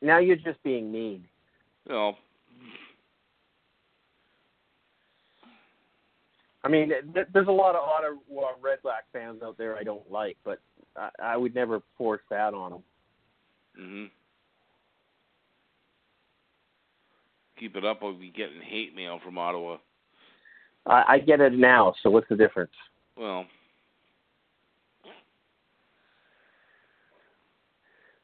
[0.00, 1.24] Now you're just being mean.
[1.88, 2.16] No,
[6.64, 10.08] I mean, th- there's a lot of Ottawa Red Black fans out there I don't
[10.10, 10.60] like, but
[10.96, 12.82] I, I would never force that on them.
[13.76, 14.04] hmm
[17.58, 19.76] Keep it up, or we getting hate mail from Ottawa.
[20.86, 22.72] I, I get it now, so what's the difference?
[23.16, 23.46] Well,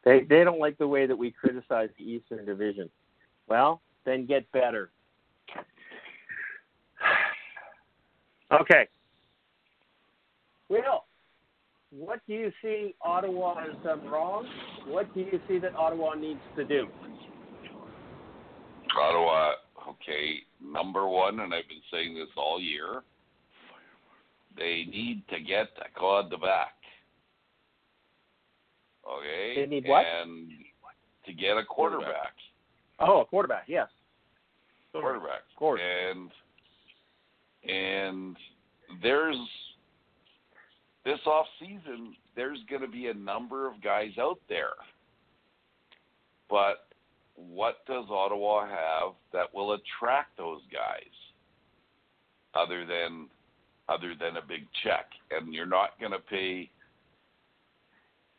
[0.04, 2.88] They they don't like the way that we criticize the Eastern Division.
[3.48, 4.90] Well, then get better.
[8.50, 8.88] Okay.
[10.70, 11.04] Will,
[11.90, 14.46] what do you see Ottawa has done wrong?
[14.86, 16.86] What do you see that Ottawa needs to do?
[18.98, 19.52] Ottawa,
[19.86, 23.02] okay, number one, and I've been saying this all year.
[24.56, 26.74] They need to get a Claude back.
[29.06, 29.54] Okay.
[29.56, 30.04] They need what?
[30.06, 30.48] And
[31.26, 32.34] to get a quarterback.
[33.00, 33.88] Oh, a quarterback, yes.
[34.92, 35.42] Quarterback.
[35.50, 35.80] Of course.
[35.82, 36.30] And
[37.68, 38.36] and
[39.02, 39.36] there's
[41.04, 44.74] this off season there's going to be a number of guys out there.
[46.48, 46.86] But
[47.34, 51.12] what does Ottawa have that will attract those guys
[52.54, 53.26] other than
[53.88, 55.06] other than a big check?
[55.30, 56.70] And you're not going to pay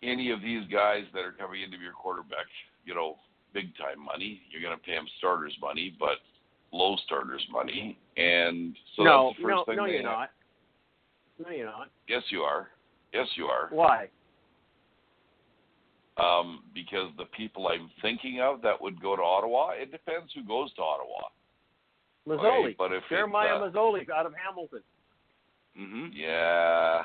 [0.02, 2.48] any of these guys that are coming into your quarterback,
[2.86, 3.16] you know,
[3.54, 4.42] big time money.
[4.50, 6.18] You're going to pay them starters money, but
[6.72, 7.98] low starters money.
[8.18, 10.06] And so no, that's the first no, thing no, you're have.
[10.06, 10.30] not.
[11.44, 11.90] No, you're not.
[12.08, 12.68] Yes, you are.
[13.14, 13.70] Yes, you are.
[13.72, 14.08] Why?
[16.18, 20.44] Um, because the people I'm thinking of that would go to Ottawa, it depends who
[20.44, 21.30] goes to Ottawa.
[22.28, 22.66] Masoli.
[22.66, 24.82] Okay, but if Jeremiah uh, Masoli out of Hamilton.
[25.80, 26.08] Mm-hmm.
[26.14, 27.04] Yeah,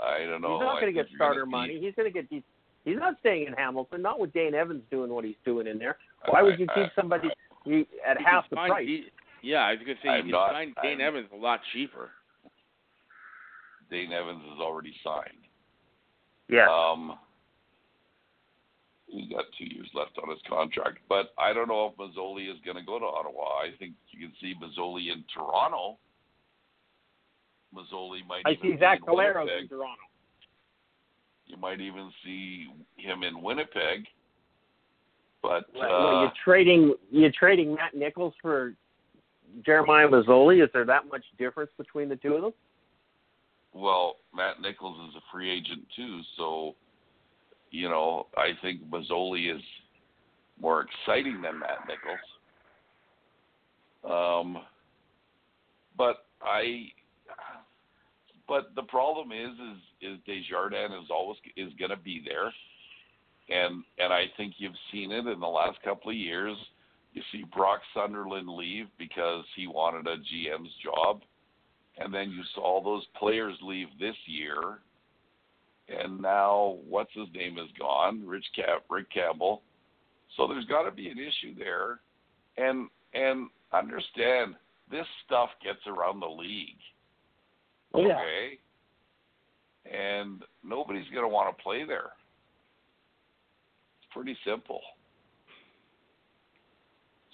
[0.00, 0.58] I don't know.
[0.58, 1.80] He's not going to get starter money.
[1.80, 2.26] He's going to get.
[2.30, 2.42] He's,
[2.84, 4.02] he's not staying in Hamilton.
[4.02, 5.96] Not with Dane Evans doing what he's doing in there.
[6.28, 7.28] Why would you I- keep somebody
[7.64, 8.86] you, at half the price?
[8.86, 9.06] D-
[9.42, 11.60] yeah, I was gonna say I'm you can not- sign Dane I'm- Evans a lot
[11.72, 12.10] cheaper.
[13.90, 15.46] Dane Evans is already signed.
[16.48, 16.66] Yeah.
[16.70, 17.18] Um,
[19.06, 22.58] he's got two years left on his contract, but I don't know if Masoli is
[22.64, 23.58] going to go to Ottawa.
[23.58, 25.98] I think you can see Masoli in Toronto.
[27.74, 28.42] Masoli might.
[28.46, 30.02] I see Zach in Collaros in Toronto.
[31.52, 32.66] You might even see
[32.96, 34.06] him in Winnipeg.
[35.42, 38.74] But What, uh, what, you're trading you're trading Matt Nichols for
[39.64, 40.64] Jeremiah Masoli.
[40.64, 42.52] Is there that much difference between the two of them?
[43.74, 46.74] well, Matt Nichols is a free agent too, so
[47.70, 49.62] you know I think Masoli is
[50.60, 52.18] more exciting than Matt Nichols.
[54.04, 54.62] Um,
[55.96, 56.88] but I,
[58.52, 62.52] but the problem is, is is Desjardins is always is going to be there,
[63.48, 66.54] and and I think you've seen it in the last couple of years.
[67.14, 71.22] You see Brock Sunderland leave because he wanted a GM's job,
[71.96, 74.80] and then you saw all those players leave this year,
[75.88, 79.62] and now what's his name is gone, Rich Cap, Rick Campbell.
[80.36, 82.00] So there's got to be an issue there,
[82.58, 84.56] and and understand
[84.90, 86.76] this stuff gets around the league.
[87.94, 88.18] Oh, yeah.
[88.18, 88.58] Okay.
[89.84, 92.10] And nobody's going to want to play there.
[94.00, 94.80] It's pretty simple.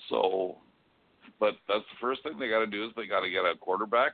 [0.09, 0.57] So,
[1.39, 3.57] but that's the first thing they got to do is they got to get a
[3.57, 4.13] quarterback.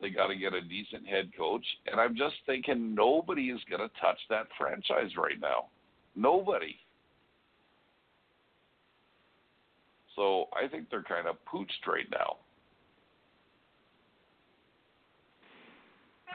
[0.00, 1.64] They got to get a decent head coach.
[1.86, 5.66] And I'm just thinking nobody is going to touch that franchise right now.
[6.14, 6.76] Nobody.
[10.16, 12.36] So I think they're kind of pooched right now.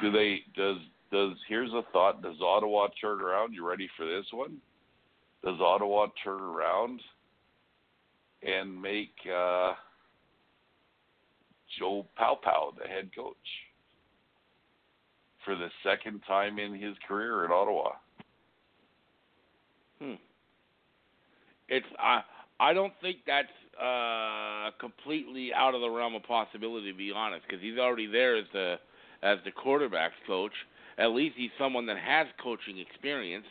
[0.02, 0.40] Do they?
[0.56, 0.78] Does
[1.12, 1.34] does?
[1.48, 2.22] Here's a thought.
[2.22, 3.54] Does Ottawa turn around?
[3.54, 4.58] You ready for this one?
[5.44, 7.02] Does Ottawa turn around
[8.44, 9.74] and make uh,
[11.80, 13.36] Joe Paopao the head coach
[15.46, 17.92] for the second time in his career in Ottawa?
[20.00, 20.14] Hmm.
[21.70, 22.22] It's I
[22.60, 23.48] I don't think that's
[23.80, 28.38] uh completely out of the realm of possibility to be honest because he's already there
[28.38, 28.76] as the
[29.24, 30.54] as the quarterbacks coach.
[30.98, 33.46] At least he's someone that has coaching experience.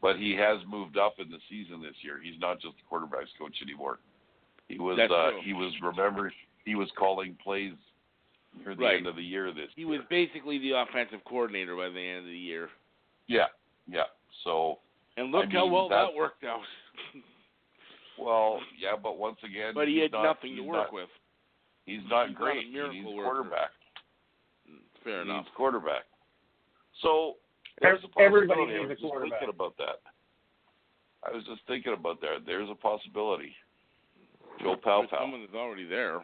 [0.00, 2.20] But he has moved up in the season this year.
[2.22, 3.98] He's not just the quarterbacks coach anymore.
[4.68, 6.32] He was uh, he was remember
[6.64, 7.72] he was calling plays
[8.64, 8.96] near the Right.
[8.96, 9.90] end of the year this He year.
[9.90, 12.68] was basically the offensive coordinator by the end of the year.
[13.26, 13.46] Yeah,
[13.88, 14.04] yeah.
[14.44, 14.78] So
[15.16, 16.60] And look I how mean, well that- worked out.
[18.18, 21.08] well, yeah, but once again, but he had not, nothing to work not, with.
[21.86, 22.66] He's not he's not a great.
[22.66, 23.30] he miracle needs worker.
[23.34, 23.70] quarterback.
[25.04, 25.44] Fair he enough.
[25.44, 26.02] needs quarterback.
[27.02, 27.34] So
[27.82, 28.74] Ev- there's a everybody possibility.
[28.76, 29.30] I was just.
[29.30, 29.98] Thinking about that.
[31.24, 32.44] I was just thinking about that.
[32.46, 33.54] There's a possibility.
[34.60, 36.20] Joe Pal There's someone that's already there.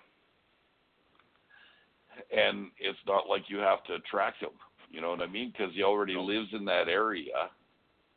[2.37, 4.51] and it's not like you have to attract him.
[4.91, 5.51] You know what I mean?
[5.53, 6.23] Because he already No.
[6.23, 7.51] lives in that area,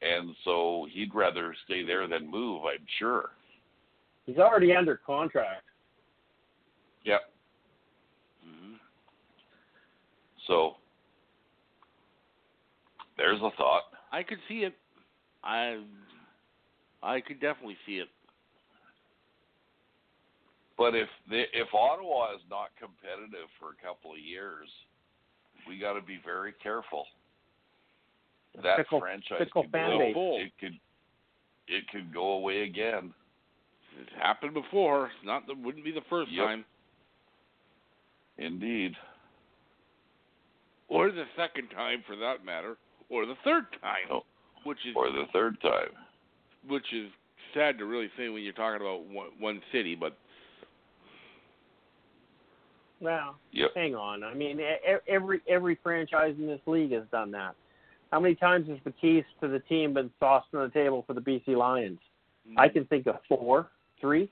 [0.02, 2.66] and so he'd rather stay there than move.
[2.66, 3.32] I'm sure.
[4.26, 5.64] He's already under contract.
[7.04, 7.22] Yep.
[8.44, 8.74] hmm
[10.48, 10.76] So
[13.18, 13.84] there's a thought.
[14.12, 14.74] I could see it.
[15.44, 15.82] I
[17.04, 18.08] I could definitely see it.
[20.78, 24.68] But if the, if Ottawa is not competitive for a couple of years,
[25.68, 27.06] we got to be very careful.
[28.64, 30.80] That Fickle- franchise fickle could go, it could
[31.68, 33.14] it could go away again.
[34.00, 35.06] It's happened before.
[35.08, 36.46] It's not the wouldn't be the first Yep.
[36.46, 36.66] time
[38.42, 38.96] Indeed.
[40.88, 42.76] or the second time for that matter,
[43.10, 44.26] or the third time, Oh.
[44.64, 45.96] which is Or the third time.
[46.68, 47.10] which is
[47.54, 50.18] sad to really say when you're talking about one, one city, but
[53.00, 53.74] Well, Yep.
[53.74, 54.24] hang on.
[54.24, 54.60] I mean,
[55.08, 57.56] every every franchise in this league has done that.
[58.12, 61.14] How many times has the keys to the team been tossed on the table for
[61.14, 62.00] the BC Lions?
[62.58, 62.74] I mm-hmm.
[62.74, 64.30] can think of four, three.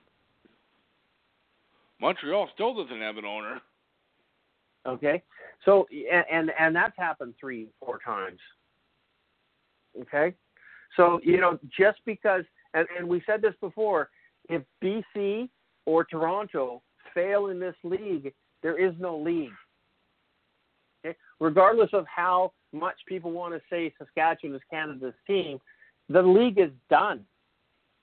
[2.00, 3.62] Montreal still doesn't have an owner.
[4.88, 5.22] Okay,
[5.66, 8.40] so and and, that's happened three, four times.
[10.02, 10.34] Okay,
[10.96, 12.44] so you know just because
[12.74, 14.10] and, and we said this before,
[14.48, 15.50] if BC
[15.86, 16.82] or Toronto
[17.14, 19.52] fail in this league, there is no league.
[21.06, 21.18] Okay?
[21.40, 25.60] Regardless of how much people want to say Saskatchewan is Canada's team,
[26.10, 27.26] the league is done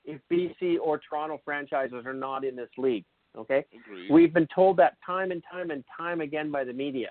[0.04, 3.04] if BC or Toronto franchises are not in this league.
[3.36, 4.10] Okay, Agreed.
[4.10, 7.10] We've been told that time and time and time again by the media.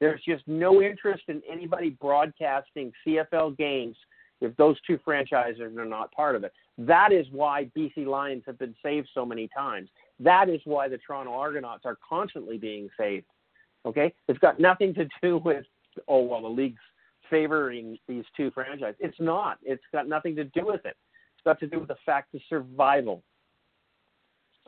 [0.00, 3.96] There's just no interest in anybody broadcasting CFL games
[4.40, 6.52] if those two franchises are not part of it.
[6.76, 9.88] That is why BC Lions have been saved so many times.
[10.18, 13.26] That is why the Toronto Argonauts are constantly being saved.
[13.86, 14.12] Okay?
[14.26, 15.64] It's got nothing to do with,
[16.08, 16.82] oh, well, the league's
[17.30, 18.96] favoring these two franchises.
[18.98, 19.58] It's not.
[19.62, 20.96] It's got nothing to do with it.
[21.34, 23.22] It's got to do with the fact of survival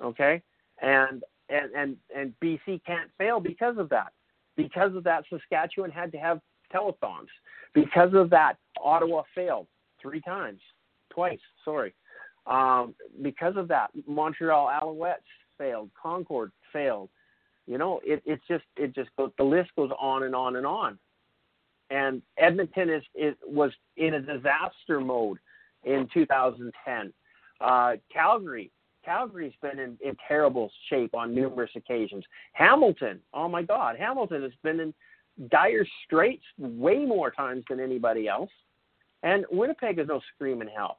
[0.02, 0.42] okay?
[0.82, 4.12] And and and and bc can't fail because of that.
[4.56, 6.40] Because of that saskatchewan had to have
[6.72, 7.28] telethons.
[7.74, 9.66] Because of that ottawa failed
[10.00, 10.60] three times
[11.12, 11.94] twice sorry.
[12.46, 15.16] Um, because of that montreal alouettes
[15.56, 17.08] failed concord failed.
[17.66, 20.66] You know, it it's just it just goes the list goes on and on and
[20.66, 20.98] on.
[21.90, 25.38] And Edmonton is is was in a disaster mode
[25.84, 27.12] in 2010.
[27.60, 28.70] Uh, Calgary
[29.04, 32.24] Calgary's been in, in terrible shape on numerous occasions.
[32.52, 34.94] Hamilton, oh my God, Hamilton has been in
[35.50, 38.50] dire straits way more times than anybody else.
[39.22, 40.98] And Winnipeg is no screaming hell.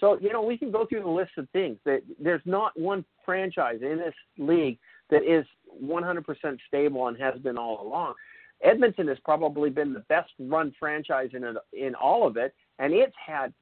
[0.00, 3.04] So, you know, we can go through the list of things that there's not one
[3.24, 4.78] franchise in this league
[5.10, 5.46] that is
[5.82, 6.24] 100%
[6.66, 8.14] stable and has been all along.
[8.62, 13.14] Edmonton has probably been the best run franchise in in all of it, and it's
[13.24, 13.52] had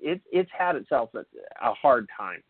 [0.00, 1.20] it, it's had itself a,
[1.62, 2.42] a hard time,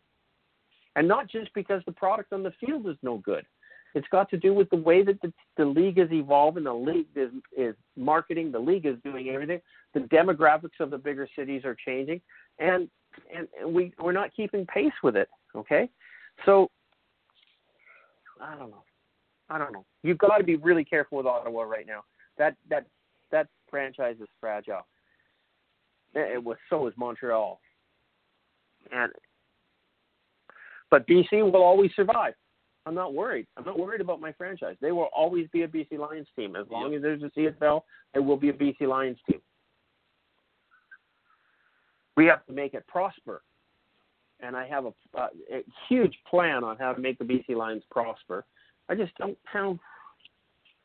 [0.99, 3.45] and not just because the product on the field is no good.
[3.95, 6.65] It's got to do with the way that the, the league is evolving.
[6.65, 8.51] The league is, is marketing.
[8.51, 9.61] The league is doing everything.
[9.93, 12.19] The demographics of the bigger cities are changing,
[12.59, 12.89] and
[13.33, 15.29] and we we're not keeping pace with it.
[15.55, 15.89] Okay,
[16.45, 16.69] so
[18.41, 18.83] I don't know.
[19.49, 19.85] I don't know.
[20.03, 22.03] You've got to be really careful with Ottawa right now.
[22.37, 22.85] That that
[23.31, 24.85] that franchise is fragile.
[26.13, 27.61] Eh, eh, it was so is Montreal,
[28.91, 29.13] and
[30.91, 32.33] but BC will always survive.
[32.85, 33.45] I'm not worried.
[33.57, 34.75] I'm not worried about my franchise.
[34.81, 36.55] They will always be a BC Lions team.
[36.55, 37.81] As long as there's a CFL,
[38.13, 39.41] there will be a BC Lions team.
[42.17, 43.43] We have to make it prosper.
[44.39, 48.45] And I have a, a, huge plan on how to make the BC Lions prosper.
[48.87, 49.79] I just don't have a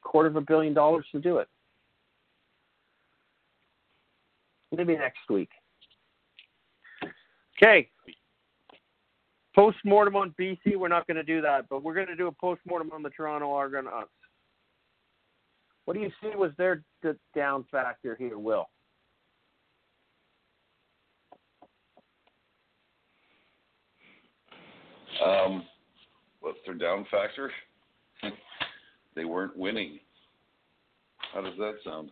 [0.03, 1.49] quarter of a billion dollars to do it.
[4.77, 5.51] Maybe next week.
[7.57, 7.89] Okay,
[9.55, 12.27] Post mortem on BC, we're not going to do that, but we're going to do
[12.27, 14.11] a post mortem on the Toronto Argonauts.
[15.85, 16.83] What do you see was their
[17.37, 18.69] down factor here, Will?
[25.25, 25.65] Um,
[26.41, 27.51] what's their down factor?
[29.15, 30.01] they weren't winning.
[31.33, 32.11] How does that sound?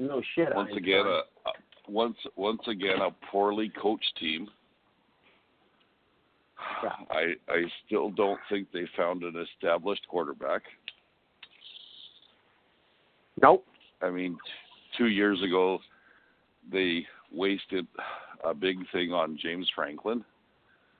[0.00, 0.48] No shit.
[0.54, 1.52] Once again, a, a,
[1.88, 4.48] once once again a poorly coached team.
[7.10, 10.62] I I still don't think they found an established quarterback.
[13.40, 13.64] Nope.
[14.02, 14.36] I mean,
[14.96, 15.78] two years ago,
[16.70, 17.86] they wasted
[18.44, 20.24] a big thing on James Franklin,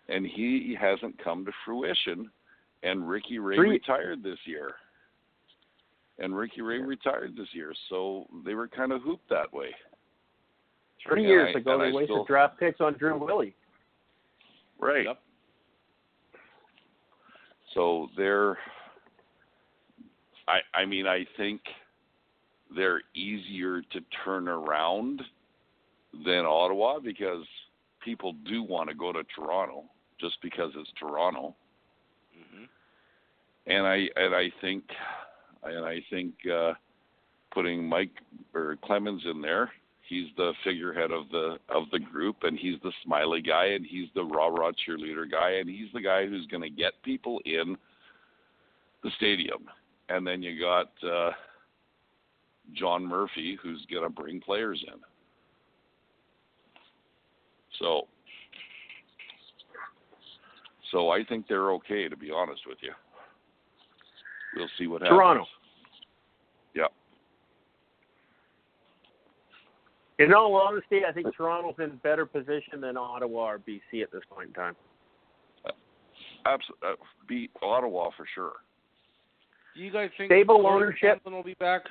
[0.08, 2.30] and he hasn't come to fruition.
[2.84, 3.70] And Ricky Ray Three.
[3.70, 4.74] retired this year.
[6.20, 9.70] And Ricky Ray retired this year, so they were kind of hooped that way.
[11.06, 13.54] Three and years I, ago, they I wasted still, draft picks on Drew Willy.
[14.80, 15.06] Right.
[15.06, 15.20] Yep.
[17.74, 18.58] So they're,
[20.46, 21.60] I, I mean, I think
[22.74, 25.22] they're easier to turn around
[26.24, 27.44] than Ottawa because
[28.04, 29.84] people do want to go to Toronto
[30.20, 31.54] just because it's Toronto.
[32.36, 32.64] Mm-hmm.
[33.66, 34.84] And I and I think
[35.62, 36.72] and I think uh,
[37.52, 38.10] putting Mike
[38.54, 39.70] or Clemons in there
[40.08, 44.08] he's the figurehead of the of the group and he's the smiley guy and he's
[44.14, 47.76] the rah rah cheerleader guy and he's the guy who's going to get people in
[49.02, 49.66] the stadium.
[50.08, 51.32] And then you got uh,
[52.72, 54.98] John Murphy who's going to bring players in.
[57.78, 58.08] So
[60.90, 62.92] so I think they're okay to be honest with you.
[64.56, 65.48] We'll see what happens
[70.18, 74.22] In all honesty, I think Toronto's in better position than Ottawa or BC at this
[74.30, 74.74] point in time.
[76.44, 76.94] Absolutely, uh,
[77.28, 78.52] beat Ottawa for sure.
[79.76, 81.82] Do you guys think stable Corey ownership will be back?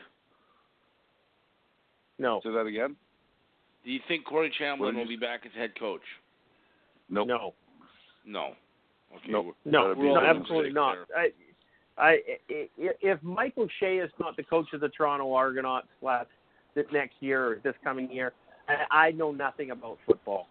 [2.19, 2.41] No.
[2.43, 2.95] Say that again.
[3.85, 6.01] Do you think Corey Chamberlain will be back as head coach?
[7.09, 7.27] Nope.
[7.27, 7.53] No.
[8.25, 8.53] No.
[9.15, 9.31] Okay.
[9.31, 9.55] Nope.
[9.63, 9.93] No.
[9.93, 10.19] No.
[10.19, 10.97] Absolutely not.
[11.15, 11.29] I,
[11.97, 12.17] I,
[12.49, 16.27] if Mike O'Shea is not the coach of the Toronto Argonauts last
[16.77, 18.31] this next year or this coming year.
[18.69, 20.47] I, I know nothing about football.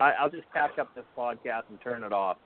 [0.00, 2.38] I, I'll just pack up this podcast and turn it off.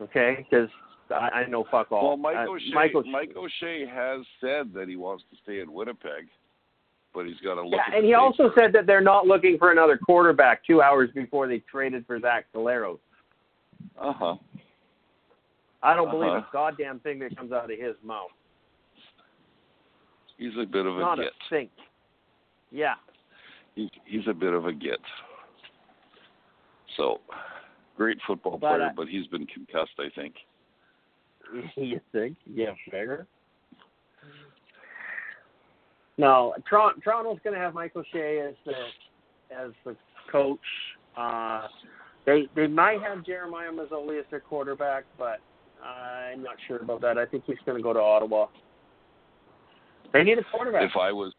[0.00, 0.68] Okay, because
[1.10, 2.08] I, I know fuck all.
[2.08, 5.60] Well, Mike O'Shea, uh, Mike, O'Shea, Mike O'Shea has said that he wants to stay
[5.60, 6.28] in Winnipeg,
[7.12, 7.72] but he's got to look.
[7.72, 11.48] Yeah, and he also said that they're not looking for another quarterback two hours before
[11.48, 13.00] they traded for Zach Collaros.
[14.00, 14.36] Uh huh.
[15.82, 16.16] I don't uh-huh.
[16.16, 18.30] believe a goddamn thing that comes out of his mouth.
[20.38, 21.26] He's a bit of a Not git.
[21.26, 21.70] a sink.
[22.70, 22.94] Yeah.
[23.74, 25.00] He's he's a bit of a git.
[26.96, 27.20] So,
[27.96, 30.34] great football but, player, uh, but he's been concussed, I think.
[31.76, 32.36] You think?
[32.46, 33.26] Yeah, fair.
[36.18, 38.72] No, Toronto, Toronto's going to have Mike O'Shea as the
[39.56, 39.96] as the
[40.30, 40.58] coach.
[41.16, 41.68] Uh,
[42.26, 45.38] they they might have Jeremiah Masoli as their quarterback, but
[45.82, 47.16] I'm not sure about that.
[47.16, 48.46] I think he's going to go to Ottawa.
[50.12, 50.82] They need a quarterback.
[50.84, 51.32] If I was,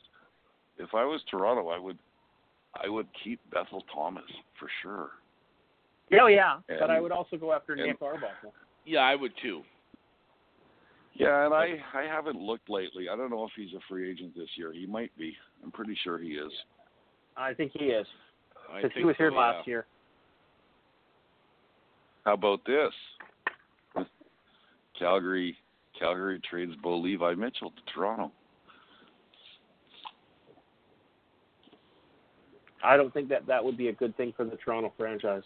[0.78, 1.98] if I was Toronto, I would,
[2.84, 4.24] I would keep Bethel Thomas
[4.60, 5.10] for sure.
[6.22, 8.54] oh yeah, but I would also go after and- Nick Arbuckle.
[8.86, 9.62] Yeah, I would too.
[11.14, 13.10] Yeah, and I, I haven't looked lately.
[13.10, 14.72] I don't know if he's a free agent this year.
[14.72, 15.36] He might be.
[15.64, 16.52] I'm pretty sure he is.
[17.36, 18.08] I think he is
[18.72, 19.72] I because he was here so, last yeah.
[19.72, 19.86] year.
[22.26, 24.06] How about this?
[24.98, 25.58] Calgary,
[25.98, 28.32] Calgary trades Bo Levi Mitchell to Toronto.
[32.84, 35.44] I don't think that that would be a good thing for the Toronto franchise.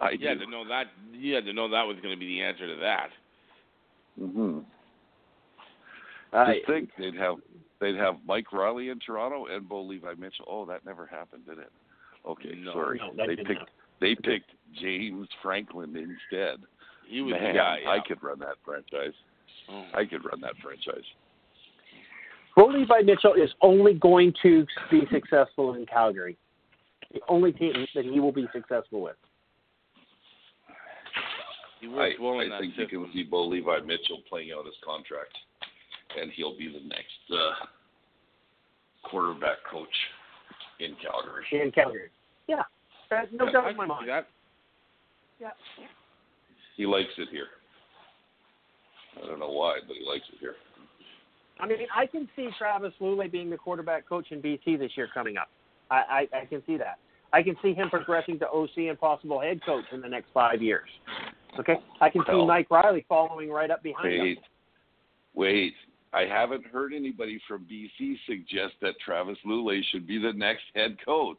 [0.00, 0.86] I You had to know that.
[1.12, 3.08] You had to know that was going to be the answer to that.
[4.20, 4.58] Mm-hmm.
[6.32, 7.36] I, Just think they'd have
[7.80, 10.44] they'd have Mike Reilly in Toronto and Bo Levi Mitchell.
[10.48, 11.70] Oh, that never happened, did it?
[12.26, 12.72] Okay, No.
[12.72, 12.98] sorry.
[12.98, 13.74] no, they didn't picked happen.
[14.00, 14.50] they picked
[14.80, 16.58] James Franklin instead.
[17.08, 17.78] He was Man, the guy.
[17.82, 17.90] Yeah.
[17.90, 19.14] I could run that franchise.
[19.70, 19.84] Oh.
[19.94, 21.04] I could run that franchise.
[22.56, 26.38] Bo Levi Mitchell is only going to be successful in Calgary.
[27.12, 29.16] The only team that he will be successful with.
[31.80, 35.36] He I, well I think you can see Bo Levi Mitchell playing out his contract,
[36.18, 37.66] and he'll be the next uh,
[39.08, 39.86] quarterback coach
[40.80, 41.44] in Calgary.
[41.52, 42.08] in Calgary.
[42.48, 42.62] Yeah,
[43.10, 44.08] uh, no Yeah, doubt I in my mind.
[44.08, 44.28] that.
[45.38, 45.50] Yeah.
[46.76, 47.48] He likes it here.
[49.22, 50.54] I don't know why, but he likes it here.
[51.58, 55.08] I mean, I can see Travis Lulay being the quarterback coach in BC this year
[55.12, 55.48] coming up.
[55.90, 56.98] I, I, I can see that.
[57.32, 60.60] I can see him progressing to OC and possible head coach in the next five
[60.62, 60.88] years.
[61.58, 64.20] Okay, I can see Well- Mike Reilly following right up behind him.
[64.20, 64.38] Wait,
[65.34, 65.74] wait.
[66.12, 70.96] I haven't heard anybody from BC suggest that Travis Lulay should be the next head
[71.04, 71.36] coach.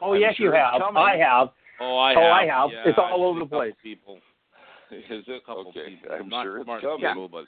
[0.00, 0.80] Oh I'm yes, sure you have.
[0.80, 0.96] coming.
[1.02, 1.48] I have.
[1.80, 2.32] Oh, I Oh, have.
[2.32, 2.70] I have.
[2.72, 3.74] Yeah, It's all I've over the place.
[3.82, 4.16] People,
[4.90, 5.44] Is it?
[5.46, 6.16] couple Okay, people.
[6.16, 6.98] I'm Not sure it's smart coming.
[7.00, 7.44] people, but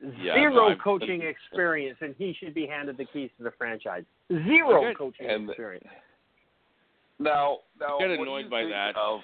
[0.00, 4.04] Yeah, Zero no, coaching experience, and he should be handed the keys to the franchise.
[4.30, 4.94] Zero Okay.
[4.94, 5.86] coaching And- experience.
[7.18, 8.96] Now, now, I get annoyed by that.
[8.96, 9.20] Of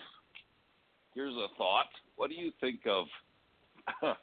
[1.15, 1.87] here's a thought.
[2.17, 3.07] What do you think of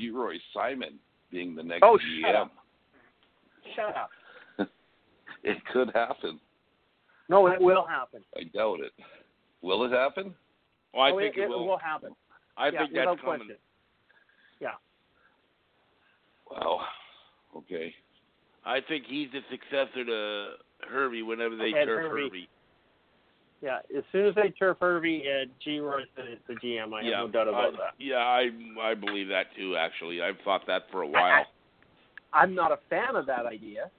[0.00, 0.98] Geroy Simon
[1.30, 2.20] being the next Oh, GM?
[2.22, 2.52] shut up.
[3.76, 4.10] Shut up.
[5.44, 6.38] It could happen.
[7.28, 8.22] No, it will happen.
[8.36, 8.92] I doubt it.
[9.60, 10.32] Will it happen?
[10.94, 11.66] oh, I oh, think it, it, it will.
[11.66, 12.14] will happen.
[12.56, 13.38] I yeah, think that's coming.
[13.38, 13.56] question.
[16.52, 16.80] Wow.
[17.56, 17.94] Okay.
[18.64, 20.52] I think he's the successor to
[20.88, 22.22] Hervey whenever they Ed turf Hervey.
[22.22, 22.48] Hervey.
[23.60, 26.92] Yeah, as soon as they turf Hervey, uh, Geroy's the, the GM.
[26.92, 27.94] I yeah, have no doubt about I, that.
[27.98, 28.50] Yeah, I
[28.80, 29.76] I believe that too.
[29.76, 31.46] Actually, I've thought that for a while.
[32.32, 33.90] I'm not a fan of that idea,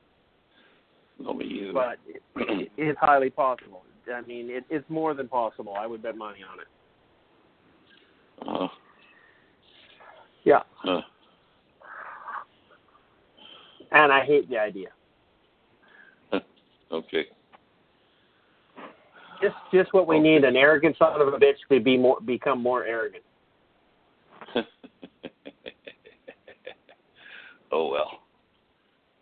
[1.20, 1.72] No, me either.
[1.74, 3.84] but it, it's highly possible.
[4.14, 5.76] I mean, it, it's more than possible.
[5.78, 6.68] I would bet money on it.
[8.64, 8.68] Uh,
[10.44, 11.02] Yeah, uh,
[13.94, 14.90] and I hate the idea.
[16.92, 17.26] okay.
[19.42, 20.24] Just, just what we Okay.
[20.24, 23.24] need—an arrogant son of a bitch to be more, become more arrogant.
[27.72, 28.20] oh well.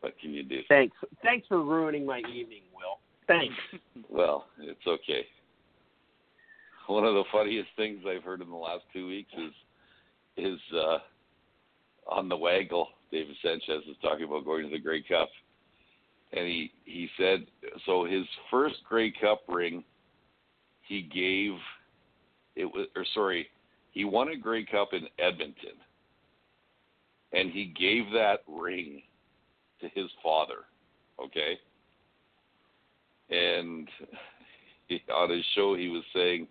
[0.02, 0.62] What can you do?
[0.68, 3.00] Thanks, thanks for ruining my evening, Will.
[3.28, 3.56] Thanks.
[4.10, 5.26] Well, it's okay.
[6.88, 9.54] One of the funniest things I've heard in the last two weeks is
[10.38, 10.98] is uh
[12.08, 12.90] on the waggle.
[13.12, 15.30] Davis Sanchez is talking about going to the Grey Cup,
[16.34, 17.46] and he he said
[17.86, 18.06] so.
[18.06, 19.84] His first Grey Cup ring,
[20.88, 21.58] he gave
[22.56, 23.48] it was or sorry,
[23.92, 25.78] he won a Grey Cup in Edmonton,
[27.34, 29.02] and he gave that ring
[29.82, 30.66] to his father.
[31.24, 31.58] Okay
[33.32, 33.88] and
[34.88, 36.48] he, on his show he was saying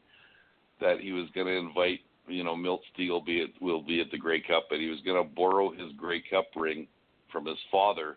[0.80, 2.00] that he was going to invite
[2.30, 5.00] you know Milt Stegall be at, will be at the Grey Cup, and he was
[5.04, 6.86] going to borrow his Grey Cup ring
[7.32, 8.16] from his father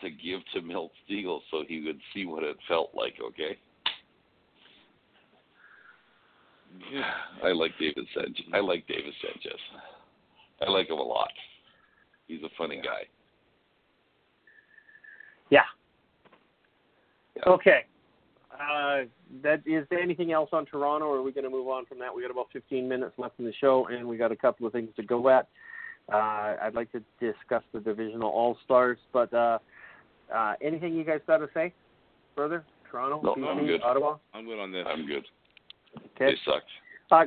[0.00, 3.14] to give to Milt Stegall so he would see what it felt like.
[3.22, 3.56] Okay,
[7.42, 8.44] I like Davis Sanchez.
[8.52, 9.60] I like Davis Sanchez.
[10.66, 11.30] I like him a lot.
[12.26, 13.06] He's a funny guy.
[15.50, 15.60] Yeah.
[17.36, 17.52] Yeah.
[17.52, 17.84] Okay.
[18.54, 19.04] Uh,
[19.42, 21.98] that is there anything else on Toronto, or are we going to move on from
[21.98, 22.14] that?
[22.14, 24.72] We got about 15 minutes left in the show, and we got a couple of
[24.72, 25.48] things to go at.
[26.12, 29.58] Uh, I'd like to discuss the divisional all stars, but uh,
[30.34, 31.72] uh, anything you guys got to say
[32.36, 32.64] further?
[32.90, 33.82] Toronto, No, BC, I'm good.
[33.82, 34.16] Ottawa.
[34.34, 34.86] I'm good on this.
[34.88, 35.24] I'm good.
[35.96, 36.32] Okay.
[36.32, 36.66] They sucked.
[37.10, 37.24] Uh,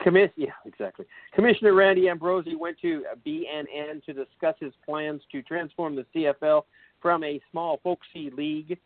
[0.00, 1.04] commiss- yeah, exactly.
[1.34, 6.62] Commissioner Randy Ambrosie went to BNN to discuss his plans to transform the CFL
[7.00, 8.78] from a small folksy league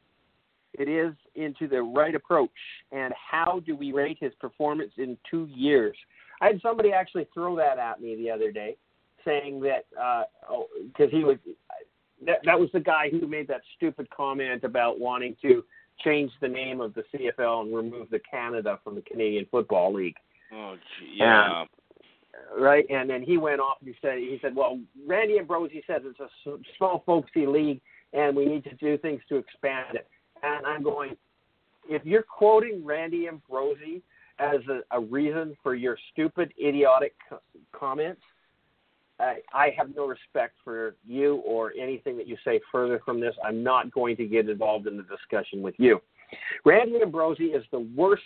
[0.74, 2.50] it is into the right approach,
[2.92, 5.96] and how do we rate his performance in two years?
[6.40, 8.76] I had somebody actually throw that at me the other day,
[9.24, 11.38] saying that because uh, he was
[12.26, 15.64] that, that was the guy who made that stupid comment about wanting to
[16.04, 20.16] change the name of the CFL and remove the Canada from the Canadian Football League.
[20.52, 21.64] Oh, gee, yeah.
[22.58, 26.02] Right, and then he went off and he said he said, well, Randy Ambrosie says
[26.04, 26.28] it's a
[26.76, 27.80] small folksy league
[28.12, 30.08] and we need to do things to expand it.
[30.44, 31.16] And I'm going,
[31.88, 34.02] if you're quoting Randy Ambrosie
[34.38, 37.40] as a, a reason for your stupid, idiotic co-
[37.72, 38.20] comments,
[39.20, 43.34] I, I have no respect for you or anything that you say further from this.
[43.44, 46.00] I'm not going to get involved in the discussion with you.
[46.64, 48.22] Randy Ambrosie is the worst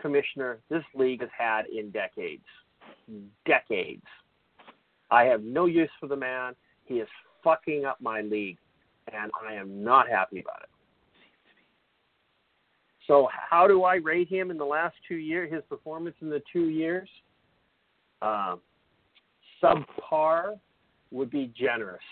[0.00, 2.44] commissioner this league has had in decades.
[3.46, 4.04] Decades.
[5.10, 6.54] I have no use for the man.
[6.84, 7.08] He is
[7.44, 8.58] fucking up my league,
[9.12, 10.68] and I am not happy about it.
[13.08, 15.50] So, how do I rate him in the last two years?
[15.52, 17.08] His performance in the two years,
[18.20, 18.56] uh,
[19.62, 20.60] subpar
[21.10, 22.02] would be generous.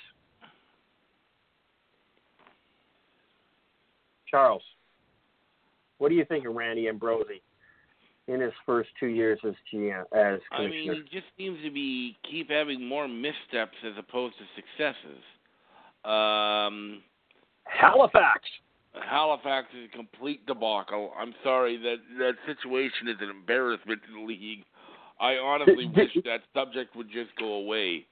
[4.29, 4.63] Charles,
[5.99, 7.43] what do you think of Randy Ambrosie
[8.27, 10.93] in his first two years as GM as commissioner?
[10.93, 15.23] I mean, he just seems to be keep having more missteps as opposed to successes.
[16.07, 17.03] Um,
[17.65, 18.41] Halifax.
[19.05, 21.13] Halifax is a complete debacle.
[21.19, 24.65] I'm sorry that that situation is an embarrassment to the league.
[25.21, 28.07] I honestly Did- wish did- that subject would just go away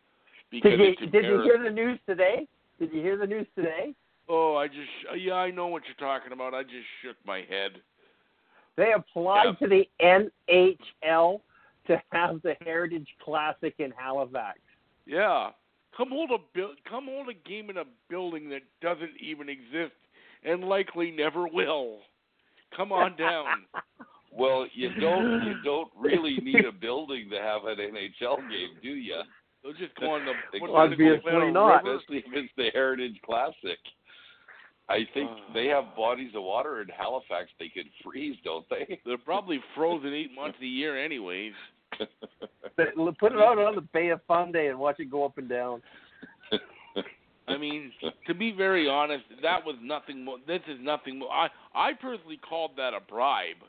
[0.50, 2.46] because Did you, did you hear the news today?
[2.78, 3.94] Did you hear the news today?
[4.28, 4.88] Oh, I just
[5.18, 6.54] yeah, I know what you're talking about.
[6.54, 7.72] I just shook my head.
[8.76, 11.40] They applied to the NHL
[11.86, 14.58] to have the Heritage Classic in Halifax.
[15.06, 15.50] Yeah,
[15.96, 16.38] come hold a
[16.88, 19.92] come hold a game in a building that doesn't even exist
[20.44, 21.98] and likely never will.
[22.76, 23.46] Come on down.
[24.36, 28.88] Well, you don't you don't really need a building to have an NHL game, do
[28.88, 29.20] you?
[29.62, 31.86] They'll just go on the what, Obviously they go on a not.
[31.86, 33.78] Especially if it's the Heritage Classic.
[34.88, 35.52] I think Ah.
[35.54, 39.00] they have bodies of water in Halifax they could freeze, don't they?
[39.06, 41.52] They're probably frozen eight months a year, anyways.
[42.76, 42.88] But
[43.20, 45.80] Put it out on the Bay of Fundy and watch it go up and down.
[47.46, 47.92] I mean,
[48.26, 50.38] to be very honest, that was nothing more.
[50.46, 51.30] This is nothing more.
[51.30, 53.60] I I personally called that a bribe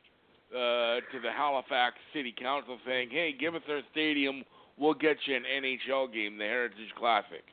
[0.52, 4.44] uh, to the Halifax City Council, saying, "Hey, give us our stadium,
[4.78, 7.44] we'll get you an NHL game, the Heritage Classic."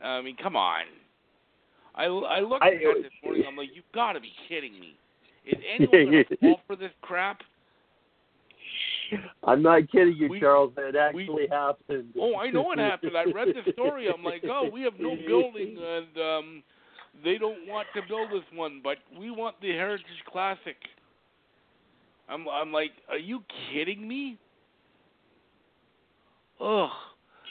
[0.00, 0.84] I mean, come on.
[1.96, 3.44] I I looked I- at that this morning.
[3.48, 4.94] I'm like, you've got to be kidding me.
[5.46, 7.40] Is anyone going to fall for this crap?
[9.44, 10.72] I'm not kidding you, We- Charles.
[10.76, 12.14] It we- actually happened.
[12.18, 13.16] Oh, I know it happened.
[13.16, 14.08] I read the story.
[14.08, 16.62] I'm like, oh, we have no building, and um,
[17.22, 20.76] they don't want to build this one, but we want the Heritage Classic.
[22.28, 24.38] I'm, I'm like, are you kidding me?
[26.60, 26.88] Ugh.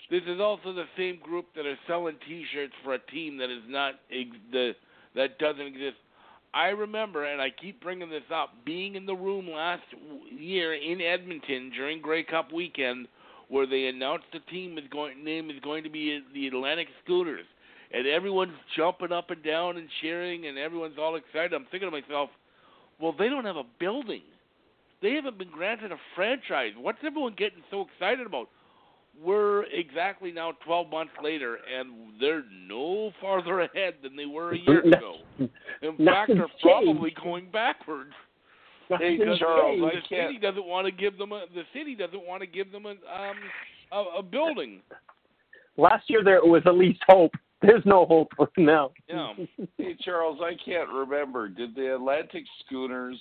[0.09, 3.63] This is also the same group that are selling T-shirts for a team that is
[3.67, 4.73] not ex- the
[5.15, 5.95] that doesn't exist.
[6.53, 9.83] I remember, and I keep bringing this up, being in the room last
[10.29, 13.07] year in Edmonton during Grey Cup weekend,
[13.49, 17.45] where they announced the team is going name is going to be the Atlantic Schooners,
[17.91, 21.53] and everyone's jumping up and down and cheering, and everyone's all excited.
[21.53, 22.29] I'm thinking to myself,
[23.01, 24.21] well, they don't have a building.
[25.01, 26.71] They haven't been granted a franchise.
[26.79, 28.47] What's everyone getting so excited about?
[29.21, 34.57] We're exactly now 12 months later, and they're no farther ahead than they were a
[34.57, 35.15] year ago.
[35.39, 38.11] In fact, they're probably going backwards.
[38.99, 40.09] Hey, Charles, the I changed.
[40.09, 41.45] can't- city doesn't want to give them a.
[41.53, 43.37] The city doesn't want to give them a um
[43.91, 44.81] a, a building.
[45.77, 47.31] Last year there was at least hope.
[47.61, 48.91] There's no hope now.
[49.07, 49.33] Yeah.
[49.77, 51.47] Hey Charles, I can't remember.
[51.47, 53.17] Did the Atlantic Schooners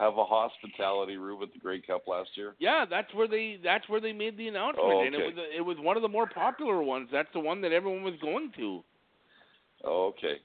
[0.00, 2.54] have a hospitality room at the Grey Cup last year?
[2.58, 5.60] Yeah, that's where they that's where they made the announcement, Oh, and it was it
[5.60, 7.08] was one of the more popular ones.
[7.12, 8.82] That's the one that everyone was going to.
[9.84, 10.40] Oh, okay.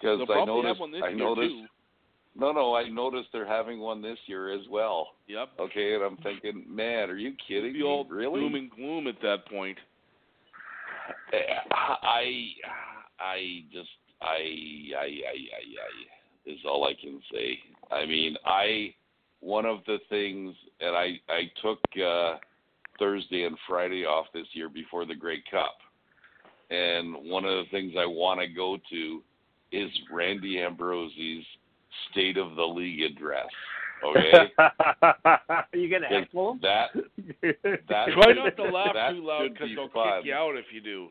[0.00, 1.50] Because I noticed, have one this I year noticed.
[1.50, 1.66] too.
[2.36, 5.08] No, no, I noticed they're having one this year as well.
[5.26, 5.48] Yep.
[5.60, 7.84] Okay, and I'm thinking, man, are you kidding The me?
[7.84, 8.40] old really?
[8.40, 9.76] doom and gloom at that point.
[11.72, 12.52] I,
[13.20, 13.88] I just,
[14.22, 14.26] I,
[14.96, 17.58] I, I, I, I is all I can say.
[17.90, 18.94] I mean, I,
[19.40, 22.36] one of the things, and I, I took uh,
[22.98, 25.76] Thursday and Friday off this year before the Grey Cup,
[26.70, 29.22] and one of the things I want to go to
[29.72, 31.44] is Randy Ambrosie's
[32.10, 33.46] State of the League address.
[34.04, 34.50] Okay,
[35.02, 36.22] Are you gonna Yes.
[36.24, 36.60] heckle him?
[36.62, 36.90] that
[37.88, 40.18] that Try not to laugh too loud because be they'll fun.
[40.22, 41.08] kick you out if you do.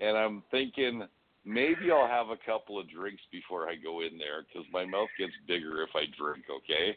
[0.00, 1.02] and I'm thinking
[1.44, 5.08] maybe I'll have a couple of drinks before I go in there because my mouth
[5.18, 6.44] gets bigger if I drink.
[6.50, 6.96] Okay,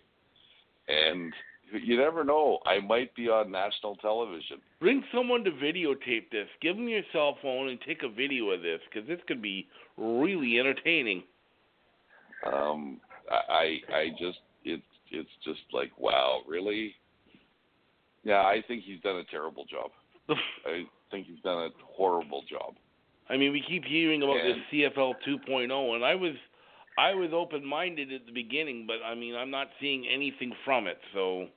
[0.87, 1.33] and
[1.71, 2.59] you never know.
[2.65, 4.57] I might be on national television.
[4.79, 6.47] Bring someone to videotape this.
[6.61, 9.67] Give them your cell phone and take a video of this because this could be
[9.97, 11.23] really entertaining.
[12.45, 12.99] Um,
[13.29, 16.93] I I just it's it's just like wow, really?
[18.23, 19.91] Yeah, I think he's done a terrible job.
[20.65, 22.75] I think he's done a horrible job.
[23.29, 26.33] I mean, we keep hearing about And- this CFL 2.0, and I was
[26.97, 30.87] I was open minded at the beginning, but I mean, I'm not seeing anything from
[30.87, 30.99] it.
[31.13, 31.47] So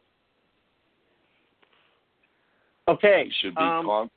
[2.88, 3.24] Okay.
[3.26, 4.10] He should be um, con-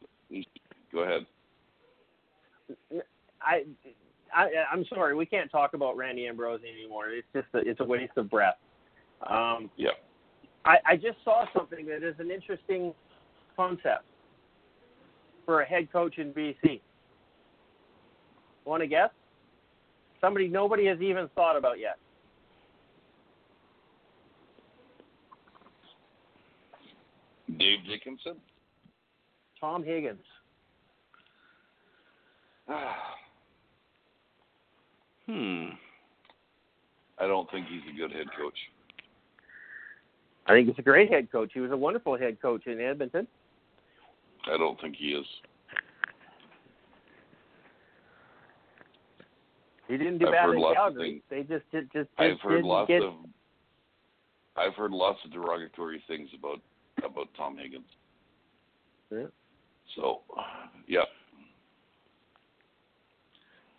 [0.91, 1.25] Go ahead.
[3.41, 3.63] I,
[4.35, 7.09] I, I'm sorry, we can't talk about Randy Ambrosie anymore.
[7.09, 8.57] It's just a, it's a waste of breath.
[9.29, 9.91] Um, Yeah.
[10.65, 12.93] I, I just saw something that is an interesting
[13.55, 14.05] concept
[15.45, 16.79] for a head coach in BC.
[18.65, 19.09] Want to guess?
[20.21, 21.97] Somebody nobody has even thought about yet.
[27.57, 28.35] Dave Dickenson.
[29.59, 30.23] Tom Higgins.
[35.27, 35.69] hmm.
[37.19, 38.57] I don't think he's a good head coach.
[40.47, 41.51] I think he's a great head coach.
[41.53, 43.27] He was a wonderful head coach in Edmonton.
[44.51, 45.25] I don't think he is.
[49.87, 51.23] He didn't do I've bad in Calgary.
[51.29, 53.13] They just did, just, just I've heard lots get of
[54.55, 56.61] I've heard lots of derogatory things about
[57.03, 57.85] about Tom Higgins.
[59.11, 59.25] Yeah.
[59.95, 60.21] So,
[60.87, 61.03] yeah.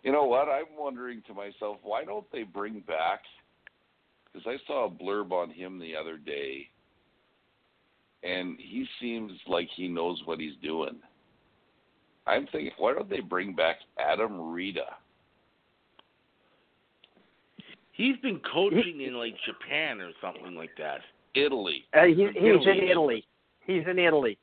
[0.03, 0.47] You know what?
[0.47, 3.21] I'm wondering to myself, why don't they bring back?
[4.31, 6.67] Because I saw a blurb on him the other day,
[8.23, 10.97] and he seems like he knows what he's doing.
[12.27, 14.85] I'm thinking, why don't they bring back Adam Rita?
[17.95, 20.99] He's been coaching in like Japan or something like that.
[21.33, 21.85] Italy.
[21.93, 22.89] Uh, he, he's in Italy.
[22.89, 23.25] Italy.
[23.65, 24.37] He's in Italy.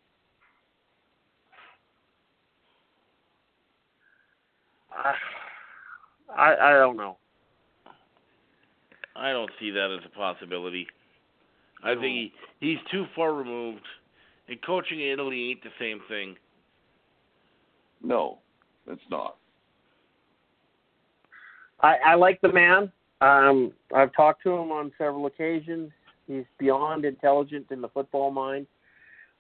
[6.35, 7.19] I I don't know.
[9.15, 10.87] I don't see that as a possibility.
[11.85, 13.85] I think he, he's too far removed.
[14.49, 16.37] And coaching in Italy ain't the same thing.
[18.03, 18.39] No,
[18.87, 19.37] it's not.
[21.81, 22.91] I I like the man.
[23.23, 25.93] Um, I've talked to him on several occasions.
[26.27, 28.67] He's beyond intelligent in the football mind.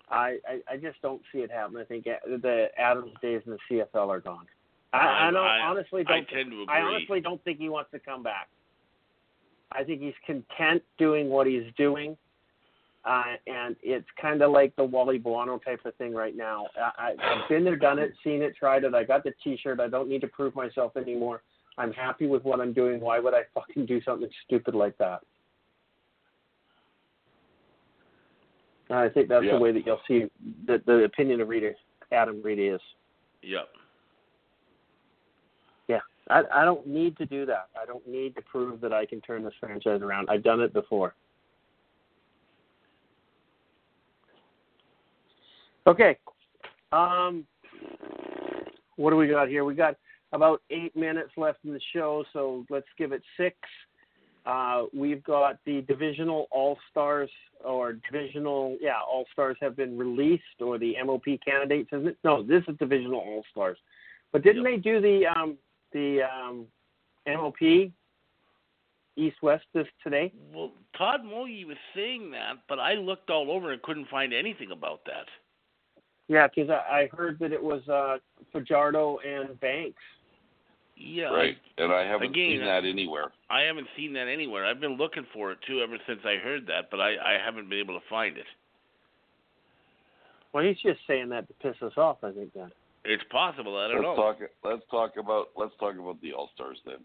[0.08, 1.76] I, I, I just don't see it happen.
[1.76, 4.46] I think the Adams days in the CFL are gone.
[4.92, 6.28] I, I, don't, I- honestly don't.
[6.28, 6.66] tend to agree.
[6.68, 8.48] I honestly don't think he wants to come back.
[9.72, 12.14] I think he's content doing what he's doing,
[13.06, 16.66] uh, and it's kind of like the Wally Buono type of thing right now.
[16.76, 18.94] I, I, I've been there, done it, seen it, tried it.
[18.94, 19.80] I got the T-shirt.
[19.80, 21.42] I don't need to prove myself anymore.
[21.78, 23.00] I'm happy with what I'm doing.
[23.00, 25.20] Why would I fucking do something stupid like that?
[28.90, 29.52] And I think that's Yeah.
[29.52, 30.30] the way that you'll see
[30.66, 31.74] the the opinion of Rita,
[32.10, 32.80] Adam Rita is.
[33.42, 33.68] Yep.
[35.88, 37.68] Yeah, I, I don't need to do that.
[37.80, 40.28] I don't need to prove that I can turn this franchise around.
[40.30, 41.14] I've done it before.
[45.86, 46.18] Okay.
[46.92, 47.46] Um,
[48.96, 49.64] what do we got here?
[49.64, 49.96] We got
[50.32, 53.56] about eight minutes left in the show, so let's give it six.
[54.44, 57.30] Uh, we've got the divisional all stars
[57.64, 62.18] or divisional, yeah, all stars have been released, or the MOP candidates, isn't it?
[62.24, 63.78] No, this is divisional all stars.
[64.32, 65.56] But didn't they do the um,
[65.92, 66.66] the um,
[67.26, 67.62] MOP
[69.16, 70.32] East West this today?
[70.52, 74.72] Well, Todd Moye was saying that, but I looked all over and couldn't find anything
[74.72, 75.26] about that.
[76.28, 78.16] Yeah, because I, I heard that it was uh,
[78.52, 80.02] Fajardo and Banks.
[80.96, 81.24] Yeah.
[81.24, 81.56] Right.
[81.78, 83.32] And I haven't Again, seen that anywhere.
[83.50, 84.66] I haven't seen that anywhere.
[84.66, 87.68] I've been looking for it too ever since I heard that, but I, I haven't
[87.68, 88.46] been able to find it.
[90.52, 92.18] Well, he's just saying that to piss us off.
[92.22, 92.70] I think that.
[93.04, 93.76] It's possible.
[93.76, 94.16] I don't let's know.
[94.16, 96.98] talk let's talk about let's talk about the All Stars then.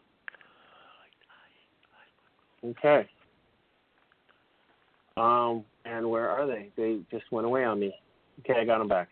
[2.63, 3.07] Okay.
[5.15, 6.69] Um, and where are they?
[6.75, 7.93] They just went away on me.
[8.41, 9.09] Okay, I got them back.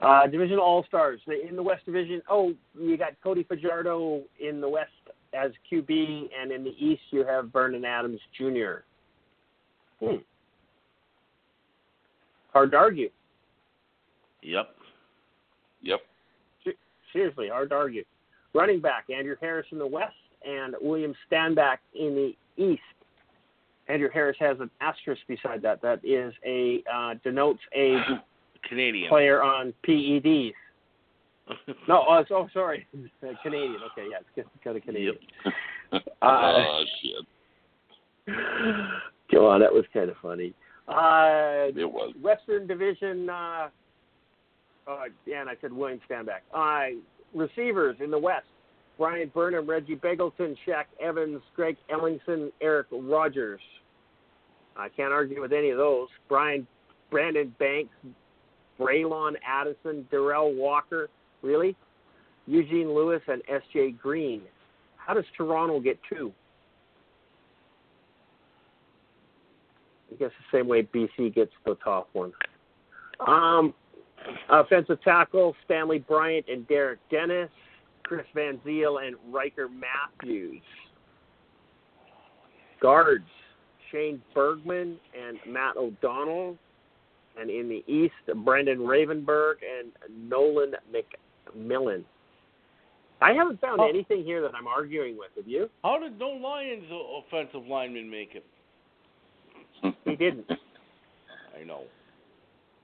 [0.00, 2.20] Uh, Division All Stars in the West Division.
[2.28, 4.90] Oh, you got Cody Fajardo in the West
[5.32, 8.82] as QB, and in the East you have Vernon Adams Jr.
[10.00, 10.16] Hmm.
[12.52, 13.10] Hard to argue.
[14.42, 14.74] Yep.
[15.82, 16.00] Yep.
[17.12, 18.04] Seriously, hard to argue.
[18.54, 20.14] Running back Andrew Harris in the West
[20.46, 22.82] and William Stanback in the East.
[23.88, 25.82] Andrew Harris has an asterisk beside that.
[25.82, 27.96] That is a uh, denotes a
[28.68, 29.08] Canadian.
[29.08, 30.52] player on PEDs.
[31.88, 32.86] No, oh, so sorry,
[33.22, 33.76] Uh, Canadian.
[33.92, 35.16] Okay, yeah, it's got a Canadian.
[35.92, 38.34] Uh, oh shit!
[39.30, 40.52] Come on, that was kind of funny.
[40.88, 42.14] Uh, It was.
[42.20, 43.28] Western Division.
[43.30, 43.68] Uh,
[44.88, 46.40] oh, Dan, I said William Stanback.
[46.52, 46.96] Uh,
[47.34, 48.46] receivers in the West:
[48.98, 53.60] Bryan Burnham, Reggie Begelton, Shaq Evans, Greg Ellingson, Eric Rogers.
[54.76, 56.08] I can't argue with any of those.
[56.28, 56.66] Brian,
[57.10, 57.94] Brandon Banks,
[58.78, 61.08] Braylon Addison, Derel Walker.
[61.42, 61.76] Really?
[62.46, 63.92] Eugene Lewis and S.J.
[63.92, 64.42] Green.
[64.96, 66.32] How does Toronto get two?
[70.12, 72.32] I guess the same way BC gets the top one.
[73.26, 73.74] Um,
[74.50, 77.50] offensive tackle Stanley Bryant and Derek Dennis,
[78.04, 80.62] Chris Van Zeyl and Ryker Mathews.
[82.80, 83.24] Guards
[83.90, 86.56] Shane Bergman and Matt O'Donnell.
[87.38, 89.92] And in the East, Brandon Revenberg and
[90.30, 92.04] Nolan MacMillan.
[93.20, 93.88] I haven't found Oh.
[93.88, 95.34] anything here that I'm arguing with.
[95.36, 95.70] Have you?
[95.82, 98.44] How did no Lions offensive lineman make it?
[100.04, 100.50] He didn't.
[101.56, 101.84] I know.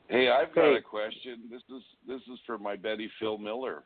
[0.08, 0.76] Hey, I've got Okay.
[0.76, 1.48] a question.
[1.50, 3.84] This is this is for my Betty Phil Miller.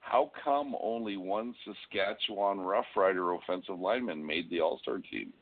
[0.00, 5.32] How come only one Saskatchewan Rough Rider offensive lineman made the All Star team?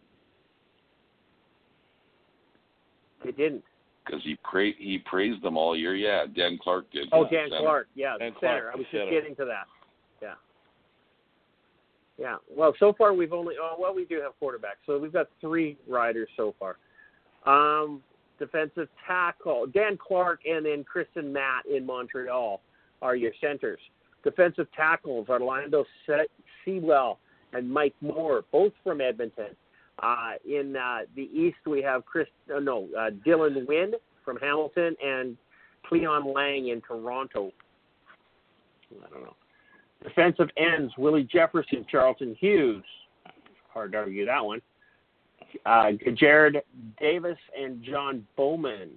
[3.24, 3.64] He didn't.
[4.10, 5.94] Because he pra- he praised them all year.
[5.94, 7.08] Yeah, Dan Clark did.
[7.12, 7.58] Oh, Dan center.
[7.60, 7.88] Clark.
[7.94, 8.60] Yeah, Dan center.
[8.62, 9.66] Clark, I was just getting to that.
[10.20, 10.34] Yeah.
[12.18, 12.36] Yeah.
[12.54, 13.54] Well, so far we've only.
[13.60, 16.76] Oh, well, we do have quarterbacks, so we've got three riders so far.
[17.46, 18.02] Um,
[18.38, 22.60] defensive tackle Dan Clark and then Kristian Matte in Montreal
[23.00, 23.80] are your centers.
[24.24, 26.26] Defensive tackles Almondo Se-
[26.64, 27.18] Sewell
[27.52, 29.56] and Mike Moore, both from Edmonton.
[30.02, 32.26] Uh, in uh, the East, we have Chris.
[32.54, 33.92] Uh, no, uh, Dylan Wynn
[34.24, 35.36] from Hamilton and
[35.86, 37.52] Cleyon Laing in Toronto.
[38.92, 39.36] I don't know.
[40.02, 42.84] Defensive ends: Willie Jefferson, Charleston Hughes.
[43.72, 44.62] Hard to argue that one.
[45.66, 46.62] Uh, Jared
[46.98, 48.90] Davis and John Bowman.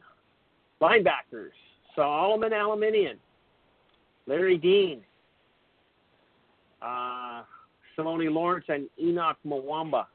[0.81, 1.51] Linebackers:
[1.95, 3.17] Solomon Elimimian,
[4.25, 5.01] Larry Dean,
[6.81, 7.43] uh,
[7.97, 10.05] Simoni Lawrence, and Henoc Muamba.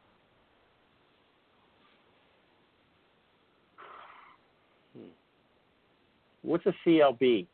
[6.48, 7.46] What's a CLB?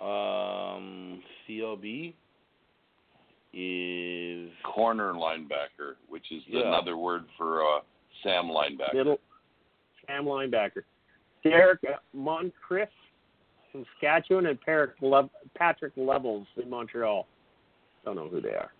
[0.00, 2.14] Um, CLB
[3.52, 6.62] is Corner linebacker, which is Yeah.
[6.68, 7.80] another word for uh,
[8.22, 8.94] Sam linebacker.
[8.94, 9.20] Middle
[10.06, 10.84] Sam linebacker.
[11.44, 11.80] Derek
[12.14, 12.88] Moncrief
[13.70, 17.26] from Saskatchewan and Patrick, Le- Patrick Levels in Montreal.
[18.04, 18.72] Don't know who they are.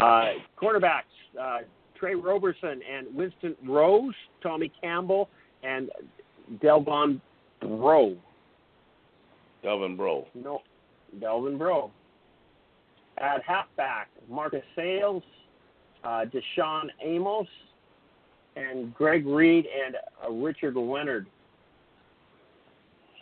[0.00, 1.02] Uh, quarterbacks,
[1.40, 1.58] uh,
[1.94, 5.28] Trey Roberson and Winston Rose, Tommie Campbell,
[5.62, 5.88] and
[6.56, 7.20] Delvon
[7.64, 8.16] Breaux.
[9.62, 10.26] Delvin Breaux.
[10.34, 10.60] No,
[11.20, 11.90] Delvin Breaux.
[13.18, 15.22] At halfback, Marcus Sayles,
[16.02, 17.46] uh, DaShaun Amos,
[18.56, 21.26] and Greg Reed and uh, Richard Leonard.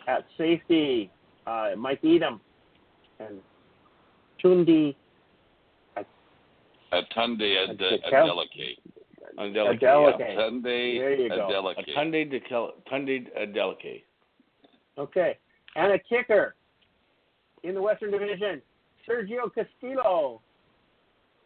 [0.07, 1.09] At safety,
[1.47, 2.41] uh, Mike Edem
[3.19, 3.39] and
[4.43, 4.95] Tundi
[6.93, 8.77] Atunde Ad- That's the Adeleke.
[9.39, 9.79] Adeleke.
[9.79, 10.19] Adeleke.
[10.19, 10.35] Yeah.
[10.37, 11.35] Atunde There you go.
[11.35, 11.95] Adeleke.
[11.95, 14.03] Tunde Dekel- Tunde Adeleke.
[14.97, 15.37] Okay.
[15.75, 16.55] And a kicker
[17.63, 18.61] in the Western Division,
[19.07, 20.41] Sergio Castillo.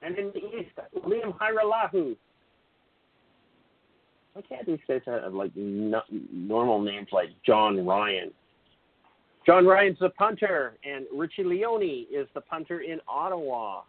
[0.01, 0.71] And in the East,
[1.05, 2.15] Lirim Hajrullahu.
[4.33, 8.31] Why can't these guys have like no, normal names like John Ryan?
[9.47, 13.81] Jon Ryan's the punter, and Richie Leone is the punter in Ottawa.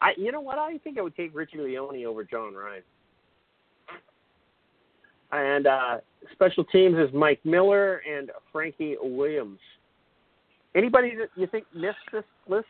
[0.00, 0.58] I, you know what?
[0.58, 2.82] I think I would take Richie Leone over John Ryan.
[5.30, 5.98] And uh,
[6.32, 9.58] special teams is Mike Miller and Frankie Williams.
[10.74, 12.66] Anybody that you think missed this list?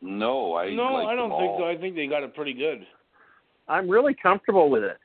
[0.00, 1.58] No, I no, like I don't think all.
[1.60, 1.64] so.
[1.64, 2.86] I think they got it pretty good.
[3.68, 4.98] I'm really comfortable with it.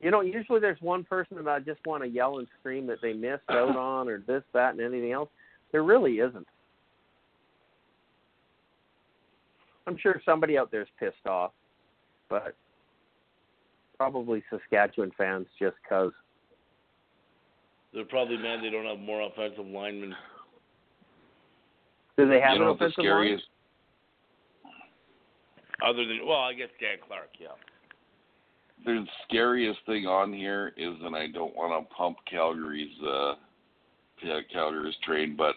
[0.00, 2.98] You know, usually there's one person that I just want to yell and scream that
[3.00, 5.28] they missed out on, or this, that, and anything else.
[5.70, 6.46] There really isn't.
[9.86, 11.52] I'm sure somebody out there is pissed off,
[12.28, 12.56] but
[13.96, 16.12] probably Saskatchewan fans just because.
[17.94, 20.14] They're probably mad they don't have more offensive linemen.
[22.18, 23.06] Do they have you know an what the offensive line?
[23.06, 23.44] scariest
[25.84, 27.48] Other than well, I guess Dan Clark, yeah.
[28.84, 33.34] the scariest thing on here is, and I don't want to pump Calgary's uh,
[34.22, 35.54] yeah, Calgary's train, but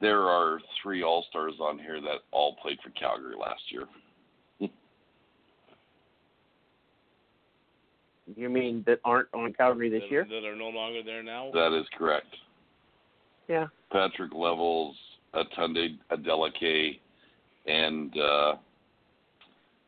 [0.00, 3.84] there are three All Stars on here that all played for Calgary last year.
[8.34, 10.26] You mean that aren't on Calgary this that, year?
[10.28, 11.52] that are no longer there now.
[11.52, 12.26] That is correct.
[13.48, 13.66] Yeah.
[13.92, 14.96] Patrick Levels,
[15.32, 16.98] Atunde Adeleke,
[17.66, 18.54] and uh,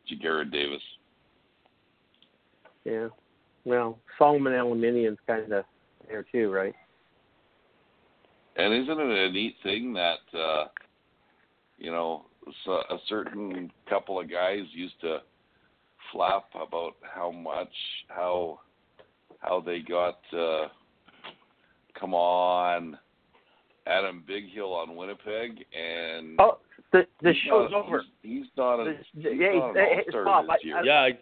[0.09, 0.81] Ja'Gared Davis.
[2.85, 3.09] Yeah.
[3.65, 5.65] Well, Solomon Elimimian's kind of
[6.07, 6.73] there too, right?
[8.59, 10.65] And isn't it a neat thing that uh,
[11.77, 12.25] you know
[12.65, 15.19] so a certain couple of guys used to
[16.11, 17.71] flap about how much
[18.09, 18.59] how
[19.39, 20.67] how they got uh,
[21.97, 22.97] come on
[23.87, 26.57] Adam Bighill on Winnipeg and Oh,
[26.91, 28.03] the the show's not, over.
[28.21, 30.79] He's, he's not a The- he's yeah, not an hey, hey, all-star Bob, this I-
[30.79, 31.17] I- yeah, I,